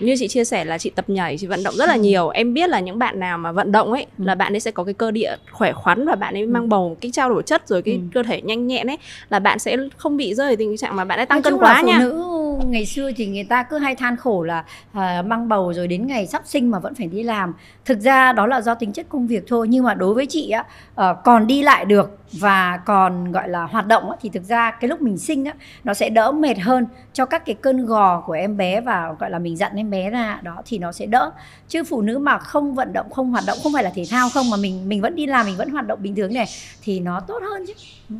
như 0.00 0.14
chị 0.18 0.28
chia 0.28 0.44
sẻ 0.44 0.64
là 0.64 0.78
chị 0.78 0.90
tập 0.90 1.04
nhảy 1.08 1.38
chị 1.38 1.46
vận 1.46 1.62
động 1.62 1.74
rất 1.74 1.86
là 1.86 1.94
ừ. 1.94 2.00
nhiều 2.00 2.28
em 2.28 2.54
biết 2.54 2.70
là 2.70 2.80
những 2.80 2.98
bạn 2.98 3.20
nào 3.20 3.38
mà 3.38 3.52
vận 3.52 3.72
động 3.72 3.92
ấy 3.92 4.06
ừ. 4.18 4.24
là 4.24 4.34
bạn 4.34 4.54
ấy 4.54 4.60
sẽ 4.60 4.70
có 4.70 4.84
cái 4.84 4.94
cơ 4.94 5.10
địa 5.10 5.36
khỏe 5.50 5.72
khoắn 5.72 6.06
và 6.06 6.14
bạn 6.14 6.34
ấy 6.34 6.42
ừ. 6.42 6.48
mang 6.48 6.68
bầu 6.68 6.96
cái 7.00 7.10
trao 7.10 7.28
đổi 7.28 7.42
chất 7.42 7.68
rồi 7.68 7.82
cái 7.82 7.94
ừ. 7.94 8.00
cơ 8.14 8.22
thể 8.22 8.42
nhanh 8.42 8.66
nhẹn 8.66 8.86
ấy 8.86 8.98
là 9.30 9.38
bạn 9.38 9.58
sẽ 9.58 9.76
không 9.96 10.16
bị 10.16 10.34
rơi 10.34 10.56
tình 10.56 10.76
trạng 10.76 10.96
mà 10.96 11.04
bạn 11.04 11.18
ấy 11.18 11.26
tăng 11.26 11.36
Nói 11.36 11.42
cân 11.42 11.58
quá 11.58 11.78
phụ 11.82 11.88
nha 11.88 11.98
nữ 11.98 12.38
ngày 12.66 12.86
xưa 12.86 13.10
thì 13.16 13.26
người 13.26 13.44
ta 13.44 13.62
cứ 13.62 13.78
hay 13.78 13.94
than 13.94 14.16
khổ 14.16 14.42
là 14.42 14.64
à, 14.92 15.22
mang 15.26 15.48
bầu 15.48 15.72
rồi 15.72 15.88
đến 15.88 16.06
ngày 16.06 16.26
sắp 16.26 16.42
sinh 16.44 16.70
mà 16.70 16.78
vẫn 16.78 16.94
phải 16.94 17.06
đi 17.06 17.22
làm 17.22 17.54
thực 17.84 18.00
ra 18.00 18.32
đó 18.32 18.46
là 18.46 18.60
do 18.60 18.74
tính 18.74 18.92
chất 18.92 19.06
công 19.08 19.26
việc 19.26 19.44
thôi 19.48 19.68
nhưng 19.68 19.84
mà 19.84 19.94
đối 19.94 20.14
với 20.14 20.26
chị 20.26 20.50
á 20.50 20.64
à, 20.94 21.14
còn 21.24 21.46
đi 21.46 21.62
lại 21.62 21.84
được 21.84 22.18
và 22.32 22.80
còn 22.86 23.32
gọi 23.32 23.48
là 23.48 23.62
hoạt 23.62 23.86
động 23.86 24.10
á, 24.10 24.16
thì 24.20 24.28
thực 24.28 24.42
ra 24.42 24.70
cái 24.70 24.88
lúc 24.88 25.02
mình 25.02 25.18
sinh 25.18 25.44
á 25.44 25.52
nó 25.84 25.94
sẽ 25.94 26.08
đỡ 26.08 26.32
mệt 26.32 26.58
hơn 26.58 26.86
cho 27.12 27.26
các 27.26 27.46
cái 27.46 27.54
cơn 27.54 27.86
gò 27.86 28.20
của 28.20 28.32
em 28.32 28.56
bé 28.56 28.80
và 28.80 29.14
gọi 29.18 29.30
là 29.30 29.38
mình 29.38 29.56
dặn 29.56 29.72
em 29.76 29.87
bé 29.90 30.10
ra 30.10 30.40
đó 30.42 30.62
thì 30.66 30.78
nó 30.78 30.92
sẽ 30.92 31.06
đỡ 31.06 31.30
chứ 31.68 31.84
phụ 31.84 32.02
nữ 32.02 32.18
mà 32.18 32.38
không 32.38 32.74
vận 32.74 32.92
động 32.92 33.10
không 33.10 33.30
hoạt 33.30 33.44
động 33.46 33.58
không 33.62 33.72
phải 33.72 33.84
là 33.84 33.90
thể 33.94 34.04
thao 34.10 34.30
không 34.30 34.50
mà 34.50 34.56
mình 34.56 34.88
mình 34.88 35.00
vẫn 35.00 35.16
đi 35.16 35.26
làm 35.26 35.46
mình 35.46 35.56
vẫn 35.56 35.70
hoạt 35.70 35.86
động 35.86 35.98
bình 36.02 36.14
thường 36.14 36.34
này 36.34 36.46
thì 36.82 37.00
nó 37.00 37.20
tốt 37.20 37.42
hơn 37.50 37.66
chứ 37.66 37.72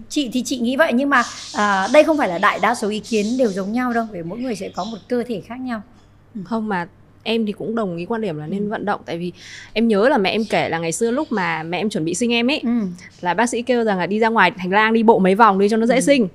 chị 0.09 0.31
thì 0.33 0.42
chị 0.42 0.59
nghĩ 0.59 0.76
vậy 0.76 0.92
nhưng 0.92 1.11
mà 1.11 1.22
à, 1.54 1.88
đây 1.92 2.04
không 2.04 2.18
phải 2.18 2.28
là 2.28 2.38
đại 2.38 2.59
đa 2.62 2.74
số 2.74 2.88
ý 2.88 3.00
kiến 3.00 3.26
đều 3.38 3.48
giống 3.48 3.72
nhau 3.72 3.92
đâu 3.92 4.04
vì 4.12 4.22
mỗi 4.22 4.38
người 4.38 4.54
sẽ 4.57 4.68
có 4.68 4.85
một 4.85 4.98
cơ 5.09 5.22
thể 5.28 5.40
khác 5.40 5.61
nhau 5.61 5.83
không 6.44 6.68
mà 6.68 6.88
em 7.22 7.46
thì 7.46 7.52
cũng 7.52 7.74
đồng 7.74 7.96
ý 7.96 8.04
quan 8.04 8.20
điểm 8.20 8.38
là 8.38 8.46
nên 8.46 8.64
ừ. 8.64 8.70
vận 8.70 8.85
động 8.85 9.00
tại 9.04 9.18
vì 9.18 9.33
em 9.72 9.88
nhớ 9.88 10.09
là 10.09 10.18
mẹ 10.18 10.31
em 10.31 10.44
kể 10.44 10.68
là 10.68 10.78
ngày 10.78 10.92
xưa 10.92 11.11
lúc 11.11 11.33
mà 11.33 11.62
mẹ 11.62 11.78
em 11.78 11.90
chuẩn 11.90 12.04
bị 12.04 12.14
sinh 12.14 12.33
em 12.33 12.50
ấy 12.50 12.61
ừ. 12.64 12.70
là 13.20 13.35
bác 13.35 13.46
sĩ 13.46 13.62
kêu 13.62 13.85
rằng 13.85 13.98
là 13.98 14.07
đi 14.07 14.18
ra 14.18 14.28
ngoài 14.28 14.52
hành 14.57 14.72
lang 14.72 14.92
đi 14.92 15.02
bộ 15.02 15.18
mấy 15.18 15.35
vòng 15.35 15.59
đi 15.59 15.68
cho 15.68 15.76
nó 15.76 15.87
dễ 15.87 15.94
ừ. 15.94 16.00
sinh 16.00 16.28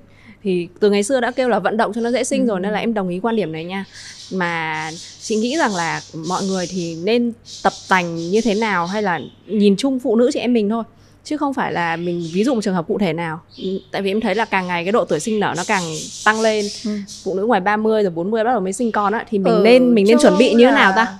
thì 0.43 0.67
từ 0.79 0.89
ngày 0.89 1.03
xưa 1.03 1.19
đã 1.19 1.31
kêu 1.31 1.49
là 1.49 1.59
vận 1.59 1.77
động 1.77 1.91
cho 1.95 2.01
nó 2.01 2.11
dễ 2.11 2.23
sinh 2.23 2.41
ừ. 2.41 2.47
rồi 2.47 2.59
nên 2.59 2.71
là 2.71 2.79
em 2.79 2.93
đồng 2.93 3.09
ý 3.09 3.19
quan 3.19 3.35
điểm 3.35 3.51
này 3.51 3.63
nha. 3.63 3.85
Mà 4.31 4.89
chị 5.21 5.35
nghĩ 5.35 5.57
rằng 5.57 5.75
là 5.75 6.01
mọi 6.27 6.43
người 6.43 6.67
thì 6.67 6.97
nên 7.03 7.33
tập 7.63 7.73
tành 7.89 8.15
như 8.15 8.41
thế 8.41 8.55
nào 8.55 8.87
hay 8.87 9.01
là 9.01 9.19
nhìn 9.47 9.75
chung 9.77 9.99
phụ 9.99 10.15
nữ 10.15 10.29
chị 10.33 10.39
em 10.39 10.53
mình 10.53 10.69
thôi 10.69 10.83
chứ 11.23 11.37
không 11.37 11.53
phải 11.53 11.73
là 11.73 11.95
mình 11.95 12.29
ví 12.33 12.43
dụ 12.43 12.53
một 12.53 12.61
trường 12.61 12.75
hợp 12.75 12.87
cụ 12.87 12.97
thể 12.97 13.13
nào. 13.13 13.41
Ừ, 13.57 13.79
tại 13.91 14.01
vì 14.01 14.11
em 14.11 14.21
thấy 14.21 14.35
là 14.35 14.45
càng 14.45 14.67
ngày 14.67 14.83
cái 14.85 14.91
độ 14.91 15.05
tuổi 15.05 15.19
sinh 15.19 15.39
nở 15.39 15.53
nó 15.57 15.63
càng 15.67 15.83
tăng 16.25 16.41
lên. 16.41 16.65
Ừ. 16.85 16.91
phụ 17.23 17.35
nữ 17.35 17.45
ngoài 17.45 17.61
30 17.61 18.03
rồi 18.03 18.11
40 18.11 18.43
bắt 18.43 18.51
đầu 18.51 18.59
mới 18.59 18.73
sinh 18.73 18.91
con 18.91 19.13
á 19.13 19.25
thì 19.29 19.37
mình 19.37 19.53
ừ, 19.53 19.61
nên 19.63 19.95
mình 19.95 20.05
nên 20.07 20.17
chuẩn 20.19 20.37
bị 20.37 20.53
như 20.53 20.65
thế 20.65 20.71
nào 20.71 20.93
ta? 20.95 21.17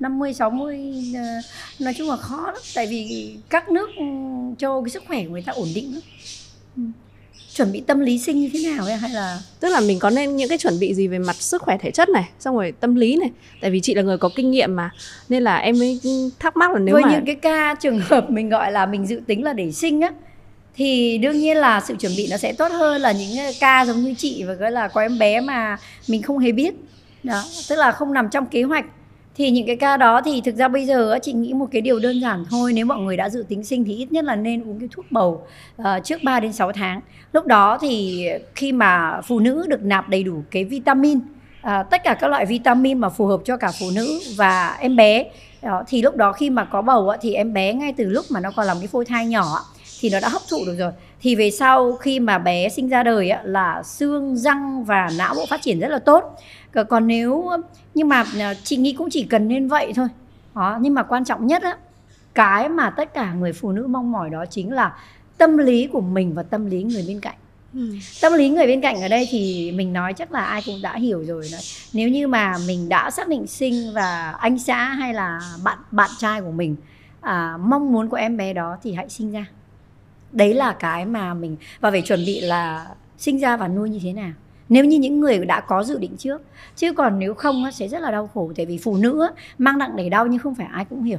50 0.00 0.34
60 0.34 0.78
ờ, 1.14 1.20
nói 1.78 1.94
chung 1.98 2.10
là 2.10 2.16
khó 2.16 2.46
lắm. 2.46 2.62
Tại 2.74 2.86
vì 2.86 3.34
các 3.48 3.70
nước 3.70 3.90
ừ, 3.96 4.04
châu 4.58 4.82
cái 4.82 4.90
sức 4.90 5.02
khỏe 5.06 5.24
của 5.24 5.30
người 5.30 5.42
ta 5.42 5.52
ổn 5.52 5.68
định 5.74 5.94
lắm 5.94 6.02
chuẩn 7.54 7.72
bị 7.72 7.80
tâm 7.80 8.00
lý 8.00 8.18
sinh 8.18 8.40
như 8.40 8.50
thế 8.52 8.70
nào 8.70 8.84
ấy 8.84 8.96
hay 8.96 9.10
là? 9.10 9.40
Tức 9.60 9.68
là 9.68 9.80
mình 9.80 9.98
có 9.98 10.10
nên 10.10 10.36
những 10.36 10.48
cái 10.48 10.58
chuẩn 10.58 10.78
bị 10.78 10.94
gì 10.94 11.08
về 11.08 11.18
mặt 11.18 11.36
sức 11.36 11.62
khỏe 11.62 11.78
thể 11.80 11.90
chất 11.90 12.08
này 12.08 12.28
xong 12.40 12.56
rồi 12.56 12.72
tâm 12.80 12.94
lý 12.94 13.16
này? 13.16 13.30
Tại 13.60 13.70
vì 13.70 13.80
chị 13.80 13.94
là 13.94 14.02
người 14.02 14.18
có 14.18 14.30
kinh 14.36 14.50
nghiệm 14.50 14.76
mà 14.76 14.90
nên 15.28 15.42
là 15.42 15.56
em 15.56 15.78
mới 15.78 16.00
thắc 16.38 16.56
mắc 16.56 16.72
là 16.72 16.78
nếu 16.78 16.94
với 16.94 17.02
mà 17.02 17.10
những 17.10 17.24
cái 17.26 17.34
ca 17.34 17.74
trường 17.74 18.00
hợp 18.00 18.30
mình 18.30 18.48
gọi 18.48 18.72
là 18.72 18.86
mình 18.86 19.06
dự 19.06 19.20
tính 19.26 19.44
là 19.44 19.52
để 19.52 19.72
sinh 19.72 20.00
á 20.00 20.10
thì 20.74 21.18
đương 21.18 21.38
nhiên 21.38 21.56
là 21.56 21.80
sự 21.80 21.94
chuẩn 21.96 22.12
bị 22.16 22.28
nó 22.30 22.36
sẽ 22.36 22.52
tốt 22.52 22.72
hơn 22.72 23.00
là 23.00 23.12
những 23.12 23.54
ca 23.60 23.86
giống 23.86 24.02
như 24.02 24.14
chị 24.18 24.42
và 24.42 24.52
gọi 24.52 24.70
là 24.70 24.88
có 24.88 25.00
em 25.00 25.18
bé 25.18 25.40
mà 25.40 25.76
mình 26.08 26.22
không 26.22 26.38
hề 26.38 26.52
biết. 26.52 26.74
Đó 27.22 27.44
tức 27.68 27.76
là 27.76 27.92
không 27.92 28.12
nằm 28.12 28.28
trong 28.30 28.46
kế 28.46 28.62
hoạch 28.62 28.84
thì 29.34 29.50
những 29.50 29.66
cái 29.66 29.76
ca 29.76 29.96
đó 29.96 30.20
thì 30.24 30.40
thực 30.40 30.56
ra 30.56 30.68
bây 30.68 30.86
giờ 30.86 31.18
chị 31.22 31.32
nghĩ 31.32 31.52
một 31.52 31.66
cái 31.72 31.82
điều 31.82 31.98
đơn 31.98 32.20
giản 32.20 32.44
thôi. 32.50 32.72
Nếu 32.72 32.86
mọi 32.86 32.98
người 32.98 33.16
đã 33.16 33.28
dự 33.28 33.44
tính 33.48 33.64
sinh 33.64 33.84
thì 33.84 33.94
ít 33.94 34.12
nhất 34.12 34.24
là 34.24 34.36
nên 34.36 34.62
uống 34.62 34.80
cái 34.80 34.88
thuốc 34.92 35.06
bầu 35.10 35.46
uh, 35.80 35.86
trước 36.04 36.22
3 36.22 36.40
đến 36.40 36.52
6 36.52 36.72
tháng. 36.72 37.00
Lúc 37.32 37.46
đó 37.46 37.78
thì 37.80 38.26
khi 38.54 38.72
mà 38.72 39.20
phụ 39.24 39.40
nữ 39.40 39.66
được 39.68 39.82
nạp 39.82 40.08
đầy 40.08 40.22
đủ 40.22 40.42
cái 40.50 40.64
vitamin 40.64 41.18
uh, 41.18 41.90
tất 41.90 42.04
cả 42.04 42.14
các 42.14 42.28
loại 42.28 42.46
vitamin 42.46 42.98
mà 42.98 43.08
phù 43.08 43.26
hợp 43.26 43.40
cho 43.44 43.56
cả 43.56 43.72
phụ 43.80 43.86
nữ 43.94 44.20
và 44.36 44.76
em 44.80 44.96
bé 44.96 45.24
đó, 45.62 45.82
thì 45.86 46.02
lúc 46.02 46.16
đó 46.16 46.32
khi 46.32 46.50
mà 46.50 46.64
có 46.64 46.82
bầu 46.82 47.12
thì 47.20 47.34
em 47.34 47.52
bé 47.52 47.72
ngay 47.72 47.94
từ 47.96 48.04
lúc 48.04 48.24
mà 48.30 48.40
nó 48.40 48.50
còn 48.56 48.66
làm 48.66 48.78
cái 48.78 48.86
phôi 48.86 49.04
thai 49.04 49.26
nhỏ 49.26 49.58
thì 50.02 50.10
nó 50.10 50.20
đã 50.20 50.28
hấp 50.28 50.42
thụ 50.48 50.64
được 50.66 50.76
rồi. 50.78 50.92
Thì 51.20 51.34
về 51.34 51.50
sau 51.50 51.92
khi 51.92 52.20
mà 52.20 52.38
bé 52.38 52.68
sinh 52.68 52.88
ra 52.88 53.02
đời 53.02 53.30
là 53.44 53.82
xương 53.82 54.36
răng 54.36 54.84
và 54.84 55.10
não 55.18 55.34
bộ 55.34 55.46
phát 55.46 55.62
triển 55.62 55.80
rất 55.80 55.88
là 55.88 55.98
tốt. 55.98 56.38
Còn 56.88 57.06
nếu 57.06 57.50
nhưng 57.94 58.08
mà 58.08 58.24
à, 58.38 58.54
chị 58.64 58.76
nghĩ 58.76 58.92
cũng 58.92 59.10
chỉ 59.10 59.22
cần 59.22 59.48
nên 59.48 59.68
vậy 59.68 59.92
thôi. 59.96 60.08
Đó 60.54 60.78
nhưng 60.80 60.94
mà 60.94 61.02
quan 61.02 61.24
trọng 61.24 61.46
nhất 61.46 61.62
á 61.62 61.76
cái 62.34 62.68
mà 62.68 62.90
tất 62.90 63.14
cả 63.14 63.32
người 63.32 63.52
phụ 63.52 63.72
nữ 63.72 63.86
mong 63.86 64.12
mỏi 64.12 64.30
đó 64.30 64.44
chính 64.46 64.72
là 64.72 64.96
tâm 65.38 65.58
lý 65.58 65.86
của 65.86 66.00
mình 66.00 66.34
và 66.34 66.42
tâm 66.42 66.66
lý 66.66 66.82
người 66.82 67.04
bên 67.08 67.20
cạnh. 67.20 67.34
Ừ. 67.74 67.94
tâm 68.20 68.32
lý 68.32 68.48
người 68.48 68.66
bên 68.66 68.80
cạnh 68.80 69.02
ở 69.02 69.08
đây 69.08 69.28
thì 69.30 69.72
mình 69.72 69.92
nói 69.92 70.12
chắc 70.12 70.32
là 70.32 70.44
ai 70.44 70.62
cũng 70.66 70.82
đã 70.82 70.96
hiểu 70.96 71.24
rồi 71.24 71.48
đấy. 71.52 71.60
Nếu 71.92 72.08
như 72.08 72.28
mà 72.28 72.56
mình 72.66 72.88
đã 72.88 73.10
xác 73.10 73.28
định 73.28 73.46
sinh 73.46 73.92
và 73.94 74.30
anh 74.30 74.58
xã 74.58 74.84
hay 74.84 75.14
là 75.14 75.40
bạn 75.64 75.78
bạn 75.90 76.10
trai 76.18 76.40
của 76.40 76.50
mình 76.50 76.76
à, 77.20 77.56
mong 77.60 77.92
muốn 77.92 78.08
của 78.08 78.16
em 78.16 78.36
bé 78.36 78.52
đó 78.52 78.76
thì 78.82 78.92
hãy 78.92 79.08
sinh 79.08 79.32
ra 79.32 79.46
đấy 80.32 80.54
là 80.54 80.72
cái 80.72 81.06
mà 81.06 81.34
mình, 81.34 81.56
và 81.80 81.90
phải 81.90 82.02
chuẩn 82.02 82.24
bị 82.26 82.40
là 82.40 82.86
sinh 83.18 83.38
ra 83.38 83.56
và 83.56 83.68
nuôi 83.68 83.90
như 83.90 83.98
thế 84.02 84.12
nào. 84.12 84.32
Nếu 84.68 84.84
như 84.84 84.98
những 84.98 85.20
người 85.20 85.38
đã 85.38 85.60
có 85.60 85.84
dự 85.84 85.98
định 85.98 86.16
trước, 86.16 86.42
chứ 86.76 86.92
còn 86.92 87.18
nếu 87.18 87.34
không 87.34 87.64
sẽ 87.72 87.88
rất 87.88 88.02
là 88.02 88.10
đau 88.10 88.30
khổ. 88.34 88.52
Tại 88.56 88.66
vì 88.66 88.78
phụ 88.78 88.96
nữ 88.96 89.28
mang 89.58 89.78
nặng 89.78 89.96
đầy 89.96 90.10
đau 90.10 90.26
nhưng 90.26 90.38
không 90.38 90.54
phải 90.54 90.66
ai 90.72 90.84
cũng 90.84 91.02
hiểu. 91.02 91.18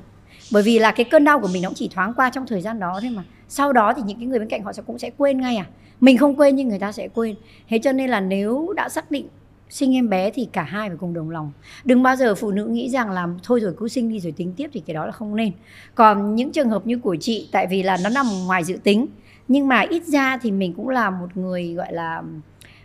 Bởi 0.51 0.63
vì 0.63 0.79
là 0.79 0.91
cái 0.91 1.03
cơn 1.03 1.23
đau 1.23 1.39
của 1.39 1.47
mình 1.53 1.61
nó 1.61 1.69
cũng 1.69 1.75
chỉ 1.75 1.89
thoáng 1.93 2.13
qua 2.13 2.29
trong 2.29 2.45
thời 2.47 2.61
gian 2.61 2.79
đó 2.79 2.99
thôi 3.01 3.09
mà. 3.09 3.23
Sau 3.47 3.73
đó 3.73 3.93
thì 3.93 4.01
những 4.05 4.17
cái 4.17 4.27
người 4.27 4.39
bên 4.39 4.49
cạnh 4.49 4.63
họ 4.63 4.73
sẽ 4.73 4.83
cũng 4.85 4.99
sẽ 4.99 5.09
quên 5.17 5.41
ngay 5.41 5.55
à. 5.55 5.65
Mình 5.99 6.17
không 6.17 6.35
quên 6.35 6.55
nhưng 6.55 6.69
người 6.69 6.79
ta 6.79 6.91
sẽ 6.91 7.07
quên. 7.07 7.35
Thế 7.69 7.79
cho 7.83 7.91
nên 7.91 8.09
là 8.09 8.19
nếu 8.19 8.73
đã 8.75 8.89
xác 8.89 9.11
định 9.11 9.27
sinh 9.73 9.95
em 9.95 10.09
bé 10.09 10.29
thì 10.29 10.47
cả 10.53 10.63
hai 10.63 10.89
phải 10.89 10.97
cùng 10.97 11.13
đồng 11.13 11.29
lòng. 11.29 11.51
Đừng 11.83 12.03
bao 12.03 12.15
giờ 12.15 12.35
phụ 12.35 12.51
nữ 12.51 12.65
nghĩ 12.65 12.89
rằng 12.89 13.11
là 13.11 13.27
thôi 13.43 13.59
rồi 13.59 13.73
cứ 13.77 13.87
sinh 13.87 14.09
đi 14.09 14.19
rồi 14.19 14.31
tính 14.31 14.53
tiếp 14.57 14.69
thì 14.73 14.79
cái 14.85 14.93
đó 14.93 15.05
là 15.05 15.11
không 15.11 15.35
nên. 15.35 15.51
Còn 15.95 16.35
những 16.35 16.51
trường 16.51 16.69
hợp 16.69 16.87
như 16.87 16.97
của 16.97 17.15
chị 17.19 17.49
tại 17.51 17.67
vì 17.67 17.83
là 17.83 17.97
nó 18.03 18.09
nằm 18.09 18.25
ngoài 18.45 18.63
dự 18.63 18.77
tính 18.83 19.05
nhưng 19.47 19.67
mà 19.67 19.79
ít 19.79 20.03
ra 20.03 20.37
thì 20.37 20.51
mình 20.51 20.73
cũng 20.73 20.89
là 20.89 21.09
một 21.09 21.27
người 21.37 21.73
gọi 21.73 21.93
là 21.93 22.21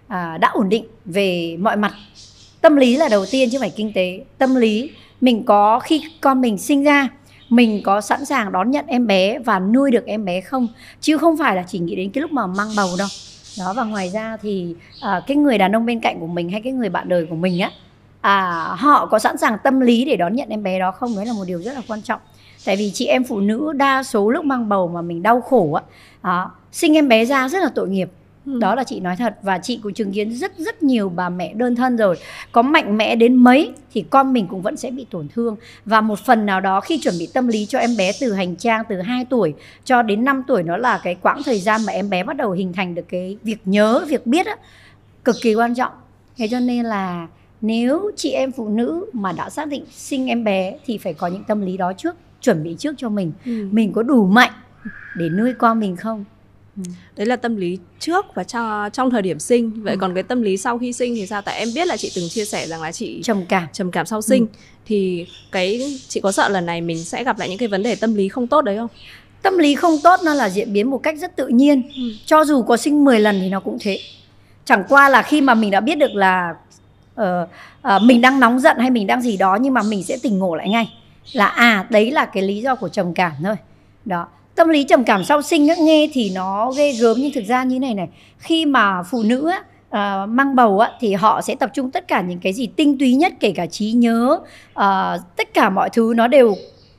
à, 0.06 0.38
đã 0.38 0.48
ổn 0.48 0.68
định 0.68 0.84
về 1.04 1.56
mọi 1.60 1.76
mặt. 1.76 1.92
Tâm 2.60 2.76
lý 2.76 2.96
là 2.96 3.08
đầu 3.08 3.24
tiên 3.30 3.48
chứ 3.52 3.58
không 3.58 3.62
phải 3.62 3.72
kinh 3.76 3.92
tế. 3.94 4.24
Tâm 4.38 4.54
lý 4.54 4.90
mình 5.20 5.44
có 5.44 5.78
khi 5.78 6.02
con 6.20 6.40
mình 6.40 6.58
sinh 6.58 6.84
ra 6.84 7.08
mình 7.48 7.80
có 7.84 8.00
sẵn 8.00 8.24
sàng 8.24 8.52
đón 8.52 8.70
nhận 8.70 8.86
em 8.86 9.06
bé 9.06 9.38
và 9.38 9.58
nuôi 9.58 9.90
được 9.90 10.06
em 10.06 10.24
bé 10.24 10.40
không? 10.40 10.68
Chứ 11.00 11.18
không 11.18 11.36
phải 11.36 11.56
là 11.56 11.64
chỉ 11.68 11.78
nghĩ 11.78 11.96
đến 11.96 12.10
cái 12.10 12.22
lúc 12.22 12.32
mà 12.32 12.46
mang 12.46 12.68
bầu 12.76 12.88
đâu 12.98 13.08
đó 13.58 13.72
và 13.72 13.84
ngoài 13.84 14.10
ra 14.10 14.36
thì 14.42 14.74
à, 15.00 15.20
cái 15.26 15.36
người 15.36 15.58
đàn 15.58 15.76
ông 15.76 15.86
bên 15.86 16.00
cạnh 16.00 16.20
của 16.20 16.26
mình 16.26 16.50
hay 16.50 16.60
cái 16.62 16.72
người 16.72 16.88
bạn 16.88 17.08
đời 17.08 17.26
của 17.30 17.36
mình 17.36 17.60
á 17.60 17.70
à, 18.20 18.66
họ 18.78 19.06
có 19.06 19.18
sẵn 19.18 19.38
sàng 19.38 19.58
tâm 19.64 19.80
lý 19.80 20.04
để 20.04 20.16
đón 20.16 20.34
nhận 20.34 20.48
em 20.48 20.62
bé 20.62 20.78
đó 20.78 20.90
không? 20.90 21.16
Đấy 21.16 21.26
là 21.26 21.32
một 21.32 21.44
điều 21.46 21.62
rất 21.62 21.72
là 21.72 21.82
quan 21.88 22.02
trọng. 22.02 22.20
Tại 22.64 22.76
vì 22.76 22.90
chị 22.94 23.06
em 23.06 23.24
phụ 23.24 23.40
nữ 23.40 23.72
đa 23.72 24.02
số 24.02 24.30
lúc 24.30 24.44
mang 24.44 24.68
bầu 24.68 24.88
mà 24.88 25.02
mình 25.02 25.22
đau 25.22 25.40
khổ 25.40 25.72
á 25.72 25.82
à, 26.20 26.46
sinh 26.72 26.96
em 26.96 27.08
bé 27.08 27.24
ra 27.24 27.48
rất 27.48 27.62
là 27.62 27.70
tội 27.74 27.88
nghiệp. 27.88 28.10
Ừ. 28.52 28.58
đó 28.60 28.74
là 28.74 28.84
chị 28.84 29.00
nói 29.00 29.16
thật. 29.16 29.38
Và 29.42 29.58
chị 29.58 29.80
cũng 29.82 29.94
chứng 29.94 30.12
kiến 30.12 30.30
rất 30.30 30.58
rất 30.58 30.82
nhiều 30.82 31.08
bà 31.08 31.28
mẹ 31.28 31.54
đơn 31.54 31.76
thân 31.76 31.96
rồi. 31.96 32.16
Có 32.52 32.62
mạnh 32.62 32.96
mẽ 32.96 33.16
đến 33.16 33.34
mấy 33.34 33.70
thì 33.92 34.04
con 34.10 34.32
mình 34.32 34.46
cũng 34.46 34.62
vẫn 34.62 34.76
sẽ 34.76 34.90
bị 34.90 35.06
tổn 35.10 35.28
thương. 35.34 35.56
Và 35.84 36.00
một 36.00 36.18
phần 36.18 36.46
nào 36.46 36.60
đó 36.60 36.80
khi 36.80 36.98
chuẩn 36.98 37.14
bị 37.18 37.28
tâm 37.34 37.48
lý 37.48 37.66
cho 37.66 37.78
em 37.78 37.96
bé 37.98 38.12
từ 38.20 38.32
hành 38.32 38.56
trang 38.56 38.84
từ 38.88 39.00
2 39.00 39.24
tuổi 39.24 39.54
cho 39.84 40.02
đến 40.02 40.24
5 40.24 40.42
tuổi 40.46 40.62
nó 40.62 40.76
là 40.76 41.00
cái 41.04 41.14
quãng 41.14 41.42
thời 41.44 41.60
gian 41.60 41.80
mà 41.86 41.92
em 41.92 42.10
bé 42.10 42.22
bắt 42.22 42.36
đầu 42.36 42.50
hình 42.50 42.72
thành 42.72 42.94
được 42.94 43.04
cái 43.08 43.36
việc 43.42 43.58
nhớ 43.64 44.04
việc 44.08 44.26
biết 44.26 44.46
á, 44.46 44.56
cực 45.24 45.36
kỳ 45.42 45.54
quan 45.54 45.74
trọng. 45.74 45.92
Thế 46.36 46.48
cho 46.50 46.60
nên 46.60 46.84
là 46.84 47.26
nếu 47.60 48.10
chị 48.16 48.30
em 48.30 48.52
phụ 48.52 48.68
nữ 48.68 49.04
mà 49.12 49.32
đã 49.32 49.50
xác 49.50 49.68
định 49.68 49.84
sinh 49.90 50.26
em 50.26 50.44
bé 50.44 50.78
thì 50.86 50.98
phải 50.98 51.14
có 51.14 51.26
những 51.26 51.44
tâm 51.44 51.60
lý 51.60 51.76
đó 51.76 51.92
trước 51.92 52.16
chuẩn 52.40 52.64
bị 52.64 52.76
trước 52.78 52.94
cho 52.98 53.08
mình. 53.08 53.32
Ừ. 53.44 53.68
mình 53.70 53.92
có 53.92 54.02
đủ 54.02 54.26
mạnh 54.26 54.52
để 55.16 55.28
nuôi 55.28 55.52
con 55.58 55.80
mình 55.80 55.96
không 55.96 56.24
Ừ. 56.86 56.92
đấy 57.16 57.26
là 57.26 57.36
tâm 57.36 57.56
lý 57.56 57.78
trước 57.98 58.26
và 58.34 58.44
cho 58.44 58.88
trong 58.92 59.10
thời 59.10 59.22
điểm 59.22 59.38
sinh. 59.38 59.82
Vậy 59.82 59.94
ừ. 59.94 59.98
còn 60.00 60.14
cái 60.14 60.22
tâm 60.22 60.42
lý 60.42 60.56
sau 60.56 60.78
khi 60.78 60.92
sinh 60.92 61.14
thì 61.14 61.26
sao? 61.26 61.42
Tại 61.42 61.58
em 61.58 61.68
biết 61.74 61.88
là 61.88 61.96
chị 61.96 62.12
từng 62.16 62.28
chia 62.28 62.44
sẻ 62.44 62.66
rằng 62.66 62.82
là 62.82 62.92
chị 62.92 63.20
trầm 63.22 63.46
cảm. 63.46 63.66
trầm 63.72 63.90
cảm 63.90 64.06
sau 64.06 64.22
sinh. 64.22 64.46
Ừ. 64.46 64.58
thì 64.86 65.26
cái 65.52 65.98
chị 66.08 66.20
có 66.20 66.32
sợ 66.32 66.48
lần 66.48 66.66
này 66.66 66.80
mình 66.80 67.04
sẽ 67.04 67.24
gặp 67.24 67.38
lại 67.38 67.48
những 67.48 67.58
cái 67.58 67.68
vấn 67.68 67.82
đề 67.82 67.94
tâm 67.94 68.14
lý 68.14 68.28
không 68.28 68.46
tốt 68.46 68.62
đấy 68.62 68.76
không? 68.76 68.88
Tâm 69.42 69.58
lý 69.58 69.74
không 69.74 69.96
tốt 70.02 70.20
nó 70.24 70.34
là 70.34 70.50
diễn 70.50 70.72
biến 70.72 70.90
một 70.90 70.98
cách 71.02 71.18
rất 71.18 71.36
tự 71.36 71.48
nhiên. 71.48 71.82
Ừ. 71.96 72.02
cho 72.26 72.44
dù 72.44 72.62
có 72.62 72.76
sinh 72.76 73.04
10 73.04 73.20
lần 73.20 73.40
thì 73.40 73.48
nó 73.48 73.60
cũng 73.60 73.78
thế. 73.80 74.00
Chẳng 74.64 74.84
qua 74.88 75.08
là 75.08 75.22
khi 75.22 75.40
mà 75.40 75.54
mình 75.54 75.70
đã 75.70 75.80
biết 75.80 75.98
được 75.98 76.14
là 76.14 76.54
uh, 77.20 77.24
uh, 77.24 78.02
mình 78.02 78.20
đang 78.20 78.40
nóng 78.40 78.58
giận 78.60 78.76
hay 78.78 78.90
mình 78.90 79.06
đang 79.06 79.22
gì 79.22 79.36
đó 79.36 79.58
nhưng 79.60 79.74
mà 79.74 79.82
mình 79.82 80.02
sẽ 80.02 80.18
tỉnh 80.22 80.38
ngộ 80.38 80.54
lại 80.54 80.68
ngay. 80.68 80.92
Là 81.32 81.46
à 81.46 81.86
đấy 81.90 82.10
là 82.10 82.26
cái 82.26 82.42
lý 82.42 82.60
do 82.60 82.74
của 82.74 82.88
trầm 82.88 83.14
cảm 83.14 83.32
thôi. 83.44 83.56
Đó 84.04 84.28
tâm 84.58 84.68
lý 84.68 84.84
trầm 84.84 85.04
cảm 85.04 85.24
sau 85.24 85.42
sinh 85.42 85.68
á, 85.68 85.74
nghe 85.78 86.08
thì 86.12 86.30
nó 86.34 86.72
ghê 86.76 86.92
gớm. 86.92 87.16
Nhưng 87.20 87.32
thực 87.32 87.44
ra 87.44 87.64
như 87.64 87.78
này 87.78 87.94
này 87.94 88.08
khi 88.38 88.66
mà 88.66 89.02
phụ 89.10 89.22
nữ 89.22 89.48
á, 89.50 89.62
À, 89.90 90.26
mang 90.26 90.56
bầu 90.56 90.80
á, 90.80 90.90
thì 91.00 91.14
họ 91.14 91.40
sẽ 91.42 91.54
tập 91.54 91.70
trung 91.74 91.90
tất 91.90 92.08
cả 92.08 92.20
những 92.20 92.38
cái 92.38 92.52
gì 92.52 92.66
tinh 92.66 92.98
túy 92.98 93.14
nhất 93.14 93.32
kể 93.40 93.52
cả 93.56 93.66
trí 93.66 93.92
nhớ 93.92 94.38
à, 94.74 95.18
tất 95.36 95.54
cả 95.54 95.70
mọi 95.70 95.90
thứ 95.90 96.12
nó 96.16 96.26
đều 96.26 96.54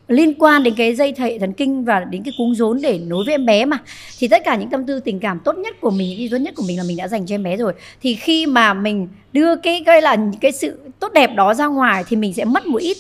liên 0.08 0.34
quan 0.40 0.64
đến 0.64 0.74
cái 0.78 0.96
dây 0.96 1.12
thệ 1.12 1.40
thần 1.40 1.54
kinh 1.54 1.86
và 1.86 2.00
đến 2.00 2.24
cái 2.24 2.34
cuống 2.38 2.56
rốn 2.56 2.82
để 2.82 3.00
nối 3.00 3.24
với 3.26 3.34
em 3.34 3.46
bé 3.46 3.66
mà. 3.66 3.78
Thì 4.20 4.28
tất 4.28 4.42
cả 4.46 4.56
những 4.56 4.70
tâm 4.70 4.86
tư 4.86 5.00
tình 5.00 5.20
cảm 5.20 5.40
tốt 5.40 5.58
nhất 5.58 5.76
của 5.82 5.90
mình 5.90 6.10
những 6.10 6.20
ý 6.20 6.30
tốt 6.30 6.38
nhất 6.38 6.54
của 6.56 6.64
mình 6.68 6.78
là 6.78 6.84
mình 6.88 6.98
đã 6.98 7.08
dành 7.08 7.26
cho 7.26 7.36
em 7.36 7.44
bé 7.44 7.58
rồi. 7.58 7.74
Thì 8.02 8.16
khi 8.16 8.46
mà 8.46 8.74
mình 8.74 9.08
đưa 9.34 9.56
cái 9.56 9.84
gọi 9.86 10.02
là 10.02 10.18
cái 10.42 10.52
sự 10.52 10.80
tốt 11.00 11.14
đẹp 11.14 11.36
đó 11.36 11.54
ra 11.54 11.68
ngoài 11.68 12.04
thì 12.08 12.16
mình 12.16 12.34
sẽ 12.34 12.46
mất 12.46 12.66
một 12.66 12.80
ít 12.82 12.98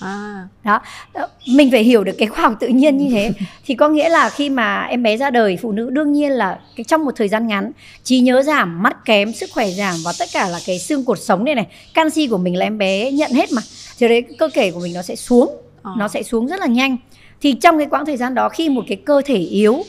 À. 0.00 0.48
đó. 0.64 0.80
Mình 1.48 1.70
phải 1.70 1.82
hiểu 1.82 2.04
được 2.04 2.12
cái 2.18 2.28
khoa 2.28 2.42
học 2.42 2.54
tự 2.60 2.68
nhiên 2.68 2.96
như 2.96 3.10
thế. 3.10 3.32
Thì 3.66 3.74
có 3.74 3.88
nghĩa 3.88 4.08
là 4.08 4.30
khi 4.30 4.50
mà 4.50 4.82
em 4.82 5.02
bé 5.02 5.16
ra 5.16 5.30
đời 5.30 5.58
phụ 5.62 5.72
nữ 5.72 5.90
đương 5.90 6.12
nhiên 6.12 6.32
là 6.32 6.60
cái 6.76 6.84
trong 6.84 7.04
một 7.04 7.12
thời 7.16 7.28
gian 7.28 7.46
ngắn 7.46 7.72
trí 8.04 8.20
nhớ 8.20 8.42
giảm 8.42 8.82
mắt 8.82 9.04
kém 9.04 9.32
sức 9.32 9.50
khỏe 9.52 9.70
giảm 9.70 9.94
và 10.04 10.12
tất 10.18 10.28
cả 10.32 10.48
là 10.48 10.58
cái 10.66 10.78
xương 10.78 11.04
cột 11.04 11.18
sống 11.18 11.44
này 11.44 11.54
này 11.54 11.66
canxi 11.94 12.26
của 12.26 12.38
mình 12.38 12.56
là 12.56 12.66
em 12.66 12.78
bé 12.78 13.12
nhận 13.12 13.30
hết 13.32 13.52
mà. 13.52 13.62
Thì 13.98 14.08
đấy 14.08 14.22
cơ 14.38 14.48
thể 14.54 14.70
của 14.70 14.80
mình 14.80 14.94
nó 14.94 15.02
sẽ 15.02 15.16
xuống 15.16 15.56
à. 15.82 15.90
nó 15.98 16.08
sẽ 16.08 16.22
xuống 16.22 16.46
rất 16.46 16.60
là 16.60 16.66
nhanh. 16.66 16.96
Thì 17.40 17.52
trong 17.52 17.78
cái 17.78 17.86
quãng 17.90 18.06
thời 18.06 18.16
gian 18.16 18.34
đó 18.34 18.48
khi 18.48 18.68
một 18.68 18.84
cái 18.88 18.96
cơ 18.96 19.22
thể 19.24 19.36
yếu 19.36 19.72
uh, 19.72 19.86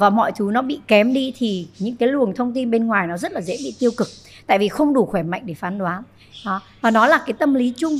và 0.00 0.10
mọi 0.10 0.32
thứ 0.36 0.50
nó 0.52 0.62
bị 0.62 0.80
kém 0.88 1.12
đi 1.12 1.32
thì 1.38 1.66
những 1.78 1.96
cái 1.96 2.08
luồng 2.08 2.34
thông 2.34 2.52
tin 2.52 2.70
bên 2.70 2.86
ngoài 2.86 3.06
nó 3.06 3.16
rất 3.16 3.32
là 3.32 3.40
dễ 3.40 3.56
bị 3.64 3.74
tiêu 3.78 3.90
cực. 3.96 4.08
Tại 4.46 4.58
vì 4.58 4.68
không 4.68 4.94
đủ 4.94 5.06
khỏe 5.06 5.22
mạnh 5.22 5.42
để 5.44 5.54
phán 5.54 5.78
đoán. 5.78 6.02
Đó. 6.44 6.60
và 6.80 6.90
nó 6.90 7.06
là 7.06 7.18
cái 7.26 7.32
tâm 7.32 7.54
lý 7.54 7.72
chung 7.76 7.98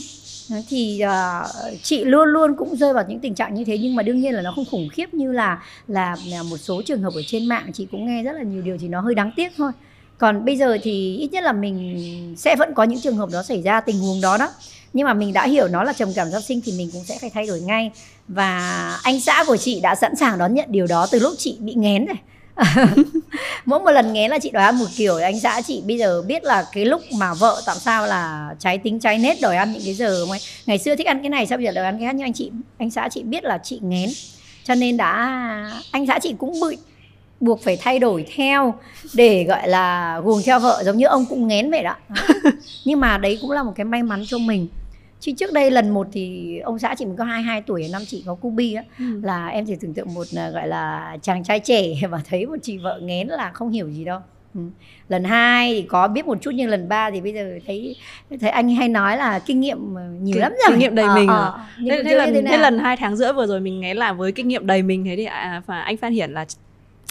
thì 0.69 1.03
uh, 1.05 1.83
chị 1.83 2.05
luôn 2.05 2.29
luôn 2.29 2.57
cũng 2.57 2.77
rơi 2.77 2.93
vào 2.93 3.05
những 3.09 3.21
tình 3.21 3.35
trạng 3.35 3.55
như 3.55 3.65
thế 3.65 3.79
nhưng 3.79 3.95
mà 3.95 4.03
đương 4.03 4.21
nhiên 4.21 4.35
là 4.35 4.43
nó 4.43 4.53
không 4.57 4.65
khủng 4.71 4.89
khiếp 4.89 5.15
như 5.15 5.33
là 5.33 5.63
là, 5.89 6.17
là 6.27 6.43
một 6.43 6.57
số 6.57 6.83
trường 6.83 7.03
hợp 7.03 7.13
ở 7.15 7.23
trên 7.27 7.47
mạng 7.47 7.71
chị 7.73 7.87
cũng 7.91 8.07
nghe 8.07 8.23
rất 8.23 8.33
là 8.33 8.43
nhiều 8.43 8.63
điều 8.63 8.79
thì 8.81 8.89
nó 8.89 9.01
hơi 9.01 9.15
đáng 9.15 9.31
tiếc 9.37 9.53
thôi. 9.57 9.73
Còn 10.19 10.45
bây 10.45 10.57
giờ 10.57 10.79
thì 10.83 11.17
ít 11.17 11.33
nhất 11.33 11.45
là 11.45 11.53
mình 11.53 12.35
sẽ 12.39 12.57
vẫn 12.57 12.75
có 12.75 12.83
những 12.83 13.01
trường 13.01 13.17
hợp 13.17 13.31
đó 13.33 13.43
xảy 13.43 13.63
ra 13.63 13.81
tình 13.81 14.01
huống 14.01 14.21
đó 14.21 14.37
đó. 14.37 14.51
Nhưng 14.93 15.07
mà 15.07 15.15
mình 15.15 15.33
đã 15.33 15.47
hiểu 15.47 15.69
nó 15.69 15.85
là 15.85 15.93
trầm 15.93 16.09
cảm 16.15 16.29
sau 16.31 16.41
sinh 16.41 16.61
thì 16.65 16.73
mình 16.79 16.91
cũng 16.93 17.05
sẽ 17.05 17.19
phải 17.21 17.31
thay 17.31 17.47
đổi 17.47 17.61
ngay. 17.61 17.91
Và 18.29 18.59
anh 19.03 19.21
xã 19.21 19.45
của 19.47 19.57
chị 19.57 19.81
đã 19.81 19.95
sẵn 19.95 20.17
sàng 20.17 20.39
đón 20.39 20.55
nhận 20.55 20.73
điều 20.73 20.87
đó 20.87 21.07
từ 21.11 21.19
lúc 21.19 21.35
chị 21.39 21.57
bị 21.61 21.75
nghén 21.75 22.07
rồi 22.07 22.17
mỗi 23.65 23.81
một 23.81 23.91
lần 23.91 24.13
nghén 24.13 24.31
là 24.31 24.39
chị 24.39 24.51
đòi 24.51 24.65
ăn 24.65 24.79
một 24.79 24.87
kiểu 24.97 25.17
anh 25.17 25.41
xã 25.41 25.61
chị 25.61 25.83
bây 25.87 25.99
giờ 25.99 26.23
biết 26.23 26.45
là 26.45 26.67
cái 26.73 26.85
lúc 26.85 27.03
mà 27.13 27.35
vợ 27.35 27.63
tại 27.67 27.77
sao 27.77 28.07
là 28.07 28.55
trái 28.59 28.79
tính 28.79 29.01
trái 29.01 29.19
nết 29.19 29.41
đòi 29.41 29.57
ăn 29.57 29.73
những 29.73 29.83
cái 29.85 29.95
giờ 29.95 30.27
mà 30.31 30.37
ngày 30.67 30.79
xưa 30.79 30.97
thích 30.97 31.07
ăn 31.07 31.23
cái 31.23 31.31
này 31.31 31.47
sao 31.47 31.59
bây 31.59 31.65
giờ 31.65 31.73
đòi 31.73 31.85
ăn 31.85 31.99
cái 31.99 32.07
khác? 32.07 32.15
Nhưng 32.15 32.27
anh 32.27 32.33
chị 32.33 32.51
anh 32.79 32.91
xã 32.91 33.09
chị 33.09 33.23
biết 33.23 33.45
là 33.45 33.59
chị 33.59 33.81
nghén. 33.83 34.11
Cho 34.65 34.75
nên 34.75 34.97
đã 34.97 35.41
anh 35.91 36.07
xã 36.07 36.19
chị 36.19 36.35
cũng 36.39 36.61
bị 36.71 36.77
buộc 37.41 37.63
phải 37.63 37.77
thay 37.77 37.99
đổi 37.99 38.27
theo 38.37 38.75
để 39.15 39.45
gọi 39.45 39.69
là 39.69 40.21
guồng 40.25 40.43
theo 40.45 40.61
vợ 40.61 40.83
giống 40.87 40.97
như 40.97 41.07
ông 41.07 41.27
cũng 41.27 41.49
nghén 41.49 41.71
vậy 41.71 41.83
đó. 41.83 41.97
Nhưng 42.85 43.01
mà 43.01 43.19
đấy 43.19 43.39
cũng 43.41 43.51
là 43.51 43.63
một 43.63 43.73
cái 43.77 43.85
may 43.85 44.03
mắn 44.03 44.25
cho 44.27 44.39
mình 44.39 44.69
chứ 45.25 45.33
trước 45.33 45.53
đây 45.53 45.71
lần 45.71 45.91
một 45.91 46.07
thì 46.13 46.59
ông 46.59 46.79
xã 46.79 46.95
chị 46.99 47.05
mình 47.05 47.17
có 47.17 47.25
22 47.25 47.63
tuổi 47.63 47.89
năm 47.93 48.03
chị 48.07 48.23
có 48.27 48.35
cubi 48.35 48.75
á. 48.75 48.83
Ừ. 48.99 49.05
là 49.23 49.49
em 49.49 49.67
chỉ 49.67 49.77
tưởng 49.81 49.95
tượng 49.95 50.15
một 50.15 50.27
à, 50.37 50.51
gọi 50.51 50.69
là 50.69 51.17
chàng 51.23 51.45
trai 51.45 51.61
trẻ 51.61 51.83
và 52.11 52.21
thấy 52.29 52.47
một 52.47 52.57
chị 52.63 52.79
vợ 52.79 53.01
nghén 53.03 53.29
là 53.29 53.51
không 53.51 53.71
hiểu 53.71 53.89
gì 53.89 54.05
đâu. 54.05 54.21
Ừ. 54.55 54.61
lần 55.09 55.25
hai 55.25 55.73
thì 55.75 55.83
có 55.83 56.09
biết 56.09 56.27
một 56.27 56.39
chút 56.41 56.51
nhưng 56.55 56.69
lần 56.69 56.89
ba 56.89 57.11
thì 57.11 57.21
bây 57.21 57.33
giờ 57.33 57.59
thấy 57.67 57.97
thấy 58.41 58.51
anh 58.51 58.75
hay 58.75 58.89
nói 58.89 59.17
là 59.17 59.39
kinh 59.39 59.61
nghiệm 59.61 59.95
nhiều 60.21 60.39
lắm 60.39 60.53
rồi. 60.53 60.71
kinh 60.71 60.79
nghiệm 60.79 60.95
đầy 60.95 61.07
à, 61.07 61.15
mình 61.15 61.29
à, 61.29 61.53
thế, 61.89 62.03
thế, 62.05 62.15
lần, 62.15 62.45
thế 62.45 62.57
lần 62.57 62.79
hai 62.79 62.97
tháng 62.97 63.17
rưỡi 63.17 63.33
vừa 63.33 63.47
rồi 63.47 63.61
mình 63.61 63.81
nghén 63.81 63.97
là 63.97 64.13
với 64.13 64.33
kinh 64.33 64.49
nghiệm 64.49 64.67
đầy 64.67 64.83
mình 64.83 65.05
thế 65.05 65.17
thì 65.17 65.25
à, 65.25 65.63
và 65.67 65.81
anh 65.81 65.97
Phan 65.97 66.13
Hiển 66.13 66.33
là 66.33 66.45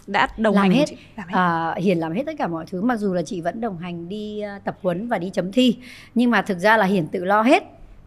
đã 0.08 0.28
đồng 0.38 0.56
làm 0.56 0.64
hành 0.64 0.72
hết, 0.72 0.86
chị, 0.88 0.96
làm 1.18 1.28
hết. 1.28 1.36
À, 1.36 1.76
hiền 1.78 2.00
làm 2.00 2.14
hết 2.14 2.24
tất 2.26 2.34
cả 2.38 2.48
mọi 2.48 2.66
thứ 2.72 2.82
mặc 2.82 2.98
dù 2.98 3.14
là 3.14 3.22
chị 3.22 3.42
vẫn 3.42 3.62
đồng 3.62 3.78
hành 3.78 4.10
đi 4.10 4.42
tập 4.64 4.78
huấn 4.82 5.08
và 5.08 5.18
đi 5.18 5.30
chấm 5.34 5.52
thi. 5.52 5.78
Nhưng 6.16 6.32
mà 6.32 6.42
thực 6.42 6.60
ra 6.60 6.78
là 6.78 6.86
hiền 6.86 7.08
tự 7.08 7.26
lo 7.26 7.42
hết 7.42 7.64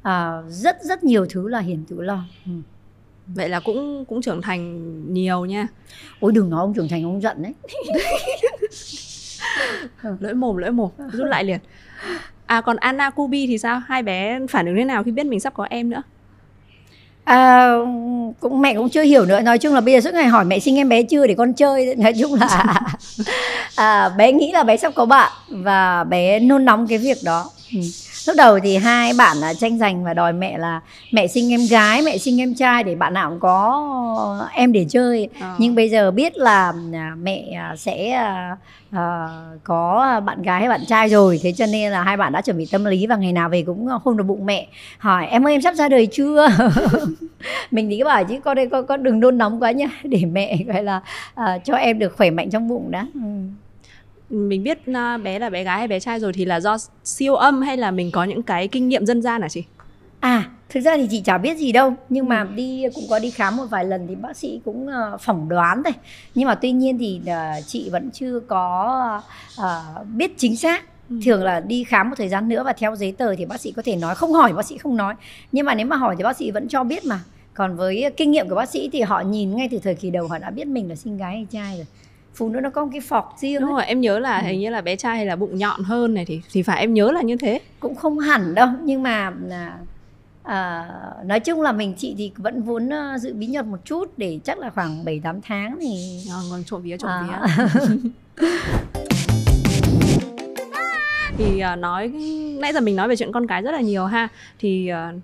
à, 0.06 0.42
rất 0.48 0.82
rất 0.82 1.04
nhiều 1.04 1.26
thứ 1.30 1.48
là 1.48 1.58
hiền 1.58 1.84
tự 1.88 2.02
lo. 2.02 2.24
Ừ. 2.46 2.52
vậy 3.26 3.48
là 3.48 3.60
cũng 3.60 4.04
cũng 4.04 4.22
trưởng 4.22 4.42
thành 4.42 4.92
nhiều 5.14 5.44
nha. 5.44 5.68
Ôi 6.20 6.32
đừng 6.32 6.50
nói 6.50 6.60
ông 6.60 6.74
trưởng 6.74 6.88
thành 6.88 7.04
ông 7.04 7.22
giận 7.22 7.42
đấy. 7.42 7.54
Lưỡi 10.20 10.34
mồm 10.34 10.56
lưỡi 10.56 10.70
mồm 10.70 10.90
rút 11.12 11.26
lại 11.26 11.44
liền. 11.44 11.58
À 12.46 12.60
còn 12.60 12.76
Anna 12.76 13.10
Kubi 13.10 13.46
thì 13.46 13.58
sao? 13.58 13.82
Hai 13.86 14.02
bé 14.02 14.38
phản 14.50 14.66
ứng 14.66 14.76
thế 14.76 14.84
nào 14.84 15.04
khi 15.04 15.10
biết 15.10 15.26
mình 15.26 15.40
sắp 15.40 15.54
có 15.54 15.64
em 15.64 15.90
nữa? 15.90 16.02
À, 17.24 17.70
cũng 18.40 18.60
mẹ 18.60 18.74
cũng 18.74 18.88
chưa 18.88 19.02
hiểu 19.02 19.26
nữa. 19.26 19.40
Nói 19.40 19.58
chung 19.58 19.74
là 19.74 19.80
bây 19.80 19.94
giờ 19.94 20.00
suốt 20.00 20.14
ngày 20.14 20.26
hỏi 20.26 20.44
mẹ 20.44 20.58
sinh 20.58 20.76
em 20.76 20.88
bé 20.88 21.02
chưa 21.02 21.26
để 21.26 21.34
con 21.34 21.52
chơi. 21.52 21.96
Nói 21.96 22.12
chung 22.20 22.34
là 22.34 22.80
à, 23.76 24.08
bé 24.08 24.32
nghĩ 24.32 24.52
là 24.52 24.62
bé 24.62 24.76
sắp 24.76 24.92
có 24.94 25.06
bạn 25.06 25.32
và 25.48 26.04
bé 26.04 26.40
nôn 26.40 26.64
nóng 26.64 26.86
cái 26.86 26.98
việc 26.98 27.18
đó. 27.24 27.50
Ừ 27.72 27.80
lúc 28.26 28.36
đầu 28.36 28.58
thì 28.60 28.76
hai 28.76 29.12
bạn 29.18 29.36
là 29.36 29.54
tranh 29.54 29.78
giành 29.78 30.04
và 30.04 30.14
đòi 30.14 30.32
mẹ 30.32 30.58
là 30.58 30.80
mẹ 31.12 31.26
sinh 31.26 31.52
em 31.52 31.60
gái 31.70 32.02
mẹ 32.02 32.18
sinh 32.18 32.40
em 32.40 32.54
trai 32.54 32.84
để 32.84 32.94
bạn 32.94 33.14
nào 33.14 33.30
cũng 33.30 33.40
có 33.40 34.48
em 34.54 34.72
để 34.72 34.86
chơi. 34.88 35.28
À. 35.40 35.54
nhưng 35.58 35.74
bây 35.74 35.88
giờ 35.88 36.10
biết 36.10 36.36
là 36.36 36.72
à, 36.94 37.14
mẹ 37.22 37.44
à, 37.56 37.76
sẽ 37.76 38.20
uh, 38.88 38.98
có 39.64 40.20
bạn 40.24 40.42
gái 40.42 40.60
hay 40.60 40.68
bạn 40.68 40.80
trai 40.88 41.08
rồi. 41.08 41.40
Thế 41.42 41.52
cho 41.52 41.66
nên 41.66 41.92
là 41.92 42.02
hai 42.02 42.16
bạn 42.16 42.32
đã 42.32 42.40
chuẩn 42.40 42.58
bị 42.58 42.66
tâm 42.72 42.84
lý 42.84 43.06
và 43.06 43.16
ngày 43.16 43.32
nào 43.32 43.48
về 43.48 43.62
cũng 43.62 43.86
hôn 44.04 44.16
vào 44.16 44.24
bụng 44.24 44.46
mẹ. 44.46 44.66
Hỏi 44.98 45.26
em 45.26 45.46
ơi 45.46 45.54
em 45.54 45.62
sắp 45.62 45.74
ra 45.74 45.88
đời 45.88 46.06
chưa? 46.06 46.48
Mình 47.70 47.90
thì 47.90 47.98
cứ 47.98 48.04
bảo 48.04 48.24
chứ 48.24 48.40
con 48.44 48.56
đây 48.56 48.66
con 48.66 48.86
con 48.86 49.02
đừng 49.02 49.20
nôn 49.20 49.38
nóng 49.38 49.62
quá 49.62 49.70
nhá 49.70 49.88
để 50.02 50.24
mẹ 50.32 50.56
gọi 50.66 50.82
là 50.82 51.00
uh, 51.40 51.64
cho 51.64 51.74
em 51.74 51.98
được 51.98 52.16
khỏe 52.16 52.30
mạnh 52.30 52.50
trong 52.50 52.68
bụng 52.68 52.90
đã. 52.90 53.06
Ừ 53.14 53.20
mình 54.30 54.62
biết 54.62 54.78
uh, 54.90 55.22
bé 55.22 55.38
là 55.38 55.50
bé 55.50 55.64
gái 55.64 55.78
hay 55.78 55.88
bé 55.88 56.00
trai 56.00 56.20
rồi 56.20 56.32
thì 56.32 56.44
là 56.44 56.60
do 56.60 56.76
siêu 57.04 57.34
âm 57.34 57.62
hay 57.62 57.76
là 57.76 57.90
mình 57.90 58.10
có 58.10 58.24
những 58.24 58.42
cái 58.42 58.68
kinh 58.68 58.88
nghiệm 58.88 59.06
dân 59.06 59.22
gian 59.22 59.42
hả 59.42 59.48
chị? 59.48 59.64
À, 60.20 60.50
thực 60.68 60.80
ra 60.80 60.96
thì 60.96 61.06
chị 61.10 61.20
chả 61.20 61.38
biết 61.38 61.58
gì 61.58 61.72
đâu 61.72 61.94
nhưng 62.08 62.28
mà 62.28 62.40
ừ. 62.40 62.48
đi 62.54 62.84
cũng 62.94 63.04
có 63.10 63.18
đi 63.18 63.30
khám 63.30 63.56
một 63.56 63.64
vài 63.70 63.84
lần 63.84 64.06
thì 64.08 64.14
bác 64.14 64.36
sĩ 64.36 64.60
cũng 64.64 64.86
uh, 64.86 65.20
phỏng 65.20 65.48
đoán 65.48 65.82
thôi 65.84 65.92
nhưng 66.34 66.48
mà 66.48 66.54
tuy 66.54 66.72
nhiên 66.72 66.98
thì 66.98 67.20
uh, 67.22 67.66
chị 67.66 67.90
vẫn 67.90 68.10
chưa 68.10 68.40
có 68.40 69.22
uh, 69.60 70.06
biết 70.14 70.38
chính 70.38 70.56
xác 70.56 70.84
ừ. 71.10 71.16
thường 71.24 71.44
là 71.44 71.60
đi 71.60 71.84
khám 71.84 72.10
một 72.10 72.16
thời 72.18 72.28
gian 72.28 72.48
nữa 72.48 72.62
và 72.64 72.72
theo 72.72 72.96
giấy 72.96 73.12
tờ 73.12 73.34
thì 73.34 73.44
bác 73.44 73.60
sĩ 73.60 73.72
có 73.72 73.82
thể 73.84 73.96
nói 73.96 74.14
không 74.14 74.32
hỏi 74.32 74.52
bác 74.52 74.66
sĩ 74.66 74.78
không 74.78 74.96
nói 74.96 75.14
nhưng 75.52 75.66
mà 75.66 75.74
nếu 75.74 75.86
mà 75.86 75.96
hỏi 75.96 76.14
thì 76.18 76.24
bác 76.24 76.36
sĩ 76.36 76.50
vẫn 76.50 76.68
cho 76.68 76.84
biết 76.84 77.04
mà 77.04 77.20
còn 77.54 77.76
với 77.76 78.10
kinh 78.16 78.30
nghiệm 78.30 78.48
của 78.48 78.54
bác 78.54 78.68
sĩ 78.68 78.88
thì 78.92 79.00
họ 79.00 79.20
nhìn 79.20 79.56
ngay 79.56 79.68
từ 79.70 79.78
thời 79.78 79.94
kỳ 79.94 80.10
đầu 80.10 80.28
họ 80.28 80.38
đã 80.38 80.50
biết 80.50 80.66
mình 80.66 80.88
là 80.88 80.94
sinh 80.94 81.16
gái 81.16 81.34
hay 81.34 81.46
trai 81.50 81.76
rồi 81.76 81.86
phụ 82.36 82.48
nữ 82.48 82.60
nó 82.60 82.70
có 82.70 82.84
một 82.84 82.90
cái 82.92 83.00
phọc 83.00 83.34
riêng 83.38 83.60
đúng 83.60 83.70
ấy. 83.70 83.74
rồi 83.74 83.84
em 83.84 84.00
nhớ 84.00 84.18
là 84.18 84.38
ừ. 84.38 84.46
hình 84.46 84.60
như 84.60 84.70
là 84.70 84.80
bé 84.80 84.96
trai 84.96 85.16
hay 85.16 85.26
là 85.26 85.36
bụng 85.36 85.58
nhọn 85.58 85.84
hơn 85.84 86.14
này 86.14 86.24
thì 86.24 86.40
thì 86.52 86.62
phải 86.62 86.80
em 86.80 86.94
nhớ 86.94 87.12
là 87.12 87.22
như 87.22 87.36
thế 87.36 87.60
cũng 87.80 87.94
không 87.94 88.18
hẳn 88.18 88.54
đâu 88.54 88.68
nhưng 88.84 89.02
mà 89.02 89.32
là 89.46 89.78
à, 90.42 90.88
nói 91.24 91.40
chung 91.40 91.62
là 91.62 91.72
mình 91.72 91.94
chị 91.98 92.14
thì 92.18 92.32
vẫn 92.36 92.62
vốn 92.62 92.90
giữ 93.20 93.34
bí 93.34 93.48
mật 93.54 93.66
một 93.66 93.84
chút 93.84 94.12
để 94.16 94.38
chắc 94.44 94.58
là 94.58 94.70
khoảng 94.70 95.04
7 95.04 95.20
8 95.20 95.40
tháng 95.40 95.78
thì 95.80 96.20
à, 96.30 96.36
còn 96.50 96.64
trộm 96.64 96.82
vía 96.82 96.96
trộm 96.96 97.10
à. 97.10 97.22
vía 97.22 98.08
thì 101.38 101.62
uh, 101.72 101.78
nói 101.78 102.08
nãy 102.60 102.72
giờ 102.72 102.80
mình 102.80 102.96
nói 102.96 103.08
về 103.08 103.16
chuyện 103.16 103.32
con 103.32 103.46
cái 103.46 103.62
rất 103.62 103.72
là 103.72 103.80
nhiều 103.80 104.06
ha 104.06 104.28
thì 104.58 104.90
uh, 104.92 105.20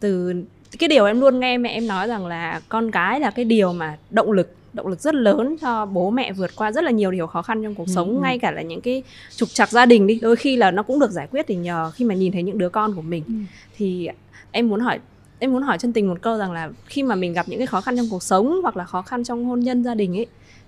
từ 0.00 0.34
cái 0.78 0.88
điều 0.88 1.04
em 1.04 1.20
luôn 1.20 1.40
nghe 1.40 1.58
mẹ 1.58 1.70
em 1.70 1.86
nói 1.86 2.08
rằng 2.08 2.26
là 2.26 2.60
con 2.68 2.90
cái 2.90 3.20
là 3.20 3.30
cái 3.30 3.44
điều 3.44 3.72
mà 3.72 3.96
động 4.10 4.32
lực 4.32 4.57
động 4.72 4.86
lực 4.86 5.00
rất 5.00 5.14
lớn 5.14 5.56
cho 5.60 5.86
bố 5.86 6.10
mẹ 6.10 6.32
vượt 6.32 6.56
qua 6.56 6.72
rất 6.72 6.84
là 6.84 6.90
nhiều 6.90 7.10
điều 7.10 7.26
khó 7.26 7.42
khăn 7.42 7.62
trong 7.62 7.74
cuộc 7.74 7.86
ừ, 7.86 7.92
sống 7.94 8.16
ừ. 8.16 8.20
ngay 8.22 8.38
cả 8.38 8.50
là 8.50 8.62
những 8.62 8.80
cái 8.80 9.02
trục 9.36 9.48
trặc 9.48 9.70
gia 9.70 9.86
đình 9.86 10.06
đi 10.06 10.18
đôi 10.22 10.36
khi 10.36 10.56
là 10.56 10.70
nó 10.70 10.82
cũng 10.82 10.98
được 10.98 11.10
giải 11.10 11.26
quyết 11.30 11.46
thì 11.48 11.54
nhờ 11.54 11.90
khi 11.94 12.04
mà 12.04 12.14
nhìn 12.14 12.32
thấy 12.32 12.42
những 12.42 12.58
đứa 12.58 12.68
con 12.68 12.94
của 12.94 13.02
mình 13.02 13.22
ừ. 13.26 13.32
thì 13.76 14.08
em 14.50 14.68
muốn 14.68 14.80
hỏi 14.80 14.98
em 15.38 15.52
muốn 15.52 15.62
hỏi 15.62 15.78
chân 15.78 15.92
tình 15.92 16.08
một 16.08 16.18
câu 16.22 16.38
rằng 16.38 16.52
là 16.52 16.70
khi 16.86 17.02
mà 17.02 17.14
mình 17.14 17.32
gặp 17.32 17.48
những 17.48 17.58
cái 17.58 17.66
khó 17.66 17.80
khăn 17.80 17.96
trong 17.96 18.06
cuộc 18.10 18.22
sống 18.22 18.60
hoặc 18.62 18.76
là 18.76 18.84
khó 18.84 19.02
khăn 19.02 19.24
trong 19.24 19.44
hôn 19.44 19.60
nhân 19.60 19.84
gia 19.84 19.94
đình 19.94 20.16
ấy 20.16 20.26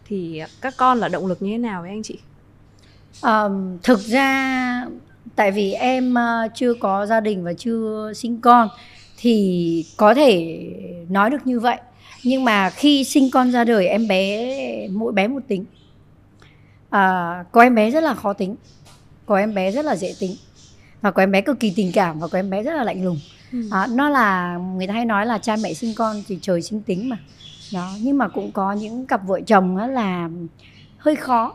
thì 0.08 0.42
các 0.60 0.74
con 0.76 0.98
là 0.98 1.08
động 1.08 1.26
lực 1.26 1.42
như 1.42 1.50
thế 1.50 1.58
nào 1.58 1.82
với 1.82 1.90
anh 1.90 2.02
chị 2.02 2.18
um, 3.22 3.78
thực 3.82 3.98
ra 4.00 4.86
tại 5.36 5.50
vì 5.50 5.72
em 5.72 6.14
uh, 6.14 6.50
chưa 6.54 6.74
có 6.74 7.06
gia 7.06 7.20
đình 7.20 7.44
và 7.44 7.52
chưa 7.52 8.12
sinh 8.14 8.40
con 8.40 8.68
thì 9.16 9.84
có 9.96 10.14
thể 10.14 10.58
nói 11.08 11.30
được 11.30 11.46
như 11.46 11.60
vậy 11.60 11.76
nhưng 12.22 12.44
mà 12.44 12.70
khi 12.70 13.04
sinh 13.04 13.30
con 13.30 13.52
ra 13.52 13.64
đời 13.64 13.86
em 13.86 14.08
bé 14.08 14.48
mỗi 14.88 15.12
bé 15.12 15.28
một 15.28 15.42
tính. 15.48 15.64
À, 16.90 17.44
có 17.52 17.62
em 17.62 17.74
bé 17.74 17.90
rất 17.90 18.02
là 18.02 18.14
khó 18.14 18.32
tính 18.32 18.56
có 19.30 19.36
em 19.36 19.54
bé 19.54 19.70
rất 19.70 19.84
là 19.84 19.96
dễ 19.96 20.14
tính 20.20 20.36
và 21.00 21.10
có 21.10 21.22
em 21.22 21.32
bé 21.32 21.40
cực 21.40 21.60
kỳ 21.60 21.72
tình 21.76 21.92
cảm 21.92 22.20
và 22.20 22.28
có 22.28 22.38
em 22.38 22.50
bé 22.50 22.62
rất 22.62 22.74
là 22.74 22.84
lạnh 22.84 23.04
lùng. 23.04 23.20
Ừ. 23.52 23.68
à, 23.70 23.86
nó 23.90 24.08
là 24.08 24.58
người 24.76 24.86
ta 24.86 24.92
hay 24.94 25.04
nói 25.04 25.26
là 25.26 25.38
cha 25.38 25.56
mẹ 25.62 25.74
sinh 25.74 25.94
con 25.94 26.22
thì 26.28 26.38
trời 26.42 26.62
sinh 26.62 26.80
tính 26.80 27.08
mà. 27.08 27.18
Đó 27.72 27.92
nhưng 28.00 28.18
mà 28.18 28.28
cũng 28.28 28.52
có 28.52 28.72
những 28.72 29.06
cặp 29.06 29.26
vợ 29.26 29.40
chồng 29.46 29.76
là 29.76 30.30
hơi 30.98 31.16
khó. 31.16 31.54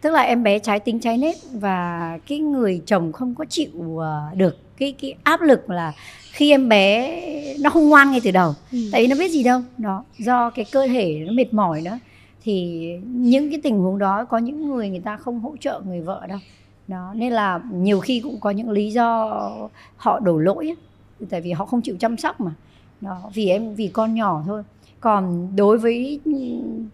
Tức 0.00 0.10
là 0.10 0.22
em 0.22 0.42
bé 0.42 0.58
trái 0.58 0.80
tính 0.80 1.00
trái 1.00 1.18
nết 1.18 1.36
và 1.52 2.18
cái 2.26 2.38
người 2.38 2.82
chồng 2.86 3.12
không 3.12 3.34
có 3.34 3.44
chịu 3.48 3.98
ờ, 3.98 4.20
được. 4.34 4.56
Cái 4.76 4.92
cái 4.92 5.14
áp 5.22 5.40
lực 5.40 5.70
là 5.70 5.92
khi 6.36 6.50
em 6.50 6.68
bé 6.68 7.20
nó 7.60 7.70
không 7.70 7.88
ngoan 7.88 8.10
ngay 8.10 8.20
từ 8.24 8.30
đầu. 8.30 8.54
Ừ. 8.72 8.78
tại 8.92 9.02
vì 9.02 9.08
nó 9.08 9.16
biết 9.18 9.30
gì 9.30 9.42
đâu. 9.42 9.60
Đó 9.78 10.04
do 10.18 10.50
cái 10.50 10.64
cơ 10.72 10.86
thể 10.86 11.24
nó 11.26 11.32
mệt 11.32 11.54
mỏi 11.54 11.82
nữa 11.82 11.98
thì 12.42 12.86
những 13.04 13.50
cái 13.50 13.60
tình 13.62 13.78
huống 13.78 13.98
đó 13.98 14.24
có 14.24 14.38
những 14.38 14.68
người 14.68 14.88
người 14.88 15.00
ta 15.00 15.16
không 15.16 15.40
hỗ 15.40 15.56
trợ 15.60 15.82
người 15.86 16.00
vợ 16.00 16.26
đâu. 16.28 16.38
Đó 16.88 17.12
nên 17.16 17.32
là 17.32 17.60
nhiều 17.72 18.00
khi 18.00 18.20
cũng 18.20 18.40
có 18.40 18.50
những 18.50 18.70
lý 18.70 18.90
do 18.90 19.40
họ 19.96 20.20
đổ 20.20 20.38
lỗi 20.38 20.66
ấy. 20.66 20.76
tại 21.30 21.40
vì 21.40 21.52
họ 21.52 21.64
không 21.64 21.80
chịu 21.80 21.96
chăm 22.00 22.16
sóc 22.16 22.40
mà. 22.40 22.50
Đó 23.00 23.30
vì 23.34 23.48
em 23.48 23.74
vì 23.74 23.88
con 23.88 24.14
nhỏ 24.14 24.42
thôi. 24.46 24.62
Còn 25.00 25.48
đối 25.56 25.78
với 25.78 26.20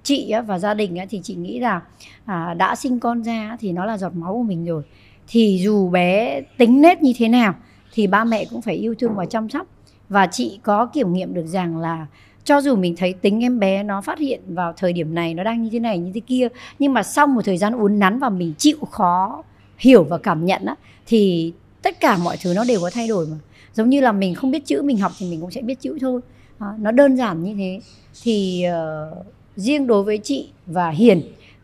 chị 0.03 0.33
và 0.47 0.59
gia 0.59 0.75
đình 0.75 0.97
thì 1.11 1.21
chị 1.23 1.35
nghĩ 1.35 1.61
là 1.61 1.81
à, 2.25 2.55
đã 2.55 2.77
sinh 2.77 3.01
con 3.01 3.23
ra 3.23 3.57
thì 3.61 3.73
nó 3.73 3.85
là 3.85 3.99
giọt 3.99 4.15
máu 4.15 4.33
của 4.33 4.43
mình 4.43 4.65
rồi. 4.65 4.83
Thì 5.29 5.61
dù 5.65 5.89
bé 5.89 6.41
tính 6.59 6.81
nết 6.81 7.03
như 7.03 7.13
thế 7.17 7.29
nào 7.29 7.55
thì 7.93 8.07
ba 8.07 8.25
mẹ 8.25 8.45
cũng 8.45 8.63
phải 8.63 8.75
yêu 8.75 8.95
thương 8.99 9.15
và 9.15 9.27
chăm 9.27 9.49
sóc. 9.49 9.67
Và 10.09 10.27
chị 10.27 10.61
có 10.63 10.87
kiểm 10.87 11.13
nghiệm 11.13 11.35
được 11.35 11.47
rằng 11.47 11.79
là 11.79 12.07
cho 12.45 12.61
dù 12.61 12.77
mình 12.77 12.97
thấy 12.97 13.13
tính 13.13 13.45
em 13.45 13.59
bé 13.59 13.83
nó 13.83 14.01
phát 14.01 14.19
hiện 14.19 14.41
vào 14.49 14.73
thời 14.77 14.93
điểm 14.93 15.15
này 15.15 15.35
nó 15.35 15.45
đang 15.45 15.63
như 15.63 15.71
thế 15.73 15.81
này 15.81 15.99
như 15.99 16.11
thế 16.15 16.21
kia 16.21 16.49
nhưng 16.79 16.93
mà 16.93 17.03
sau 17.03 17.27
một 17.27 17.45
thời 17.45 17.59
gian 17.59 17.73
uốn 17.73 17.99
nắn 17.99 18.19
và 18.19 18.29
mình 18.29 18.55
chịu 18.59 18.79
khó 18.91 19.43
hiểu 19.79 20.05
và 20.05 20.19
cảm 20.19 20.47
nhận 20.47 20.65
á 20.65 20.75
thì 21.07 21.53
tất 21.83 22.01
cả 22.01 22.17
mọi 22.17 22.37
thứ 22.43 22.53
nó 22.57 22.65
đều 22.65 22.81
có 22.81 22.91
thay 22.91 23.09
đổi 23.09 23.27
mà. 23.27 23.37
Giống 23.75 23.89
như 23.89 24.01
là 24.01 24.13
mình 24.13 24.35
không 24.35 24.51
biết 24.51 24.67
chữ 24.67 24.83
mình 24.83 24.99
học 24.99 25.13
thì 25.19 25.31
mình 25.31 25.41
cũng 25.41 25.51
sẽ 25.51 25.63
biết 25.63 25.81
chữ 25.81 25.99
thôi. 26.01 26.21
Nó 26.79 26.91
đơn 26.91 27.17
giản 27.17 27.43
như 27.43 27.55
thế. 27.55 27.81
Thì 28.23 28.65
uh, 28.69 29.27
riêng 29.57 29.87
đối 29.87 30.03
với 30.03 30.19
chị 30.19 30.49
và 30.67 30.91
hiền 30.91 31.23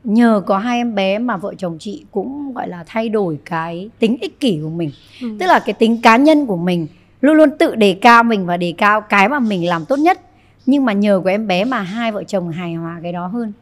nhờ 0.09 0.43
có 0.47 0.59
hai 0.59 0.79
em 0.79 0.95
bé 0.95 1.19
mà 1.19 1.37
vợ 1.37 1.55
chồng 1.59 1.77
chị 1.81 2.05
cũng 2.11 2.53
gọi 2.55 2.69
là 2.69 2.85
thay 2.87 3.09
đổi 3.09 3.39
cái 3.45 3.91
tính 3.99 4.17
ích 4.21 4.41
kỷ 4.41 4.59
của 4.63 4.69
mình. 4.69 4.91
Ừ. 5.23 5.29
tức 5.41 5.47
là 5.47 5.59
cái 5.59 5.73
tính 5.73 6.03
cá 6.03 6.17
nhân 6.17 6.47
của 6.47 6.57
mình 6.57 6.87
luôn 7.21 7.37
luôn 7.37 7.51
tự 7.59 7.75
đề 7.75 7.99
cao 8.01 8.25
mình 8.25 8.47
và 8.47 8.57
đề 8.57 8.75
cao 8.79 9.01
cái 9.01 9.29
mà 9.29 9.39
mình 9.39 9.69
làm 9.69 9.85
tốt 9.85 9.99
nhất. 9.99 10.21
Nhưng 10.67 10.85
mà 10.85 10.93
nhờ 10.93 11.21
của 11.25 11.29
em 11.29 11.47
bé 11.47 11.65
mà 11.65 11.81
hai 11.81 12.13
vợ 12.13 12.25
chồng 12.25 12.51
hài 12.51 12.75
hòa 12.75 13.01
cái 13.03 13.13
đó 13.13 13.27
hơn. 13.27 13.53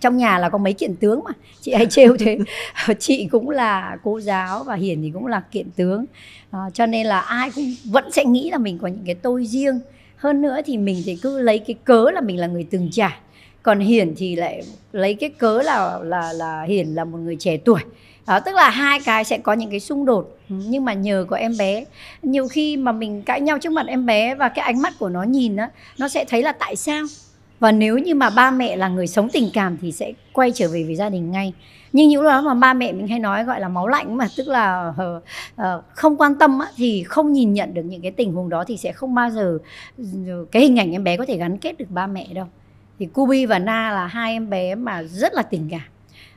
Trong 0.00 0.16
nhà 0.16 0.38
là 0.38 0.48
có 0.48 0.58
mấy 0.58 0.72
kiện 0.72 0.96
tướng 0.96 1.20
mà. 1.24 1.30
Chị 1.60 1.74
hay 1.74 1.86
trêu 1.86 2.16
thế. 2.16 2.38
Chị 2.98 3.28
cũng 3.30 3.50
là 3.50 3.96
cô 4.04 4.20
giáo 4.20 4.64
và 4.64 4.74
hiển 4.74 5.02
thì 5.02 5.10
cũng 5.10 5.26
là 5.26 5.42
kiện 5.50 5.70
tướng. 5.76 6.04
À, 6.50 6.60
cho 6.72 6.86
nên 6.86 7.06
là 7.06 7.20
ai 7.20 7.50
cũng 7.50 7.74
vẫn 7.84 8.12
sẽ 8.12 8.24
nghĩ 8.24 8.50
là 8.50 8.58
mình 8.58 8.78
có 8.78 8.88
những 8.88 9.04
cái 9.06 9.14
tôi 9.14 9.46
riêng. 9.46 9.80
Hơn 10.16 10.42
nữa 10.42 10.60
thì 10.64 10.76
mình 10.76 11.02
thì 11.04 11.16
cứ 11.16 11.38
lấy 11.40 11.58
cái 11.58 11.74
cớ 11.84 12.10
là 12.14 12.20
mình 12.20 12.38
là 12.38 12.46
người 12.46 12.66
từng 12.70 12.88
trải 12.92 13.12
còn 13.62 13.80
hiển 13.80 14.14
thì 14.16 14.36
lại 14.36 14.62
lấy 14.92 15.14
cái 15.14 15.30
cớ 15.30 15.62
là 15.62 15.98
là 16.02 16.32
là 16.32 16.62
hiển 16.62 16.86
là 16.86 17.04
một 17.04 17.18
người 17.18 17.36
trẻ 17.36 17.56
tuổi. 17.56 17.80
Đó 18.26 18.40
tức 18.40 18.54
là 18.54 18.70
hai 18.70 19.00
cái 19.00 19.24
sẽ 19.24 19.38
có 19.38 19.52
những 19.52 19.70
cái 19.70 19.80
xung 19.80 20.04
đột 20.04 20.38
ừ, 20.48 20.56
nhưng 20.68 20.84
mà 20.84 20.92
nhờ 20.92 21.26
có 21.28 21.36
em 21.36 21.56
bé. 21.58 21.84
Nhiều 22.22 22.48
khi 22.48 22.76
mà 22.76 22.92
mình 22.92 23.22
cãi 23.22 23.40
nhau 23.40 23.58
trước 23.58 23.72
mặt 23.72 23.86
em 23.86 24.06
bé 24.06 24.34
và 24.34 24.48
cái 24.48 24.64
ánh 24.64 24.82
mắt 24.82 24.92
của 24.98 25.08
nó 25.08 25.22
nhìn 25.22 25.56
á 25.56 25.70
nó 25.98 26.08
sẽ 26.08 26.24
thấy 26.24 26.42
là 26.42 26.52
tại 26.52 26.76
sao? 26.76 27.04
Và 27.60 27.72
nếu 27.72 27.98
như 27.98 28.14
mà 28.14 28.30
ba 28.30 28.50
mẹ 28.50 28.76
là 28.76 28.88
người 28.88 29.06
sống 29.06 29.28
tình 29.32 29.50
cảm 29.52 29.76
thì 29.82 29.92
sẽ 29.92 30.12
quay 30.32 30.52
trở 30.54 30.68
về 30.68 30.84
với 30.84 30.94
gia 30.94 31.08
đình 31.08 31.30
ngay. 31.30 31.52
Nhưng 31.92 32.08
những 32.08 32.22
lúc 32.22 32.30
đó 32.30 32.42
mà 32.42 32.54
ba 32.54 32.74
mẹ 32.74 32.92
mình 32.92 33.08
hay 33.08 33.18
nói 33.18 33.44
gọi 33.44 33.60
là 33.60 33.68
máu 33.68 33.88
lạnh 33.88 34.16
mà 34.16 34.28
tức 34.36 34.48
là 34.48 34.88
uh, 34.88 35.22
uh, 35.56 35.84
không 35.94 36.16
quan 36.16 36.34
tâm 36.34 36.58
á, 36.58 36.66
thì 36.76 37.02
không 37.02 37.32
nhìn 37.32 37.52
nhận 37.52 37.74
được 37.74 37.82
những 37.82 38.02
cái 38.02 38.10
tình 38.10 38.32
huống 38.32 38.48
đó 38.48 38.64
thì 38.64 38.76
sẽ 38.76 38.92
không 38.92 39.14
bao 39.14 39.30
giờ 39.30 39.58
ừ, 39.98 40.46
cái 40.52 40.62
hình 40.62 40.78
ảnh 40.78 40.92
em 40.92 41.04
bé 41.04 41.16
có 41.16 41.24
thể 41.26 41.36
gắn 41.36 41.58
kết 41.58 41.78
được 41.78 41.90
ba 41.90 42.06
mẹ 42.06 42.26
đâu 42.34 42.46
thì 42.98 43.06
Kubi 43.06 43.46
và 43.46 43.58
Na 43.58 43.90
là 43.90 44.06
hai 44.06 44.32
em 44.32 44.50
bé 44.50 44.74
mà 44.74 45.02
rất 45.02 45.34
là 45.34 45.42
tình 45.42 45.68
cảm. 45.70 45.80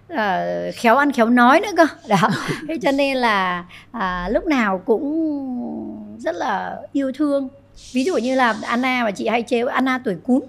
À, 0.07 0.45
khéo 0.73 0.97
ăn 0.97 1.11
khéo 1.11 1.29
nói 1.29 1.59
nữa 1.59 1.71
cơ. 1.77 1.85
Đó. 2.07 2.29
Thế 2.67 2.77
cho 2.81 2.91
nên 2.91 3.17
là 3.17 3.65
à, 3.91 4.29
lúc 4.29 4.45
nào 4.45 4.81
cũng 4.85 6.17
rất 6.19 6.35
là 6.35 6.77
yêu 6.91 7.11
thương. 7.11 7.49
Ví 7.93 8.03
dụ 8.03 8.17
như 8.17 8.35
là 8.35 8.55
Anna 8.63 9.03
và 9.03 9.11
chị 9.11 9.27
hay 9.27 9.43
trêu 9.47 9.67
Anna 9.67 9.99
tuổi 10.05 10.15
cún. 10.23 10.41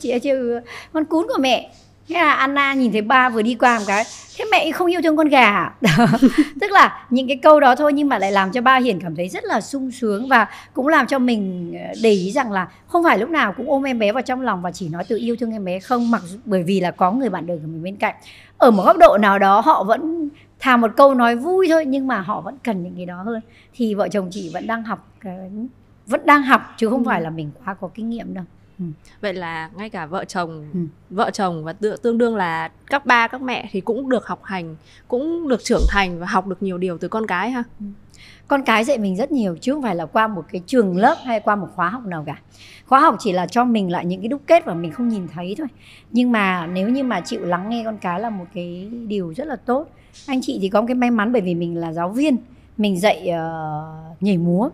Chị 0.00 0.10
hay 0.10 0.20
trêu 0.20 0.60
con 0.92 1.04
cún 1.04 1.26
của 1.28 1.38
mẹ 1.40 1.70
thế 2.08 2.14
là 2.14 2.32
Anna 2.32 2.74
nhìn 2.74 2.92
thấy 2.92 3.02
ba 3.02 3.28
vừa 3.28 3.42
đi 3.42 3.54
qua 3.54 3.78
một 3.78 3.84
cái 3.86 4.04
thế 4.38 4.44
mẹ 4.50 4.72
không 4.72 4.92
yêu 4.92 5.00
thương 5.02 5.16
con 5.16 5.28
gà 5.28 5.44
à? 5.44 5.72
tức 6.60 6.70
là 6.70 7.06
những 7.10 7.28
cái 7.28 7.36
câu 7.36 7.60
đó 7.60 7.76
thôi 7.76 7.92
nhưng 7.92 8.08
mà 8.08 8.18
lại 8.18 8.32
làm 8.32 8.52
cho 8.52 8.60
ba 8.60 8.76
hiền 8.76 9.00
cảm 9.00 9.16
thấy 9.16 9.28
rất 9.28 9.44
là 9.44 9.60
sung 9.60 9.90
sướng 9.90 10.28
và 10.28 10.46
cũng 10.72 10.88
làm 10.88 11.06
cho 11.06 11.18
mình 11.18 11.72
ờ, 11.88 11.94
để 12.02 12.10
ý 12.10 12.30
rằng 12.30 12.52
là 12.52 12.68
không 12.86 13.04
phải 13.04 13.18
lúc 13.18 13.30
nào 13.30 13.52
cũng 13.52 13.70
ôm 13.70 13.82
em 13.82 13.98
bé 13.98 14.12
vào 14.12 14.22
trong 14.22 14.40
lòng 14.40 14.62
và 14.62 14.70
chỉ 14.72 14.88
nói 14.88 15.04
tự 15.04 15.16
yêu 15.16 15.36
thương 15.40 15.52
em 15.52 15.64
bé 15.64 15.80
không 15.80 16.10
mặc 16.10 16.22
bởi 16.44 16.62
vì 16.62 16.80
là 16.80 16.90
có 16.90 17.12
người 17.12 17.28
bạn 17.28 17.46
đời 17.46 17.56
của 17.56 17.68
mình 17.68 17.82
bên 17.82 17.96
cạnh 17.96 18.14
ở 18.58 18.70
một 18.70 18.82
góc 18.84 18.96
độ 18.98 19.18
nào 19.20 19.38
đó 19.38 19.60
họ 19.60 19.84
vẫn 19.84 20.28
thà 20.60 20.76
một 20.76 20.90
câu 20.96 21.14
nói 21.14 21.36
vui 21.36 21.66
thôi 21.70 21.84
nhưng 21.86 22.06
mà 22.06 22.20
họ 22.20 22.40
vẫn 22.40 22.56
cần 22.64 22.82
những 22.82 22.96
cái 22.96 23.06
đó 23.06 23.22
hơn 23.22 23.40
thì 23.74 23.94
vợ 23.94 24.08
chồng 24.08 24.28
chị 24.30 24.50
vẫn 24.54 24.66
đang 24.66 24.82
học 24.82 25.08
vẫn 26.06 26.20
đang 26.24 26.42
học 26.42 26.74
chứ 26.76 26.88
không 26.88 27.04
ừ. 27.04 27.08
phải 27.08 27.20
là 27.20 27.30
mình 27.30 27.50
quá 27.64 27.74
có 27.74 27.88
kinh 27.94 28.10
nghiệm 28.10 28.34
đâu 28.34 28.44
Ừ. 28.78 28.84
Vậy 29.20 29.34
là 29.34 29.70
ngay 29.76 29.90
cả 29.90 30.06
vợ 30.06 30.24
chồng, 30.24 30.68
ừ. 30.74 30.80
vợ 31.10 31.30
chồng 31.30 31.64
và 31.64 31.74
tương 32.02 32.18
đương 32.18 32.36
là 32.36 32.70
các 32.86 33.06
ba 33.06 33.28
các 33.28 33.42
mẹ 33.42 33.68
thì 33.72 33.80
cũng 33.80 34.08
được 34.08 34.26
học 34.26 34.44
hành, 34.44 34.76
cũng 35.08 35.48
được 35.48 35.64
trưởng 35.64 35.84
thành 35.88 36.18
và 36.18 36.26
học 36.26 36.46
được 36.46 36.62
nhiều 36.62 36.78
điều 36.78 36.98
từ 36.98 37.08
con 37.08 37.26
cái 37.26 37.50
ha. 37.50 37.62
Ừ. 37.80 37.86
Con 38.48 38.62
cái 38.62 38.84
dạy 38.84 38.98
mình 38.98 39.16
rất 39.16 39.32
nhiều 39.32 39.56
chứ 39.60 39.72
không 39.72 39.82
phải 39.82 39.96
là 39.96 40.06
qua 40.06 40.28
một 40.28 40.44
cái 40.52 40.62
trường 40.66 40.96
lớp 40.96 41.16
hay 41.24 41.40
qua 41.40 41.56
một 41.56 41.68
khóa 41.74 41.88
học 41.88 42.06
nào 42.06 42.24
cả. 42.26 42.38
Khóa 42.86 43.00
học 43.00 43.16
chỉ 43.18 43.32
là 43.32 43.46
cho 43.46 43.64
mình 43.64 43.92
lại 43.92 44.06
những 44.06 44.20
cái 44.20 44.28
đúc 44.28 44.42
kết 44.46 44.64
và 44.64 44.74
mình 44.74 44.92
không 44.92 45.08
nhìn 45.08 45.28
thấy 45.28 45.54
thôi. 45.58 45.66
Nhưng 46.10 46.32
mà 46.32 46.66
nếu 46.66 46.88
như 46.88 47.04
mà 47.04 47.20
chịu 47.20 47.44
lắng 47.44 47.68
nghe 47.68 47.82
con 47.84 47.98
cái 47.98 48.20
là 48.20 48.30
một 48.30 48.44
cái 48.54 48.90
điều 49.08 49.34
rất 49.34 49.46
là 49.46 49.56
tốt. 49.56 49.88
Anh 50.26 50.40
chị 50.42 50.58
thì 50.62 50.68
có 50.68 50.80
một 50.80 50.86
cái 50.86 50.94
may 50.94 51.10
mắn 51.10 51.32
bởi 51.32 51.42
vì 51.42 51.54
mình 51.54 51.76
là 51.76 51.92
giáo 51.92 52.08
viên, 52.08 52.36
mình 52.76 53.00
dạy 53.00 53.30
uh, 53.30 54.22
nhảy 54.22 54.38
múa 54.38 54.70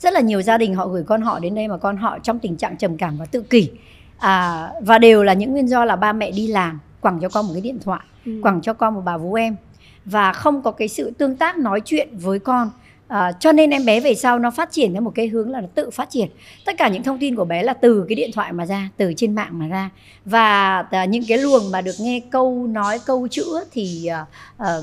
rất 0.00 0.12
là 0.12 0.20
nhiều 0.20 0.42
gia 0.42 0.58
đình 0.58 0.74
họ 0.74 0.88
gửi 0.88 1.02
con 1.02 1.22
họ 1.22 1.38
đến 1.38 1.54
đây 1.54 1.68
mà 1.68 1.76
con 1.76 1.96
họ 1.96 2.18
trong 2.18 2.38
tình 2.38 2.56
trạng 2.56 2.76
trầm 2.76 2.96
cảm 2.96 3.16
và 3.16 3.26
tự 3.26 3.42
kỷ. 3.42 3.70
À, 4.18 4.68
và 4.80 4.98
đều 4.98 5.22
là 5.22 5.32
những 5.32 5.52
nguyên 5.52 5.68
do 5.68 5.84
là 5.84 5.96
ba 5.96 6.12
mẹ 6.12 6.30
đi 6.30 6.46
làm 6.46 6.80
quẳng 7.00 7.18
cho 7.20 7.28
con 7.28 7.46
một 7.46 7.52
cái 7.52 7.62
điện 7.62 7.78
thoại 7.84 8.00
ừ. 8.26 8.32
quẳng 8.42 8.60
cho 8.62 8.72
con 8.72 8.94
một 8.94 9.02
bà 9.04 9.16
vú 9.16 9.34
em. 9.34 9.56
Và 10.04 10.32
không 10.32 10.62
có 10.62 10.70
cái 10.70 10.88
sự 10.88 11.10
tương 11.10 11.36
tác 11.36 11.58
nói 11.58 11.80
chuyện 11.84 12.08
với 12.18 12.38
con. 12.38 12.70
À, 13.08 13.32
cho 13.32 13.52
nên 13.52 13.70
em 13.70 13.84
bé 13.84 14.00
về 14.00 14.14
sau 14.14 14.38
nó 14.38 14.50
phát 14.50 14.72
triển 14.72 14.92
theo 14.92 15.02
một 15.02 15.12
cái 15.14 15.26
hướng 15.26 15.50
là 15.50 15.60
nó 15.60 15.66
tự 15.74 15.90
phát 15.90 16.10
triển. 16.10 16.28
Tất 16.64 16.72
cả 16.78 16.88
những 16.88 17.02
thông 17.02 17.18
tin 17.18 17.36
của 17.36 17.44
bé 17.44 17.62
là 17.62 17.72
từ 17.72 18.04
cái 18.08 18.16
điện 18.16 18.30
thoại 18.34 18.52
mà 18.52 18.66
ra 18.66 18.88
từ 18.96 19.12
trên 19.16 19.34
mạng 19.34 19.58
mà 19.58 19.66
ra. 19.66 19.90
Và 20.24 20.78
à, 20.90 21.04
những 21.04 21.22
cái 21.28 21.38
luồng 21.38 21.70
mà 21.70 21.80
được 21.80 21.94
nghe 22.00 22.20
câu 22.30 22.66
nói 22.66 22.98
câu 23.06 23.28
chữ 23.28 23.44
thì 23.72 24.06
à, 24.06 24.26
à, 24.56 24.76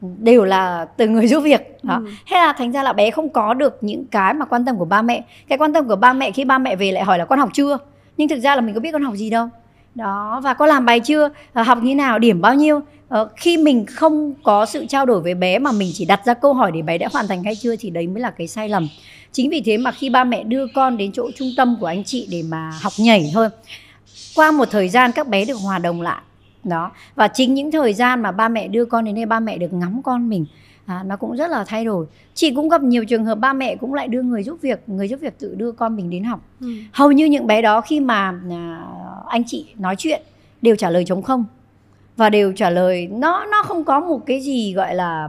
đều 0.00 0.44
là 0.44 0.86
từ 0.96 1.08
người 1.08 1.26
giúp 1.26 1.40
việc. 1.40 1.78
Đó. 1.82 1.94
Ừ. 1.94 2.10
hay 2.26 2.46
là 2.46 2.52
thành 2.52 2.72
ra 2.72 2.82
là 2.82 2.92
bé 2.92 3.10
không 3.10 3.28
có 3.28 3.54
được 3.54 3.78
những 3.80 4.04
cái 4.06 4.34
mà 4.34 4.44
quan 4.44 4.64
tâm 4.64 4.76
của 4.78 4.84
ba 4.84 5.02
mẹ. 5.02 5.24
Cái 5.48 5.58
quan 5.58 5.72
tâm 5.72 5.88
của 5.88 5.96
ba 5.96 6.12
mẹ 6.12 6.30
khi 6.30 6.44
ba 6.44 6.58
mẹ 6.58 6.76
về 6.76 6.92
lại 6.92 7.04
hỏi 7.04 7.18
là 7.18 7.24
con 7.24 7.38
học 7.38 7.48
chưa? 7.52 7.78
Nhưng 8.16 8.28
thực 8.28 8.40
ra 8.40 8.54
là 8.54 8.60
mình 8.60 8.74
có 8.74 8.80
biết 8.80 8.92
con 8.92 9.02
học 9.02 9.14
gì 9.14 9.30
đâu. 9.30 9.48
Đó 9.94 10.40
và 10.44 10.54
con 10.54 10.68
làm 10.68 10.84
bài 10.84 11.00
chưa? 11.00 11.28
Ờ, 11.52 11.62
học 11.62 11.78
như 11.82 11.94
nào? 11.94 12.18
Điểm 12.18 12.40
bao 12.40 12.54
nhiêu? 12.54 12.80
Ờ, 13.08 13.28
khi 13.36 13.56
mình 13.56 13.86
không 13.86 14.34
có 14.42 14.66
sự 14.66 14.86
trao 14.86 15.06
đổi 15.06 15.20
với 15.20 15.34
bé 15.34 15.58
mà 15.58 15.72
mình 15.72 15.90
chỉ 15.94 16.04
đặt 16.04 16.20
ra 16.24 16.34
câu 16.34 16.54
hỏi 16.54 16.72
để 16.72 16.82
bé 16.82 16.98
đã 16.98 17.08
hoàn 17.12 17.28
thành 17.28 17.44
hay 17.44 17.54
chưa 17.54 17.76
thì 17.76 17.90
đấy 17.90 18.06
mới 18.06 18.20
là 18.20 18.30
cái 18.30 18.46
sai 18.46 18.68
lầm. 18.68 18.88
Chính 19.32 19.50
vì 19.50 19.60
thế 19.60 19.76
mà 19.76 19.90
khi 19.90 20.10
ba 20.10 20.24
mẹ 20.24 20.42
đưa 20.42 20.66
con 20.74 20.96
đến 20.96 21.12
chỗ 21.12 21.30
trung 21.36 21.48
tâm 21.56 21.76
của 21.80 21.86
anh 21.86 22.04
chị 22.04 22.28
để 22.30 22.42
mà 22.42 22.70
học 22.82 22.92
nhảy 22.98 23.30
thôi 23.34 23.48
qua 24.34 24.50
một 24.50 24.68
thời 24.70 24.88
gian 24.88 25.12
các 25.12 25.28
bé 25.28 25.44
được 25.44 25.54
hòa 25.54 25.78
đồng 25.78 26.02
lại 26.02 26.20
đó. 26.64 26.92
Và 27.14 27.28
chính 27.28 27.54
những 27.54 27.70
thời 27.70 27.94
gian 27.94 28.22
mà 28.22 28.32
ba 28.32 28.48
mẹ 28.48 28.68
đưa 28.68 28.84
con 28.84 29.04
đến 29.04 29.14
đây 29.14 29.26
ba 29.26 29.40
mẹ 29.40 29.58
được 29.58 29.72
ngắm 29.72 30.02
con 30.02 30.28
mình 30.28 30.46
à, 30.86 31.02
nó 31.06 31.16
cũng 31.16 31.36
rất 31.36 31.50
là 31.50 31.64
thay 31.64 31.84
đổi. 31.84 32.06
Chị 32.34 32.54
cũng 32.54 32.68
gặp 32.68 32.82
nhiều 32.82 33.04
trường 33.04 33.24
hợp 33.24 33.34
ba 33.34 33.52
mẹ 33.52 33.76
cũng 33.76 33.94
lại 33.94 34.08
đưa 34.08 34.22
người 34.22 34.42
giúp 34.42 34.58
việc 34.62 34.82
người 34.86 35.08
giúp 35.08 35.20
việc 35.20 35.38
tự 35.38 35.54
đưa 35.54 35.72
con 35.72 35.96
mình 35.96 36.10
đến 36.10 36.24
học. 36.24 36.40
Ừ. 36.60 36.66
hầu 36.92 37.12
như 37.12 37.24
những 37.24 37.46
bé 37.46 37.62
đó 37.62 37.80
khi 37.80 38.00
mà 38.00 38.34
à, 38.50 38.84
anh 39.26 39.42
chị 39.46 39.66
nói 39.78 39.96
chuyện 39.98 40.22
đều 40.62 40.76
trả 40.76 40.90
lời 40.90 41.04
chống 41.06 41.22
không. 41.22 41.44
Và 42.16 42.30
đều 42.30 42.52
trả 42.52 42.70
lời 42.70 43.06
nó 43.06 43.46
nó 43.46 43.62
không 43.62 43.84
có 43.84 44.00
một 44.00 44.26
cái 44.26 44.40
gì 44.40 44.72
gọi 44.72 44.94
là 44.94 45.28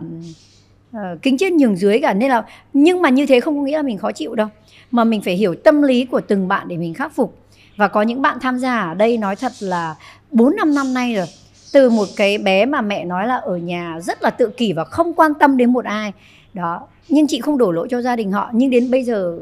uh, 0.97 1.21
kính 1.21 1.37
trên 1.37 1.57
nhường 1.57 1.75
dưới 1.75 1.99
cả. 1.99 2.13
Nên 2.13 2.29
là 2.29 2.43
nhưng 2.73 3.01
mà 3.01 3.09
như 3.09 3.25
thế 3.25 3.39
không 3.39 3.57
có 3.57 3.63
nghĩa 3.63 3.77
là 3.77 3.83
mình 3.83 3.97
khó 3.97 4.11
chịu 4.11 4.35
đâu. 4.35 4.47
Mà 4.91 5.03
mình 5.03 5.21
phải 5.21 5.33
hiểu 5.33 5.55
tâm 5.55 5.81
lý 5.81 6.05
của 6.05 6.21
từng 6.21 6.47
bạn 6.47 6.67
để 6.67 6.77
mình 6.77 6.93
khắc 6.93 7.15
phục. 7.15 7.37
Và 7.75 7.87
có 7.87 8.01
những 8.01 8.21
bạn 8.21 8.37
tham 8.41 8.59
gia 8.59 8.81
ở 8.81 8.93
đây 8.93 9.17
nói 9.17 9.35
thật 9.35 9.51
là 9.59 9.95
4 10.31 10.55
năm 10.55 10.75
năm 10.75 10.93
nay 10.93 11.15
rồi. 11.15 11.25
Từ 11.73 11.89
một 11.89 12.07
cái 12.15 12.37
bé 12.37 12.65
mà 12.65 12.81
mẹ 12.81 13.05
nói 13.05 13.27
là 13.27 13.35
ở 13.35 13.57
nhà 13.57 13.99
rất 14.01 14.21
là 14.21 14.29
tự 14.29 14.49
kỷ 14.57 14.73
và 14.73 14.83
không 14.83 15.13
quan 15.13 15.33
tâm 15.33 15.57
đến 15.57 15.73
một 15.73 15.85
ai. 15.85 16.13
Đó, 16.53 16.87
nhưng 17.09 17.27
chị 17.27 17.41
không 17.41 17.57
đổ 17.57 17.71
lỗi 17.71 17.87
cho 17.91 18.01
gia 18.01 18.15
đình 18.15 18.31
họ. 18.31 18.49
Nhưng 18.53 18.69
đến 18.69 18.91
bây 18.91 19.03
giờ, 19.03 19.37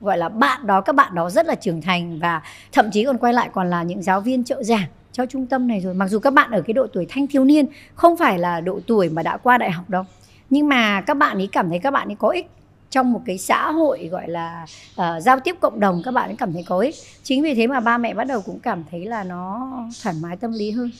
gọi 0.00 0.18
là 0.18 0.28
bạn 0.28 0.66
đó, 0.66 0.80
các 0.80 0.94
bạn 0.94 1.14
đó 1.14 1.30
rất 1.30 1.46
là 1.46 1.54
trưởng 1.54 1.80
thành 1.80 2.18
và 2.18 2.42
thậm 2.72 2.90
chí 2.92 3.04
còn 3.04 3.18
quay 3.18 3.32
lại 3.32 3.48
còn 3.52 3.70
là 3.70 3.82
những 3.82 4.02
giáo 4.02 4.20
viên 4.20 4.44
trợ 4.44 4.62
giảng 4.62 4.86
cho 5.12 5.26
trung 5.26 5.46
tâm 5.46 5.68
này 5.68 5.80
rồi. 5.80 5.94
Mặc 5.94 6.08
dù 6.08 6.18
các 6.18 6.32
bạn 6.32 6.50
ở 6.50 6.60
cái 6.60 6.74
độ 6.74 6.86
tuổi 6.92 7.06
thanh 7.08 7.26
thiếu 7.26 7.44
niên, 7.44 7.66
không 7.94 8.16
phải 8.16 8.38
là 8.38 8.60
độ 8.60 8.80
tuổi 8.86 9.08
mà 9.08 9.22
đã 9.22 9.36
qua 9.36 9.58
đại 9.58 9.70
học 9.70 9.90
đâu. 9.90 10.04
Nhưng 10.50 10.68
mà 10.68 11.00
các 11.00 11.14
bạn 11.14 11.36
ấy 11.36 11.48
cảm 11.52 11.68
thấy 11.68 11.78
các 11.78 11.90
bạn 11.90 12.08
ấy 12.08 12.16
có 12.18 12.28
ích 12.28 12.46
trong 12.92 13.12
một 13.12 13.20
cái 13.26 13.38
xã 13.38 13.70
hội 13.70 14.08
gọi 14.12 14.28
là 14.28 14.66
uh, 15.00 15.22
giao 15.22 15.40
tiếp 15.40 15.56
cộng 15.60 15.80
đồng 15.80 16.02
các 16.04 16.10
bạn 16.10 16.30
ấy 16.30 16.36
cảm 16.36 16.52
thấy 16.52 16.62
có 16.66 16.78
ích. 16.78 16.94
Chính 17.22 17.42
vì 17.42 17.54
thế 17.54 17.66
mà 17.66 17.80
ba 17.80 17.98
mẹ 17.98 18.14
bắt 18.14 18.24
đầu 18.24 18.40
cũng 18.40 18.58
cảm 18.60 18.84
thấy 18.90 19.06
là 19.06 19.24
nó 19.24 19.70
thoải 20.02 20.16
mái 20.22 20.36
tâm 20.36 20.52
lý 20.52 20.70
hơn. 20.70 20.90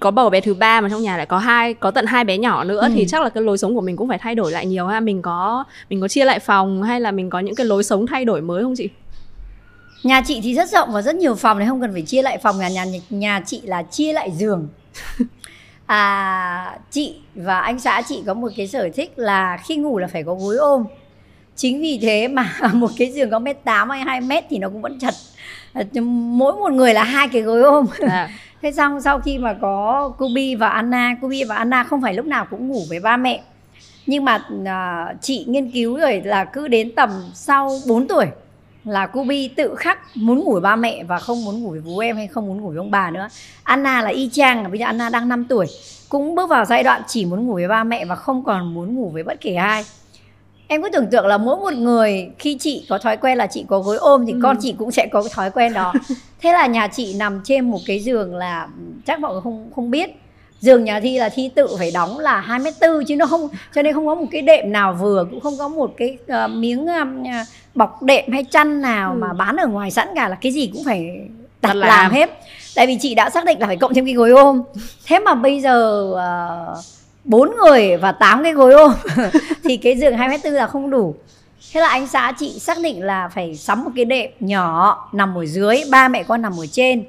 Có 0.00 0.10
bầu 0.10 0.30
bé 0.30 0.40
thứ 0.40 0.54
ba 0.54 0.80
mà 0.80 0.88
trong 0.88 1.02
nhà 1.02 1.16
lại 1.16 1.26
có 1.26 1.38
hai 1.38 1.74
có 1.74 1.90
tận 1.90 2.06
hai 2.06 2.24
bé 2.24 2.38
nhỏ 2.38 2.64
nữa 2.64 2.80
ừ. 2.80 2.88
thì 2.94 3.06
chắc 3.08 3.22
là 3.22 3.28
cái 3.28 3.42
lối 3.42 3.58
sống 3.58 3.74
của 3.74 3.80
mình 3.80 3.96
cũng 3.96 4.08
phải 4.08 4.18
thay 4.18 4.34
đổi 4.34 4.52
lại 4.52 4.66
nhiều 4.66 4.86
ha. 4.86 5.00
Mình 5.00 5.22
có 5.22 5.64
mình 5.90 6.00
có 6.00 6.08
chia 6.08 6.24
lại 6.24 6.38
phòng 6.38 6.82
hay 6.82 7.00
là 7.00 7.10
mình 7.10 7.30
có 7.30 7.40
những 7.40 7.54
cái 7.54 7.66
lối 7.66 7.84
sống 7.84 8.06
thay 8.06 8.24
đổi 8.24 8.40
mới 8.40 8.62
không 8.62 8.74
chị? 8.76 8.88
Nhà 10.02 10.22
chị 10.26 10.40
thì 10.42 10.54
rất 10.54 10.68
rộng 10.68 10.92
và 10.92 11.02
rất 11.02 11.14
nhiều 11.14 11.34
phòng 11.34 11.58
này 11.58 11.68
không 11.68 11.80
cần 11.80 11.92
phải 11.92 12.02
chia 12.02 12.22
lại 12.22 12.38
phòng. 12.38 12.58
Nhà 12.58 12.68
nhà 12.68 12.84
nhà 13.10 13.42
chị 13.46 13.60
là 13.64 13.82
chia 13.82 14.12
lại 14.12 14.30
giường. 14.30 14.68
À 15.86 16.78
chị 16.90 17.14
và 17.34 17.60
anh 17.60 17.80
xã 17.80 18.02
chị 18.08 18.22
có 18.26 18.34
một 18.34 18.48
cái 18.56 18.68
sở 18.68 18.88
thích 18.94 19.12
là 19.16 19.58
khi 19.64 19.76
ngủ 19.76 19.98
là 19.98 20.06
phải 20.06 20.22
có 20.22 20.34
gối 20.34 20.56
ôm 20.56 20.84
chính 21.62 21.80
vì 21.80 21.98
thế 22.02 22.28
mà 22.28 22.52
một 22.72 22.90
cái 22.98 23.12
giường 23.12 23.30
có 23.30 23.38
mét 23.38 23.64
tám 23.64 23.90
hay 23.90 24.00
hai 24.00 24.20
mét 24.20 24.44
thì 24.50 24.58
nó 24.58 24.68
cũng 24.68 24.82
vẫn 24.82 24.98
chật. 24.98 25.14
Mỗi 26.02 26.52
một 26.52 26.72
người 26.72 26.94
là 26.94 27.04
hai 27.04 27.28
cái 27.28 27.42
gối 27.42 27.62
ôm. 27.62 27.86
À. 28.08 28.28
thế 28.62 28.72
xong 28.72 29.00
sau 29.00 29.20
khi 29.20 29.38
mà 29.38 29.54
có 29.60 30.08
Kubi 30.18 30.54
và 30.54 30.68
Anna 30.68 31.16
Kubi 31.20 31.44
và 31.44 31.56
Anna 31.56 31.84
không 31.84 32.02
phải 32.02 32.14
lúc 32.14 32.26
nào 32.26 32.46
cũng 32.50 32.68
ngủ 32.68 32.82
với 32.88 33.00
ba 33.00 33.16
mẹ. 33.16 33.42
Nhưng 34.06 34.24
mà 34.24 34.44
uh, 34.54 35.20
chị 35.20 35.44
nghiên 35.48 35.70
cứu 35.70 35.96
rồi 35.96 36.22
là 36.24 36.44
cứ 36.44 36.68
đến 36.68 36.94
tầm 36.96 37.10
sau 37.34 37.70
4 37.88 38.08
tuổi 38.08 38.26
là 38.84 39.06
Kubi 39.06 39.48
tự 39.48 39.74
khắc 39.74 39.98
muốn 40.14 40.38
ngủ 40.38 40.52
với 40.52 40.60
ba 40.60 40.76
mẹ 40.76 41.04
và 41.04 41.18
không 41.18 41.44
muốn 41.44 41.62
ngủ 41.62 41.70
với 41.70 41.80
bố 41.84 41.98
em 41.98 42.16
hay 42.16 42.26
không 42.26 42.46
muốn 42.46 42.60
ngủ 42.60 42.68
với 42.68 42.78
ông 42.78 42.90
bà 42.90 43.10
nữa. 43.10 43.28
Anna 43.62 44.02
là 44.02 44.10
y 44.10 44.28
chang 44.32 44.70
bây 44.70 44.78
giờ 44.78 44.86
Anna 44.86 45.08
đang 45.08 45.28
5 45.28 45.44
tuổi 45.48 45.66
cũng 46.08 46.34
bước 46.34 46.50
vào 46.50 46.64
giai 46.64 46.82
đoạn 46.82 47.02
chỉ 47.06 47.24
muốn 47.24 47.46
ngủ 47.46 47.54
với 47.54 47.68
ba 47.68 47.84
mẹ 47.84 48.04
và 48.04 48.14
không 48.14 48.44
còn 48.44 48.74
muốn 48.74 48.94
ngủ 48.94 49.10
với 49.10 49.22
bất 49.22 49.40
kỳ 49.40 49.54
ai 49.54 49.84
em 50.72 50.82
cứ 50.82 50.88
tưởng 50.92 51.06
tượng 51.10 51.26
là 51.26 51.38
mỗi 51.38 51.56
một 51.56 51.72
người 51.72 52.30
khi 52.38 52.56
chị 52.60 52.86
có 52.88 52.98
thói 52.98 53.16
quen 53.16 53.38
là 53.38 53.46
chị 53.46 53.64
có 53.68 53.80
gối 53.80 53.96
ôm 53.96 54.26
thì 54.26 54.32
ừ. 54.32 54.38
con 54.42 54.56
chị 54.60 54.74
cũng 54.78 54.90
sẽ 54.90 55.06
có 55.12 55.22
cái 55.22 55.32
thói 55.34 55.50
quen 55.50 55.72
đó 55.72 55.92
thế 56.40 56.52
là 56.52 56.66
nhà 56.66 56.88
chị 56.88 57.14
nằm 57.14 57.40
trên 57.44 57.70
một 57.70 57.78
cái 57.86 57.98
giường 58.00 58.34
là 58.34 58.68
chắc 59.06 59.20
mọi 59.20 59.32
người 59.32 59.40
không 59.42 59.70
không 59.74 59.90
biết 59.90 60.10
giường 60.60 60.84
nhà 60.84 61.00
thi 61.00 61.18
là 61.18 61.28
thi 61.28 61.50
tự 61.54 61.76
phải 61.78 61.90
đóng 61.90 62.18
là 62.18 62.40
hai 62.40 62.58
mét 62.58 62.74
tư 62.80 63.04
chứ 63.08 63.16
nó 63.16 63.26
không 63.26 63.48
cho 63.74 63.82
nên 63.82 63.94
không 63.94 64.06
có 64.06 64.14
một 64.14 64.26
cái 64.30 64.42
đệm 64.42 64.72
nào 64.72 64.94
vừa 65.00 65.26
cũng 65.30 65.40
không 65.40 65.54
có 65.58 65.68
một 65.68 65.94
cái 65.96 66.18
uh, 66.44 66.50
miếng 66.50 66.82
uh, 66.84 67.46
bọc 67.74 68.02
đệm 68.02 68.32
hay 68.32 68.44
chăn 68.44 68.80
nào 68.80 69.12
ừ. 69.12 69.18
mà 69.18 69.32
bán 69.32 69.56
ở 69.56 69.66
ngoài 69.66 69.90
sẵn 69.90 70.08
cả 70.14 70.28
là 70.28 70.36
cái 70.40 70.52
gì 70.52 70.70
cũng 70.72 70.84
phải 70.84 71.06
đặt 71.62 71.76
làm. 71.76 71.88
làm 71.88 72.10
hết 72.12 72.30
tại 72.74 72.86
vì 72.86 72.98
chị 73.00 73.14
đã 73.14 73.30
xác 73.30 73.44
định 73.44 73.60
là 73.60 73.66
phải 73.66 73.76
cộng 73.76 73.94
thêm 73.94 74.04
cái 74.04 74.14
gối 74.14 74.30
ôm 74.30 74.62
thế 75.06 75.18
mà 75.18 75.34
bây 75.34 75.60
giờ 75.60 76.08
uh, 76.12 76.84
bốn 77.24 77.50
người 77.56 77.96
và 77.96 78.12
tám 78.12 78.42
cái 78.42 78.52
gối 78.52 78.72
ôm. 78.72 78.92
Thì 79.64 79.76
cái 79.76 79.98
giường 79.98 80.16
hai 80.16 80.28
mét 80.28 80.42
tư 80.42 80.50
là 80.50 80.66
không 80.66 80.90
đủ. 80.90 81.14
Thế 81.72 81.80
là 81.80 81.88
anh 81.88 82.06
xã 82.06 82.32
chị 82.38 82.58
xác 82.58 82.78
định 82.82 83.02
là 83.02 83.28
phải 83.28 83.56
sắm 83.56 83.84
một 83.84 83.90
cái 83.96 84.04
đệm 84.04 84.30
nhỏ 84.40 85.08
nằm 85.12 85.34
ở 85.38 85.46
dưới 85.46 85.82
ba 85.90 86.08
mẹ 86.08 86.22
con 86.22 86.42
nằm 86.42 86.52
ở 86.60 86.66
trên. 86.66 87.04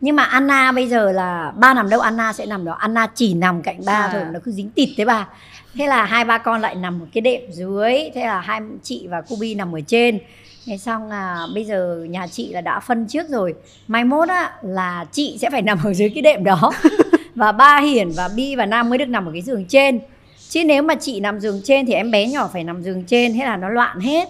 Nhưng 0.00 0.16
mà 0.16 0.22
Anna 0.22 0.72
bây 0.72 0.88
giờ 0.88 1.12
là 1.12 1.52
ba 1.56 1.74
nằm 1.74 1.90
đâu? 1.90 2.00
Anna 2.00 2.32
sẽ 2.32 2.46
nằm 2.46 2.64
đó. 2.64 2.72
Anna 2.72 3.06
chỉ 3.14 3.34
nằm 3.34 3.62
cạnh 3.62 3.80
ba 3.86 3.92
à. 3.92 4.10
thôi 4.12 4.22
nó 4.32 4.40
cứ 4.44 4.52
dính 4.52 4.70
tịt 4.70 4.88
tới 4.96 5.06
ba. 5.06 5.28
Thế 5.74 5.86
là 5.86 6.04
hai 6.04 6.24
ba 6.24 6.38
con 6.38 6.60
lại 6.60 6.74
nằm 6.74 6.98
một 6.98 7.06
cái 7.14 7.20
đệm 7.20 7.40
dưới. 7.52 8.10
Thế 8.14 8.20
là 8.20 8.40
hai 8.40 8.60
chị 8.82 9.06
và 9.10 9.20
Kubi 9.20 9.54
nằm 9.54 9.76
ở 9.76 9.80
trên. 9.86 10.18
Thế 10.66 10.78
xong 10.78 11.08
là 11.08 11.46
bây 11.54 11.64
giờ 11.64 12.06
nhà 12.08 12.26
chị 12.26 12.52
là 12.52 12.60
đã 12.60 12.80
phân 12.80 13.06
trước 13.06 13.28
rồi. 13.28 13.54
Mai 13.88 14.04
mốt 14.04 14.28
á 14.28 14.52
là 14.62 15.04
chị 15.12 15.38
sẽ 15.40 15.50
phải 15.50 15.62
nằm 15.62 15.78
ở 15.84 15.94
dưới 15.94 16.10
cái 16.14 16.22
đệm 16.22 16.44
đó 16.44 16.72
và 17.36 17.52
ba 17.52 17.80
hiển 17.80 18.10
và 18.10 18.28
bi 18.28 18.56
và 18.56 18.66
nam 18.66 18.88
mới 18.88 18.98
được 18.98 19.08
nằm 19.08 19.26
ở 19.26 19.32
cái 19.32 19.42
giường 19.42 19.64
trên. 19.64 20.00
Chứ 20.48 20.64
nếu 20.64 20.82
mà 20.82 20.94
chị 20.94 21.20
nằm 21.20 21.40
giường 21.40 21.60
trên 21.64 21.86
thì 21.86 21.92
em 21.92 22.10
bé 22.10 22.26
nhỏ 22.26 22.50
phải 22.52 22.64
nằm 22.64 22.82
giường 22.82 23.04
trên 23.04 23.34
thế 23.34 23.44
là 23.44 23.56
nó 23.56 23.68
loạn 23.68 24.00
hết. 24.00 24.28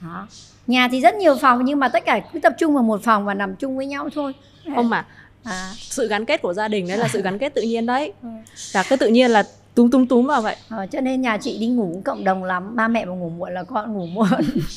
Đó. 0.00 0.26
nhà 0.66 0.88
thì 0.88 1.00
rất 1.00 1.14
nhiều 1.14 1.36
phòng 1.36 1.64
nhưng 1.64 1.78
mà 1.78 1.88
tất 1.88 2.04
cả 2.04 2.20
cứ 2.32 2.40
tập 2.40 2.52
trung 2.58 2.74
vào 2.74 2.82
một 2.82 3.00
phòng 3.04 3.24
và 3.24 3.34
nằm 3.34 3.56
chung 3.56 3.76
với 3.76 3.86
nhau 3.86 4.08
thôi. 4.14 4.32
Không 4.74 4.90
mà 4.90 5.06
à. 5.44 5.72
sự 5.76 6.08
gắn 6.08 6.24
kết 6.24 6.42
của 6.42 6.54
gia 6.54 6.68
đình 6.68 6.88
đấy 6.88 6.98
là 6.98 7.08
sự 7.08 7.22
gắn 7.22 7.38
kết 7.38 7.54
tự 7.54 7.62
nhiên 7.62 7.86
đấy. 7.86 8.12
Ừ. 8.22 8.28
là 8.74 8.84
cứ 8.88 8.96
tự 8.96 9.08
nhiên 9.08 9.30
là 9.30 9.44
túm 9.74 9.90
túm 9.90 10.06
túm 10.06 10.26
vào 10.26 10.42
vậy. 10.42 10.56
À, 10.68 10.86
cho 10.86 11.00
nên 11.00 11.20
nhà 11.22 11.36
chị 11.36 11.58
đi 11.58 11.66
ngủ 11.66 11.90
cũng 11.92 12.02
cộng 12.02 12.24
đồng 12.24 12.44
lắm. 12.44 12.76
Ba 12.76 12.88
mẹ 12.88 13.04
mà 13.04 13.12
ngủ 13.12 13.28
muộn 13.28 13.54
là 13.54 13.62
con 13.62 13.94
ngủ 13.94 14.06
muộn. 14.06 14.28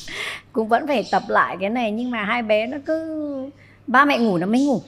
Cũng 0.52 0.68
vẫn 0.68 0.86
phải 0.86 1.08
tập 1.10 1.22
lại 1.28 1.56
cái 1.60 1.70
này 1.70 1.92
nhưng 1.92 2.10
mà 2.10 2.24
hai 2.24 2.42
bé 2.42 2.66
nó 2.66 2.78
cứ 2.86 3.50
ba 3.86 4.04
mẹ 4.04 4.18
ngủ 4.18 4.38
nó 4.38 4.46
mới 4.46 4.66
ngủ 4.66 4.82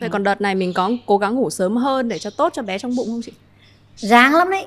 Vậy 0.00 0.08
còn 0.08 0.22
đợt 0.22 0.40
này 0.40 0.54
mình 0.54 0.72
có 0.72 0.90
cố 1.06 1.18
gắng 1.18 1.34
ngủ 1.34 1.50
sớm 1.50 1.76
hơn 1.76 2.08
để 2.08 2.18
cho 2.18 2.30
tốt 2.30 2.52
cho 2.52 2.62
bé 2.62 2.78
trong 2.78 2.96
bụng 2.96 3.06
không 3.06 3.20
chị? 3.22 3.32
Dáng 3.96 4.34
lắm 4.34 4.50
đấy. 4.50 4.66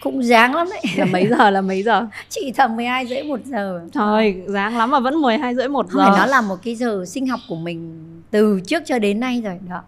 Cũng 0.00 0.22
dáng 0.22 0.54
lắm 0.54 0.68
đấy. 0.70 0.82
Là 0.96 1.04
mấy 1.04 1.26
giờ 1.26 1.50
là 1.50 1.60
mấy 1.60 1.82
giờ? 1.82 2.06
Chị 2.28 2.52
tầm 2.56 2.76
12 2.76 3.06
rưỡi 3.06 3.22
một 3.22 3.40
giờ. 3.44 3.80
Thôi 3.92 4.42
dáng 4.46 4.78
lắm 4.78 4.90
mà 4.90 5.00
vẫn 5.00 5.22
12 5.22 5.54
rưỡi 5.54 5.68
một 5.68 5.86
giờ. 5.90 6.04
nó 6.18 6.26
là 6.26 6.40
một 6.40 6.56
cái 6.62 6.74
giờ 6.74 7.04
sinh 7.08 7.26
học 7.26 7.40
của 7.48 7.56
mình 7.56 8.04
từ 8.30 8.60
trước 8.66 8.82
cho 8.86 8.98
đến 8.98 9.20
nay 9.20 9.42
rồi 9.44 9.58
đó. 9.68 9.82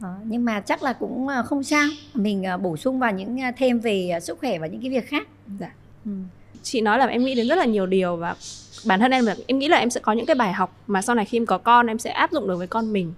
Đó, 0.00 0.14
nhưng 0.24 0.44
mà 0.44 0.60
chắc 0.60 0.82
là 0.82 0.92
cũng 0.92 1.28
ờ, 1.28 1.42
không 1.42 1.62
sao. 1.62 1.88
Mình 2.14 2.44
ờ, 2.44 2.56
bổ 2.56 2.76
sung 2.76 2.98
vào 2.98 3.12
những 3.12 3.40
ờ, 3.40 3.50
thêm 3.56 3.78
về 3.78 4.18
sức 4.22 4.38
khỏe 4.40 4.58
và 4.58 4.66
những 4.66 4.80
cái 4.80 4.90
việc 4.90 5.08
khác. 5.08 5.28
Dạ. 5.60 5.70
ừ. 6.04 6.10
chị 6.62 6.80
nói 6.80 6.98
là 6.98 7.06
em 7.06 7.24
nghĩ 7.24 7.34
đến 7.34 7.48
rất 7.48 7.58
là 7.58 7.64
nhiều 7.64 7.86
điều 7.86 8.16
và 8.16 8.34
bản 8.84 9.00
thân 9.00 9.10
em 9.10 9.26
là 9.26 9.36
em 9.46 9.58
nghĩ 9.58 9.68
là 9.68 9.76
em 9.76 9.90
sẽ 9.90 10.00
có 10.00 10.12
những 10.12 10.26
cái 10.26 10.34
bài 10.34 10.52
học 10.52 10.76
mà 10.86 11.02
sau 11.02 11.14
này 11.14 11.24
khi 11.24 11.38
em 11.38 11.46
có 11.46 11.58
con 11.58 11.86
em 11.86 11.98
sẽ 11.98 12.10
áp 12.10 12.32
dụng 12.32 12.48
được 12.48 12.56
với 12.56 12.66
con 12.66 12.92
mình 12.92 13.12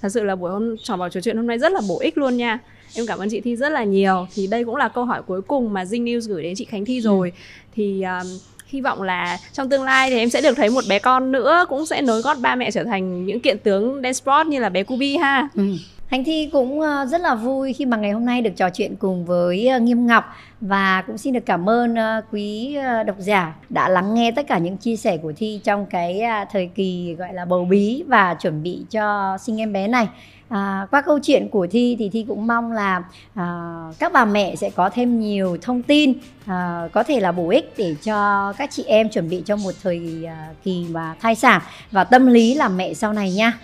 thật 0.00 0.08
sự 0.08 0.24
là 0.24 0.36
buổi 0.36 0.50
hôm 0.50 0.76
trò 0.82 0.96
bảo 0.96 1.08
trò 1.08 1.20
chuyện 1.20 1.36
hôm 1.36 1.46
nay 1.46 1.58
rất 1.58 1.72
là 1.72 1.80
bổ 1.88 1.98
ích 2.00 2.18
luôn 2.18 2.36
nha 2.36 2.58
em 2.94 3.06
cảm 3.06 3.18
ơn 3.18 3.28
chị 3.30 3.40
thi 3.40 3.56
rất 3.56 3.68
là 3.68 3.84
nhiều 3.84 4.26
thì 4.34 4.46
đây 4.46 4.64
cũng 4.64 4.76
là 4.76 4.88
câu 4.88 5.04
hỏi 5.04 5.22
cuối 5.22 5.42
cùng 5.42 5.72
mà 5.72 5.84
Zing 5.84 6.04
News 6.04 6.28
gửi 6.28 6.42
đến 6.42 6.54
chị 6.56 6.64
Khánh 6.64 6.84
Thi 6.84 7.00
rồi 7.00 7.32
ừ. 7.34 7.40
thì 7.74 8.02
um, 8.02 8.26
hy 8.66 8.80
vọng 8.80 9.02
là 9.02 9.38
trong 9.52 9.68
tương 9.68 9.82
lai 9.82 10.10
thì 10.10 10.18
em 10.18 10.30
sẽ 10.30 10.40
được 10.40 10.54
thấy 10.54 10.70
một 10.70 10.84
bé 10.88 10.98
con 10.98 11.32
nữa 11.32 11.66
cũng 11.68 11.86
sẽ 11.86 12.02
nối 12.02 12.22
gót 12.22 12.36
ba 12.40 12.54
mẹ 12.54 12.70
trở 12.70 12.84
thành 12.84 13.26
những 13.26 13.40
kiện 13.40 13.58
tướng 13.58 13.94
dance 13.94 14.12
sport 14.12 14.48
như 14.48 14.60
là 14.60 14.68
bé 14.68 14.82
Kubi 14.82 15.16
ha. 15.16 15.48
Ừ. 15.54 15.62
Hành 16.06 16.24
Thi 16.24 16.48
cũng 16.52 16.80
ờ, 16.80 17.06
rất 17.06 17.20
là 17.20 17.34
vui 17.34 17.72
khi 17.72 17.86
mà 17.86 17.96
ngày 17.96 18.10
hôm 18.10 18.24
nay 18.24 18.42
được 18.42 18.50
trò 18.56 18.70
chuyện 18.70 18.96
cùng 18.96 19.24
với 19.24 19.68
ờ, 19.68 19.78
Nghiêm 19.78 20.06
Ngọc 20.06 20.24
và 20.60 21.02
cũng 21.06 21.18
xin 21.18 21.32
được 21.32 21.46
cảm 21.46 21.68
ơn 21.68 21.94
ờ, 21.94 22.22
quý 22.32 22.76
độc 23.06 23.16
giả 23.18 23.54
đã 23.68 23.88
lắng 23.88 24.14
nghe 24.14 24.30
tất 24.30 24.46
cả 24.48 24.58
những 24.58 24.76
chia 24.76 24.96
sẻ 24.96 25.16
của 25.16 25.32
Thi 25.36 25.60
trong 25.64 25.86
cái 25.86 26.20
à, 26.20 26.44
thời 26.52 26.70
kỳ 26.74 27.14
gọi 27.18 27.34
là 27.34 27.44
bầu 27.44 27.64
bí 27.64 28.04
và 28.06 28.34
chuẩn 28.34 28.62
bị 28.62 28.84
cho 28.90 29.36
sinh 29.38 29.60
em 29.60 29.72
bé 29.72 29.88
này. 29.88 30.08
À, 30.48 30.86
qua 30.90 31.00
câu 31.00 31.18
chuyện 31.22 31.48
của 31.48 31.66
Thi 31.70 31.96
thì 31.98 32.08
Thi 32.08 32.24
cũng 32.28 32.46
mong 32.46 32.72
là 32.72 33.02
à, 33.34 33.76
các 33.98 34.12
bà 34.12 34.24
mẹ 34.24 34.56
sẽ 34.56 34.70
có 34.70 34.90
thêm 34.90 35.20
nhiều 35.20 35.56
thông 35.62 35.82
tin 35.82 36.12
à, 36.46 36.88
có 36.92 37.02
thể 37.02 37.20
là 37.20 37.32
bổ 37.32 37.48
ích 37.48 37.72
để 37.76 37.94
cho 38.02 38.52
các 38.58 38.70
chị 38.72 38.84
em 38.86 39.08
chuẩn 39.08 39.28
bị 39.28 39.42
cho 39.46 39.56
một 39.56 39.72
thời 39.82 40.24
à, 40.26 40.48
kỳ 40.64 40.86
mà 40.90 41.14
thai 41.20 41.34
sản 41.34 41.62
và 41.90 42.04
tâm 42.04 42.26
lý 42.26 42.54
làm 42.54 42.76
mẹ 42.76 42.94
sau 42.94 43.12
này 43.12 43.32
nha. 43.32 43.58